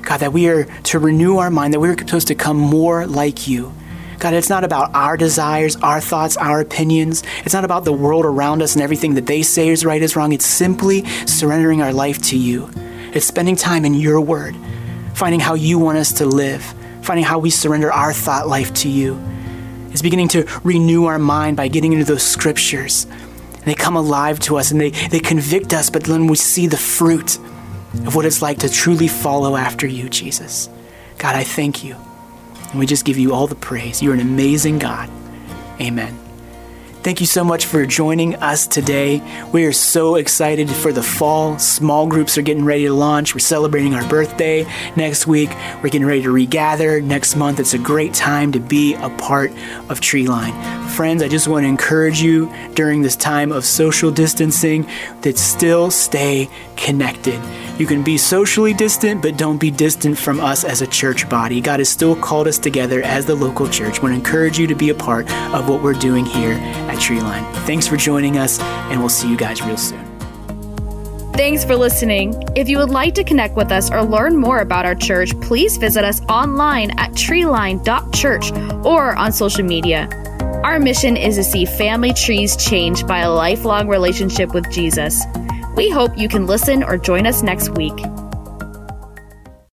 God, 0.00 0.20
that 0.20 0.32
we 0.32 0.48
are 0.48 0.64
to 0.84 0.98
renew 0.98 1.36
our 1.36 1.50
mind, 1.50 1.74
that 1.74 1.80
we're 1.80 1.98
supposed 1.98 2.28
to 2.28 2.34
come 2.34 2.56
more 2.56 3.06
like 3.06 3.46
you. 3.46 3.74
God, 4.18 4.34
it's 4.34 4.50
not 4.50 4.64
about 4.64 4.94
our 4.94 5.16
desires, 5.16 5.76
our 5.76 6.00
thoughts, 6.00 6.36
our 6.36 6.60
opinions. 6.60 7.22
It's 7.44 7.54
not 7.54 7.64
about 7.64 7.84
the 7.84 7.92
world 7.92 8.24
around 8.24 8.62
us 8.62 8.74
and 8.74 8.82
everything 8.82 9.14
that 9.14 9.26
they 9.26 9.42
say 9.42 9.68
is 9.68 9.84
right 9.84 10.02
is 10.02 10.16
wrong. 10.16 10.32
It's 10.32 10.46
simply 10.46 11.04
surrendering 11.26 11.82
our 11.82 11.92
life 11.92 12.20
to 12.22 12.36
you. 12.36 12.68
It's 13.12 13.26
spending 13.26 13.54
time 13.54 13.84
in 13.84 13.94
your 13.94 14.20
word, 14.20 14.56
finding 15.14 15.38
how 15.38 15.54
you 15.54 15.78
want 15.78 15.98
us 15.98 16.12
to 16.14 16.26
live, 16.26 16.62
finding 17.02 17.24
how 17.24 17.38
we 17.38 17.50
surrender 17.50 17.92
our 17.92 18.12
thought 18.12 18.48
life 18.48 18.74
to 18.74 18.88
you. 18.88 19.22
It's 19.90 20.02
beginning 20.02 20.28
to 20.28 20.46
renew 20.64 21.04
our 21.04 21.18
mind 21.18 21.56
by 21.56 21.68
getting 21.68 21.92
into 21.92 22.04
those 22.04 22.24
scriptures. 22.24 23.06
And 23.54 23.64
they 23.64 23.74
come 23.74 23.96
alive 23.96 24.40
to 24.40 24.58
us 24.58 24.72
and 24.72 24.80
they, 24.80 24.90
they 24.90 25.20
convict 25.20 25.72
us, 25.72 25.90
but 25.90 26.04
then 26.04 26.26
we 26.26 26.36
see 26.36 26.66
the 26.66 26.76
fruit 26.76 27.36
of 28.04 28.16
what 28.16 28.24
it's 28.26 28.42
like 28.42 28.58
to 28.58 28.68
truly 28.68 29.08
follow 29.08 29.56
after 29.56 29.86
you, 29.86 30.08
Jesus. 30.08 30.68
God, 31.18 31.36
I 31.36 31.44
thank 31.44 31.84
you. 31.84 31.96
And 32.70 32.78
we 32.78 32.86
just 32.86 33.04
give 33.04 33.18
you 33.18 33.32
all 33.32 33.46
the 33.46 33.54
praise. 33.54 34.02
You're 34.02 34.14
an 34.14 34.20
amazing 34.20 34.78
God. 34.78 35.10
Amen. 35.80 36.27
Thank 37.00 37.20
you 37.20 37.26
so 37.26 37.44
much 37.44 37.66
for 37.66 37.86
joining 37.86 38.34
us 38.36 38.66
today. 38.66 39.22
We 39.52 39.64
are 39.66 39.72
so 39.72 40.16
excited 40.16 40.68
for 40.68 40.92
the 40.92 41.02
fall. 41.02 41.56
Small 41.56 42.08
groups 42.08 42.36
are 42.36 42.42
getting 42.42 42.64
ready 42.64 42.86
to 42.86 42.92
launch. 42.92 43.34
We're 43.34 43.38
celebrating 43.38 43.94
our 43.94 44.06
birthday 44.08 44.66
next 44.96 45.24
week. 45.26 45.48
We're 45.76 45.90
getting 45.90 46.06
ready 46.06 46.22
to 46.22 46.30
regather 46.32 47.00
next 47.00 47.36
month. 47.36 47.60
It's 47.60 47.72
a 47.72 47.78
great 47.78 48.14
time 48.14 48.50
to 48.50 48.58
be 48.58 48.94
a 48.94 49.10
part 49.10 49.52
of 49.88 50.00
Treeline. 50.00 50.88
Friends, 50.90 51.22
I 51.22 51.28
just 51.28 51.46
want 51.46 51.62
to 51.64 51.68
encourage 51.68 52.20
you 52.20 52.52
during 52.74 53.02
this 53.02 53.14
time 53.14 53.52
of 53.52 53.64
social 53.64 54.10
distancing 54.10 54.84
that 55.20 55.38
still 55.38 55.92
stay 55.92 56.50
connected. 56.76 57.40
You 57.78 57.86
can 57.86 58.02
be 58.02 58.18
socially 58.18 58.74
distant, 58.74 59.22
but 59.22 59.36
don't 59.36 59.58
be 59.58 59.70
distant 59.70 60.18
from 60.18 60.40
us 60.40 60.64
as 60.64 60.82
a 60.82 60.86
church 60.86 61.28
body. 61.28 61.60
God 61.60 61.78
has 61.78 61.88
still 61.88 62.16
called 62.16 62.48
us 62.48 62.58
together 62.58 63.02
as 63.02 63.24
the 63.24 63.36
local 63.36 63.68
church. 63.68 64.00
I 64.00 64.02
want 64.02 64.12
to 64.14 64.18
encourage 64.18 64.58
you 64.58 64.66
to 64.66 64.74
be 64.74 64.90
a 64.90 64.94
part 64.94 65.30
of 65.54 65.68
what 65.68 65.80
we're 65.80 65.92
doing 65.92 66.26
here 66.26 66.54
at 66.88 66.98
Treeline. 66.98 67.44
Thanks 67.66 67.86
for 67.86 67.96
joining 67.96 68.38
us, 68.38 68.58
and 68.60 69.00
we'll 69.00 69.08
see 69.08 69.30
you 69.30 69.36
guys 69.36 69.62
real 69.62 69.76
soon. 69.76 70.04
Thanks 71.38 71.64
for 71.64 71.76
listening. 71.76 72.34
If 72.56 72.68
you 72.68 72.78
would 72.78 72.90
like 72.90 73.14
to 73.14 73.22
connect 73.22 73.54
with 73.54 73.70
us 73.70 73.92
or 73.92 74.02
learn 74.02 74.36
more 74.36 74.58
about 74.58 74.84
our 74.84 74.96
church, 74.96 75.38
please 75.40 75.76
visit 75.76 76.04
us 76.04 76.20
online 76.22 76.90
at 76.98 77.12
treeline.church 77.12 78.50
or 78.84 79.14
on 79.14 79.30
social 79.30 79.64
media. 79.64 80.08
Our 80.64 80.80
mission 80.80 81.16
is 81.16 81.36
to 81.36 81.44
see 81.44 81.64
family 81.64 82.12
trees 82.12 82.56
changed 82.56 83.06
by 83.06 83.20
a 83.20 83.30
lifelong 83.30 83.86
relationship 83.86 84.52
with 84.52 84.68
Jesus. 84.72 85.22
We 85.76 85.88
hope 85.88 86.18
you 86.18 86.28
can 86.28 86.46
listen 86.46 86.82
or 86.82 86.98
join 86.98 87.24
us 87.24 87.44
next 87.44 87.68
week. 87.76 87.94